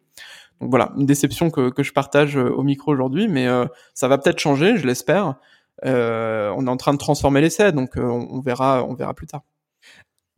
Donc 0.60 0.70
voilà, 0.70 0.94
une 0.96 1.08
déception 1.08 1.50
que, 1.50 1.70
que 1.72 1.82
je 1.82 1.92
partage 1.92 2.38
euh, 2.38 2.50
au 2.50 2.62
micro 2.62 2.92
aujourd'hui, 2.92 3.28
mais 3.28 3.48
euh, 3.48 3.66
ça 3.96 4.08
va 4.08 4.20
peut-être 4.20 4.40
changer, 4.40 4.78
je 4.78 4.86
l'espère. 4.86 5.36
Euh, 5.86 6.54
on 6.56 6.68
est 6.68 6.70
en 6.70 6.78
train 6.78 6.94
de 6.94 7.00
transformer 7.00 7.42
l'essai, 7.42 7.72
donc 7.72 7.98
euh, 7.98 8.04
on, 8.04 8.40
verra, 8.42 8.86
on 8.88 8.94
verra 8.94 9.16
plus 9.16 9.26
tard. 9.26 9.42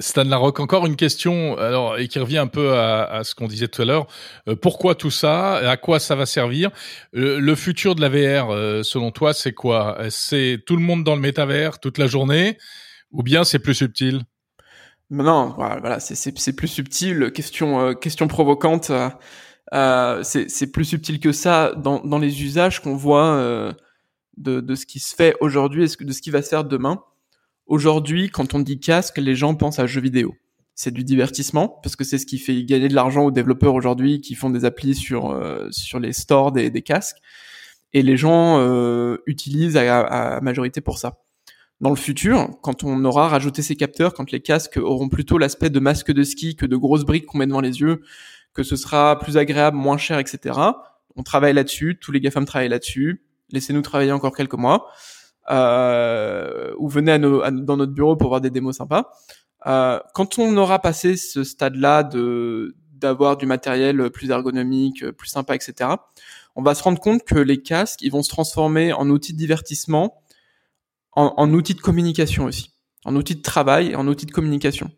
Stan 0.03 0.23
Larocque, 0.23 0.59
encore 0.59 0.85
une 0.85 0.95
question, 0.95 1.57
alors 1.57 1.97
et 1.97 2.07
qui 2.07 2.19
revient 2.19 2.37
un 2.37 2.47
peu 2.47 2.73
à, 2.73 3.03
à 3.03 3.23
ce 3.23 3.35
qu'on 3.35 3.47
disait 3.47 3.67
tout 3.67 3.81
à 3.81 3.85
l'heure. 3.85 4.07
pourquoi 4.61 4.95
tout 4.95 5.11
ça? 5.11 5.55
À 5.55 5.77
quoi 5.77 5.99
ça 5.99 6.15
va 6.15 6.25
servir? 6.25 6.69
Le 7.13 7.55
futur 7.55 7.95
de 7.95 8.01
la 8.01 8.09
VR, 8.09 8.83
selon 8.83 9.11
toi, 9.11 9.33
c'est 9.33 9.53
quoi? 9.53 9.97
C'est 10.09 10.59
tout 10.65 10.75
le 10.75 10.81
monde 10.81 11.03
dans 11.03 11.15
le 11.15 11.21
métavers 11.21 11.79
toute 11.79 11.97
la 11.97 12.07
journée, 12.07 12.57
ou 13.11 13.23
bien 13.23 13.43
c'est 13.43 13.59
plus 13.59 13.75
subtil? 13.75 14.23
Non, 15.09 15.53
voilà, 15.57 15.99
c'est 15.99 16.53
plus 16.53 16.67
subtil. 16.67 17.31
Question, 17.31 17.93
question 17.93 18.27
provocante. 18.27 18.91
Euh, 19.73 20.21
c'est 20.23 20.71
plus 20.71 20.85
subtil 20.85 21.19
que 21.19 21.31
ça 21.31 21.73
dans, 21.75 21.99
dans 22.01 22.19
les 22.19 22.43
usages 22.43 22.81
qu'on 22.81 22.95
voit 22.95 23.35
euh, 23.35 23.73
de, 24.37 24.59
de, 24.59 24.75
ce 24.75 24.85
qui 24.85 24.99
se 24.99 25.15
fait 25.15 25.35
aujourd'hui 25.39 25.83
et 25.83 26.03
de 26.03 26.13
ce 26.13 26.21
qui 26.21 26.29
va 26.29 26.41
se 26.41 26.49
faire 26.49 26.63
demain. 26.63 27.01
Aujourd'hui, 27.65 28.29
quand 28.29 28.53
on 28.53 28.59
dit 28.59 28.79
casque, 28.79 29.17
les 29.17 29.35
gens 29.35 29.55
pensent 29.55 29.79
à 29.79 29.85
jeux 29.85 30.01
vidéo. 30.01 30.35
C'est 30.75 30.91
du 30.91 31.03
divertissement 31.03 31.67
parce 31.83 31.95
que 31.95 32.03
c'est 32.03 32.17
ce 32.17 32.25
qui 32.25 32.39
fait 32.39 32.63
gagner 32.63 32.87
de 32.87 32.95
l'argent 32.95 33.23
aux 33.23 33.31
développeurs 33.31 33.75
aujourd'hui 33.75 34.21
qui 34.21 34.35
font 34.35 34.49
des 34.49 34.65
applis 34.65 34.95
sur 34.95 35.31
euh, 35.31 35.67
sur 35.71 35.99
les 35.99 36.13
stores 36.13 36.51
des, 36.51 36.71
des, 36.71 36.81
casques 36.81 37.17
et 37.93 38.01
les 38.01 38.17
gens 38.17 38.57
euh, 38.59 39.17
utilisent 39.27 39.77
à, 39.77 40.01
à, 40.01 40.41
majorité 40.41 40.81
pour 40.81 40.97
ça. 40.97 41.19
Dans 41.79 41.91
le 41.91 41.95
futur, 41.95 42.49
quand 42.61 42.83
on 42.83 43.05
aura 43.05 43.27
rajouté 43.27 43.61
ces 43.61 43.75
capteurs, 43.75 44.13
quand 44.13 44.31
les 44.31 44.41
casques 44.41 44.77
auront 44.77 45.09
plutôt 45.09 45.37
l'aspect 45.37 45.69
de 45.69 45.79
masque 45.79 46.11
de 46.11 46.23
ski 46.23 46.55
que 46.55 46.65
de 46.65 46.75
grosses 46.75 47.05
briques 47.05 47.27
qu'on 47.27 47.37
met 47.37 47.47
devant 47.47 47.61
les 47.61 47.81
yeux, 47.81 48.01
que 48.53 48.63
ce 48.63 48.75
sera 48.75 49.19
plus 49.19 49.37
agréable, 49.37 49.77
moins 49.77 49.97
cher, 49.97 50.17
etc. 50.17 50.59
On 51.15 51.23
travaille 51.23 51.53
là-dessus, 51.53 51.97
tous 51.99 52.11
les 52.11 52.19
GAFAM 52.19 52.45
travaillent 52.45 52.69
là-dessus. 52.69 53.23
Laissez-nous 53.51 53.81
travailler 53.81 54.11
encore 54.11 54.35
quelques 54.35 54.53
mois. 54.55 54.87
Euh, 55.49 56.73
ou 56.77 56.87
venez 56.87 57.11
à 57.11 57.17
nos, 57.17 57.41
dans 57.51 57.77
notre 57.77 57.91
bureau 57.91 58.15
pour 58.15 58.29
voir 58.29 58.41
des 58.41 58.49
démos 58.49 58.77
sympas. 58.77 59.11
Euh, 59.65 59.99
quand 60.13 60.39
on 60.39 60.55
aura 60.57 60.79
passé 60.79 61.15
ce 61.15 61.43
stade-là 61.43 62.03
de 62.03 62.75
d'avoir 62.91 63.35
du 63.35 63.45
matériel 63.45 64.09
plus 64.11 64.29
ergonomique, 64.29 65.05
plus 65.11 65.27
sympa, 65.27 65.55
etc., 65.55 65.89
on 66.55 66.61
va 66.61 66.73
se 66.73 66.81
rendre 66.83 67.01
compte 67.01 67.23
que 67.23 67.35
les 67.35 67.61
casques, 67.61 68.01
ils 68.01 68.11
vont 68.11 68.23
se 68.23 68.29
transformer 68.29 68.93
en 68.93 69.09
outils 69.09 69.33
de 69.33 69.37
divertissement, 69.37 70.21
en, 71.11 71.33
en 71.35 71.51
outils 71.53 71.73
de 71.73 71.81
communication 71.81 72.45
aussi, 72.45 72.71
en 73.03 73.13
outils 73.17 73.35
de 73.35 73.41
travail 73.41 73.93
en 73.97 74.07
outils 74.07 74.25
de 74.25 74.31
communication. 74.31 74.89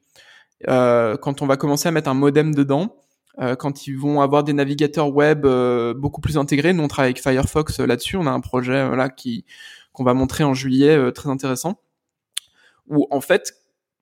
Euh, 0.67 1.17
quand 1.17 1.41
on 1.41 1.47
va 1.47 1.57
commencer 1.57 1.87
à 1.87 1.91
mettre 1.91 2.09
un 2.09 2.13
modem 2.13 2.53
dedans, 2.53 2.95
euh, 3.39 3.55
quand 3.55 3.87
ils 3.87 3.97
vont 3.97 4.21
avoir 4.21 4.43
des 4.43 4.53
navigateurs 4.53 5.13
web 5.13 5.45
euh, 5.45 5.93
beaucoup 5.93 6.21
plus 6.21 6.37
intégrés. 6.37 6.71
Nous, 6.73 6.83
on 6.83 6.87
travaille 6.87 7.09
avec 7.09 7.21
Firefox 7.21 7.79
euh, 7.79 7.85
là-dessus. 7.85 8.15
On 8.15 8.27
a 8.27 8.31
un 8.31 8.39
projet 8.39 8.95
là 8.95 9.09
qui 9.09 9.45
qu'on 9.95 10.03
va 10.03 10.13
montrer 10.13 10.43
en 10.43 10.53
juillet, 10.53 11.11
très 11.11 11.29
intéressant. 11.29 11.79
Où 12.87 13.07
en 13.09 13.21
fait, 13.21 13.53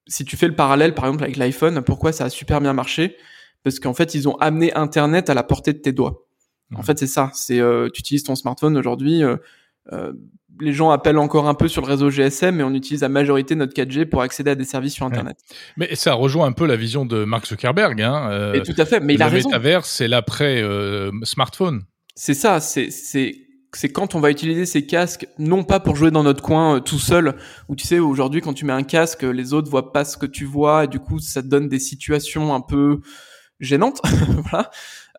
si 0.08 0.26
tu 0.26 0.36
fais 0.36 0.48
le 0.48 0.56
parallèle, 0.56 0.94
par 0.94 1.06
exemple 1.06 1.24
avec 1.24 1.38
l'iPhone, 1.38 1.82
pourquoi 1.82 2.12
ça 2.12 2.26
a 2.26 2.30
super 2.30 2.60
bien 2.60 2.74
marché? 2.74 3.16
Parce 3.64 3.80
qu'en 3.80 3.94
fait, 3.94 4.14
ils 4.14 4.28
ont 4.28 4.36
amené 4.38 4.74
Internet 4.74 5.30
à 5.30 5.34
la 5.34 5.44
portée 5.44 5.72
de 5.72 5.78
tes 5.78 5.94
doigts. 5.94 6.28
En 6.76 6.82
fait, 6.82 6.98
c'est 6.98 7.08
ça. 7.08 7.32
C'est 7.34 7.62
tu 7.94 8.00
utilises 8.00 8.24
ton 8.24 8.36
smartphone 8.36 8.76
aujourd'hui. 8.78 9.24
Euh, 9.92 10.14
les 10.62 10.72
gens 10.72 10.92
appellent 10.92 11.18
encore 11.18 11.48
un 11.48 11.56
peu 11.56 11.68
sur 11.68 11.82
le 11.82 11.88
réseau 11.88 12.10
GSM, 12.12 12.56
mais 12.56 12.64
on 12.64 12.74
utilise 12.74 13.02
la 13.02 13.10
majorité 13.10 13.56
notre 13.56 13.74
4G 13.74 14.06
pour 14.06 14.22
accéder 14.22 14.52
à 14.52 14.56
des 14.56 14.66
services 14.66 14.94
sur 14.94 15.06
Internet. 15.06 15.38
Mais 15.78 15.96
ça 15.96 16.14
rejoint 16.14 16.46
un 16.46 16.52
peu 16.52 16.68
la 16.68 16.76
vision 16.76 17.06
de 17.06 17.24
Mark 17.26 17.48
Zuckerberg. 17.48 18.02
Hein, 18.02 18.30
euh, 18.30 18.54
et 18.54 18.62
tout 18.62 18.76
à 18.78 18.86
fait, 18.86 19.00
mais 19.00 19.16
il 19.16 19.22
a 19.22 19.28
raison. 19.28 19.50
Le 19.50 19.56
métavers, 19.56 19.86
c'est 19.86 20.08
l'après 20.08 20.62
euh, 20.62 21.12
smartphone. 21.24 21.84
C'est 22.16 22.36
ça, 22.36 22.60
c'est 22.60 23.36
c'est 23.78 23.90
quand 23.90 24.16
on 24.16 24.20
va 24.20 24.32
utiliser 24.32 24.66
ces 24.66 24.86
casques, 24.86 25.28
non 25.38 25.64
pas 25.64 25.80
pour 25.80 25.96
jouer 25.96 26.12
dans 26.12 26.24
notre 26.24 26.44
coin 26.44 26.78
euh, 26.78 26.80
tout 26.80 27.00
seul, 27.00 27.36
où 27.70 27.76
tu 27.76 27.88
sais 27.88 28.00
aujourd'hui 28.00 28.42
quand 28.42 28.54
tu 28.54 28.66
mets 28.66 28.74
un 28.74 28.84
casque, 28.84 29.24
les 29.24 29.54
autres 29.54 29.70
voient 29.70 29.92
pas 29.92 30.06
ce 30.06 30.18
que 30.18 30.26
tu 30.26 30.46
vois, 30.46 30.86
et 30.86 30.88
du 30.88 31.00
coup 31.00 31.20
ça 31.20 31.42
te 31.42 31.48
donne 31.48 31.70
des 31.70 31.80
situations 31.80 32.54
un 32.54 32.62
peu 32.62 33.02
gênantes, 33.60 34.02
voilà. 34.50 34.70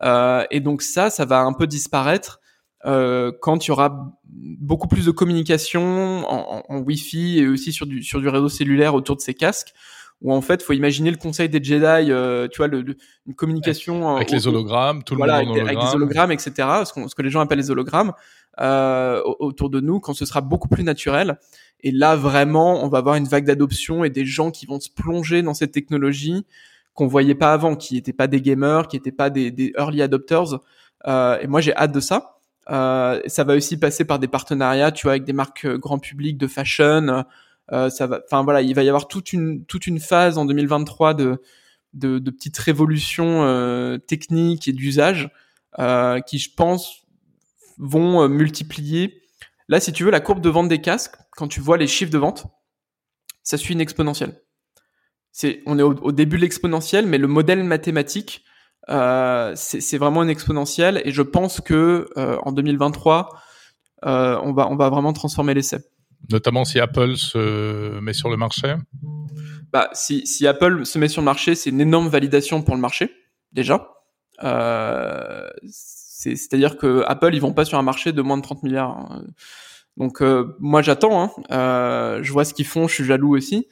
Euh, 0.03 0.45
et 0.51 0.61
donc 0.61 0.83
ça, 0.83 1.11
ça 1.11 1.25
va 1.25 1.41
un 1.41 1.53
peu 1.53 1.67
disparaître 1.67 2.41
euh, 2.85 3.33
quand 3.41 3.67
il 3.67 3.69
y 3.69 3.71
aura 3.71 4.13
beaucoup 4.27 4.89
plus 4.89 5.07
de 5.07 5.11
communication 5.11 5.83
en, 6.31 6.63
en, 6.69 6.79
Wi-Fi 6.81 7.39
et 7.39 7.49
aussi 7.49 7.73
sur 7.73 7.87
du, 7.87 8.03
sur 8.03 8.21
du 8.21 8.29
réseau 8.29 8.49
cellulaire 8.49 8.95
autour 8.95 9.17
de 9.17 9.23
ces 9.23 9.33
casques, 9.33 9.73
où 10.21 10.33
en 10.33 10.43
fait, 10.43 10.63
faut 10.63 10.75
imaginer 10.75 11.11
le 11.11 11.17
conseil 11.17 11.49
des 11.49 11.63
Jedi, 11.63 12.11
euh, 12.11 12.47
tu 12.49 12.59
vois, 12.59 12.69
le, 12.69 12.97
une 13.27 13.35
communication 13.35 14.17
avec 14.17 14.31
les 14.31 14.47
hologrammes, 14.47 15.03
tout 15.03 15.15
le 15.15 15.21
monde 15.21 15.31
avec, 15.31 15.49
avec 15.57 15.79
les 15.79 15.95
hologrammes, 15.95 16.33
etc. 16.33 16.53
Ce, 16.85 17.09
ce, 17.09 17.15
que 17.15 17.23
les 17.23 17.31
gens 17.31 17.41
appellent 17.41 17.59
les 17.59 17.71
hologrammes 17.71 18.13
euh, 18.61 19.23
autour 19.39 19.71
de 19.71 19.81
nous, 19.81 20.01
quand 20.01 20.15
ce 20.15 20.25
sera 20.25 20.41
beaucoup 20.41 20.69
plus 20.69 20.85
naturel. 20.85 21.39
Et 21.81 21.93
là, 21.93 22.17
vraiment, 22.17 22.83
on 22.85 22.89
va 22.89 22.99
avoir 22.99 23.17
une 23.17 23.27
vague 23.27 23.45
d'adoption 23.45 24.05
et 24.05 24.11
des 24.11 24.25
gens 24.25 24.51
qui 24.51 24.67
vont 24.67 24.81
se 24.81 24.89
plonger 24.91 25.43
dans 25.43 25.55
cette 25.55 25.73
technologie 25.73 26.47
qu'on 26.95 27.07
voyait 27.07 27.35
pas 27.35 27.53
avant, 27.53 27.77
qui 27.77 27.95
n'étaient 27.95 28.13
pas 28.13 28.29
des 28.29 28.41
gamers, 28.41 28.89
qui 28.89 28.97
n'étaient 28.97 29.13
pas 29.13 29.29
des, 29.29 29.73
early 29.77 30.01
adopters. 30.01 30.61
Euh, 31.07 31.39
et 31.41 31.47
moi, 31.47 31.61
j'ai 31.61 31.75
hâte 31.77 31.93
de 31.93 32.01
ça. 32.01 32.35
Euh, 32.71 33.21
ça 33.27 33.45
va 33.45 33.55
aussi 33.55 33.77
passer 33.77 34.05
par 34.05 34.19
des 34.19 34.29
partenariats, 34.29 34.93
tu 34.93 35.05
vois, 35.05 35.13
avec 35.13 35.25
des 35.25 35.33
marques 35.33 35.67
euh, 35.67 35.79
grand 35.79 35.99
public 35.99 36.39
de 36.39 36.47
fashion. 36.47 37.25
Euh, 37.73 37.91
ça 37.91 38.07
va, 38.07 38.21
enfin 38.25 38.43
voilà, 38.43 38.63
il 38.63 38.75
va 38.75 38.83
y 38.83 38.89
avoir 38.89 39.09
toute 39.09 39.33
une 39.33 39.65
toute 39.65 39.87
une 39.87 39.99
phase 39.99 40.39
en 40.39 40.45
2023 40.45 41.15
de 41.15 41.43
de, 41.95 42.19
de 42.19 42.31
petites 42.31 42.59
révolutions 42.59 43.43
euh, 43.45 43.99
techniques 43.99 44.69
et 44.69 44.73
d'usage 44.73 45.31
qui, 46.27 46.39
je 46.39 46.51
pense, 46.55 47.04
vont 47.79 48.23
euh, 48.23 48.29
multiplier. 48.29 49.23
Là, 49.69 49.81
si 49.81 49.93
tu 49.93 50.05
veux, 50.05 50.11
la 50.11 50.21
courbe 50.21 50.41
de 50.41 50.51
vente 50.51 50.69
des 50.69 50.81
casques, 50.81 51.17
quand 51.33 51.49
tu 51.49 51.61
vois 51.61 51.77
les 51.77 51.87
chiffres 51.87 52.13
de 52.13 52.19
vente, 52.19 52.47
ça 53.43 53.57
suit 53.57 53.75
une 53.75 53.81
exponentielle. 53.81 54.41
C'est, 55.33 55.63
on 55.67 55.79
est 55.79 55.83
au, 55.83 55.95
au 55.95 56.13
début 56.13 56.37
de 56.37 56.43
l'exponentielle, 56.43 57.07
mais 57.07 57.19
le 57.19 57.27
modèle 57.27 57.65
mathématique 57.65 58.45
euh, 58.91 59.53
c'est 59.57 59.97
vraiment 59.97 60.23
une 60.23 60.29
exponentielle 60.29 61.01
et 61.05 61.11
je 61.11 61.23
pense 61.23 61.61
que 61.61 62.09
euh, 62.19 62.37
en 62.43 62.53
2023, 62.53 63.31
euh, 64.05 64.39
on 64.43 64.53
va 64.53 64.69
on 64.69 64.77
va 64.77 64.91
vraiment 64.91 65.13
transformer 65.15 65.55
l'essai. 65.55 65.79
Notamment 66.31 66.65
si 66.65 66.81
Apple 66.81 67.17
se 67.17 67.99
met 68.01 68.13
sur 68.13 68.29
le 68.29 68.37
marché? 68.37 68.75
Bah 69.73 69.89
si 69.93 70.27
si 70.27 70.47
Apple 70.47 70.85
se 70.85 70.99
met 70.99 71.09
sur 71.09 71.23
le 71.23 71.27
marché, 71.27 71.55
c'est 71.55 71.71
une 71.71 71.81
énorme 71.81 72.09
validation 72.09 72.63
pour 72.63 72.75
le 72.75 72.81
marché 72.81 73.11
déjà. 73.53 73.89
Euh, 74.43 75.49
c'est-à-dire 76.25 76.77
que 76.77 77.03
Apple 77.07 77.35
ils 77.35 77.41
vont 77.41 77.53
pas 77.53 77.65
sur 77.65 77.79
un 77.79 77.83
marché 77.83 78.13
de 78.13 78.23
moins 78.23 78.37
de 78.37 78.43
30 78.43 78.63
milliards. 78.63 78.91
Hein. 78.91 79.25
Donc 79.97 80.23
euh, 80.23 80.57
moi 80.59 80.83
j'attends, 80.83 81.23
hein. 81.23 81.31
euh, 81.51 82.23
je 82.23 82.33
vois 82.33 82.45
ce 82.45 82.55
qu'ils 82.55 82.67
font, 82.67 82.89
je 82.89 82.95
suis 82.95 83.05
jaloux 83.05 83.37
aussi. 83.37 83.69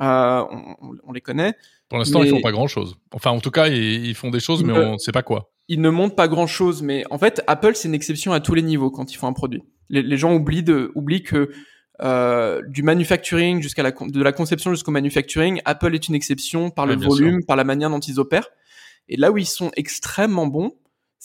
Euh, 0.00 0.44
on, 0.50 0.94
on, 1.04 1.12
les 1.12 1.20
connaît. 1.20 1.54
Pour 1.88 1.98
l'instant, 1.98 2.22
ils 2.22 2.30
font 2.30 2.42
pas 2.42 2.52
grand-chose. 2.52 2.96
Enfin, 3.12 3.30
en 3.30 3.40
tout 3.40 3.50
cas, 3.50 3.68
ils, 3.68 4.14
font 4.14 4.30
des 4.30 4.40
choses, 4.40 4.62
mais 4.62 4.72
on 4.72 4.94
ne 4.94 4.98
sait 4.98 5.12
pas 5.12 5.22
quoi. 5.22 5.52
Ils 5.68 5.80
ne 5.80 5.88
montrent 5.88 6.16
pas 6.16 6.28
grand-chose, 6.28 6.82
mais 6.82 7.04
en 7.10 7.18
fait, 7.18 7.42
Apple, 7.46 7.72
c'est 7.74 7.88
une 7.88 7.94
exception 7.94 8.32
à 8.32 8.40
tous 8.40 8.54
les 8.54 8.62
niveaux 8.62 8.90
quand 8.90 9.12
ils 9.12 9.16
font 9.16 9.26
un 9.26 9.32
produit. 9.32 9.62
Les, 9.88 10.02
les 10.02 10.16
gens 10.16 10.34
oublient, 10.34 10.62
de, 10.62 10.92
oublient 10.94 11.22
que 11.22 11.50
du 12.68 12.82
manufacturing 12.82 13.62
jusqu'à 13.62 13.82
la 13.82 13.90
de 13.90 14.22
la 14.22 14.32
conception 14.32 14.70
jusqu'au 14.70 14.90
manufacturing, 14.90 15.62
Apple 15.64 15.94
est 15.94 16.08
une 16.08 16.14
exception 16.14 16.68
par 16.70 16.84
le 16.84 16.94
volume, 16.94 17.44
par 17.44 17.56
la 17.56 17.64
manière 17.64 17.88
dont 17.88 18.00
ils 18.00 18.20
opèrent. 18.20 18.50
Et 19.08 19.16
là 19.16 19.30
où 19.30 19.38
ils 19.38 19.46
sont 19.46 19.70
extrêmement 19.76 20.46
bons, 20.46 20.74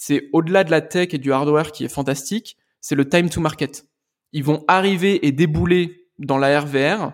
c'est 0.01 0.29
au-delà 0.33 0.63
de 0.63 0.71
la 0.71 0.81
tech 0.81 1.09
et 1.13 1.19
du 1.19 1.31
hardware 1.31 1.71
qui 1.71 1.85
est 1.85 1.87
fantastique, 1.87 2.57
c'est 2.79 2.95
le 2.95 3.07
time 3.07 3.29
to 3.29 3.39
market. 3.39 3.85
Ils 4.33 4.43
vont 4.43 4.65
arriver 4.67 5.27
et 5.27 5.31
débouler 5.31 6.07
dans 6.17 6.39
la 6.39 6.59
RVR 6.59 7.11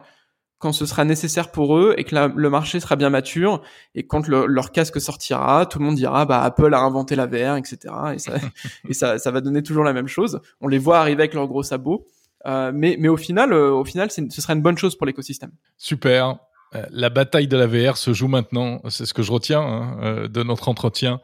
quand 0.58 0.72
ce 0.72 0.86
sera 0.86 1.04
nécessaire 1.04 1.52
pour 1.52 1.78
eux 1.78 1.96
et 1.98 2.06
que 2.06 2.16
le 2.16 2.50
marché 2.50 2.80
sera 2.80 2.96
bien 2.96 3.10
mature 3.10 3.62
et 3.94 4.08
quand 4.08 4.30
leur 4.30 4.72
casque 4.72 5.02
sortira, 5.02 5.66
tout 5.66 5.80
le 5.80 5.86
monde 5.86 5.96
dira 5.96 6.26
bah 6.26 6.42
Apple 6.42 6.74
a 6.74 6.80
inventé 6.80 7.18
la 7.18 7.26
VR, 7.26 7.58
etc. 7.58 7.94
Et 8.14 8.20
ça, 8.20 8.36
et 8.88 8.94
ça, 8.94 9.18
ça 9.18 9.32
va 9.32 9.42
donner 9.42 9.64
toujours 9.64 9.84
la 9.84 9.92
même 9.92 10.08
chose. 10.08 10.40
On 10.62 10.70
les 10.70 10.80
voit 10.80 11.00
arriver 11.00 11.24
avec 11.24 11.34
leurs 11.34 11.48
gros 11.48 11.64
sabots, 11.64 12.08
euh, 12.46 12.72
mais 12.74 12.96
mais 12.98 13.10
au 13.10 13.18
final, 13.18 13.52
euh, 13.52 13.70
au 13.70 13.84
final, 13.84 14.10
ce 14.12 14.24
sera 14.30 14.54
une 14.54 14.62
bonne 14.62 14.78
chose 14.78 14.96
pour 14.96 15.06
l'écosystème. 15.06 15.52
Super. 15.76 16.38
Euh, 16.74 16.86
la 16.92 17.10
bataille 17.10 17.50
de 17.50 17.58
la 17.58 17.68
VR 17.68 17.98
se 17.98 18.14
joue 18.14 18.30
maintenant. 18.30 18.80
C'est 18.88 19.06
ce 19.06 19.14
que 19.14 19.24
je 19.24 19.32
retiens 19.34 19.60
hein, 19.60 20.28
de 20.30 20.44
notre 20.44 20.70
entretien. 20.70 21.20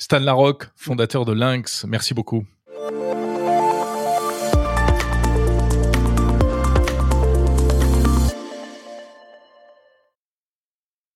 Stan 0.00 0.20
Larocque, 0.20 0.70
fondateur 0.76 1.24
de 1.24 1.32
Lynx, 1.32 1.84
merci 1.84 2.14
beaucoup. 2.14 2.46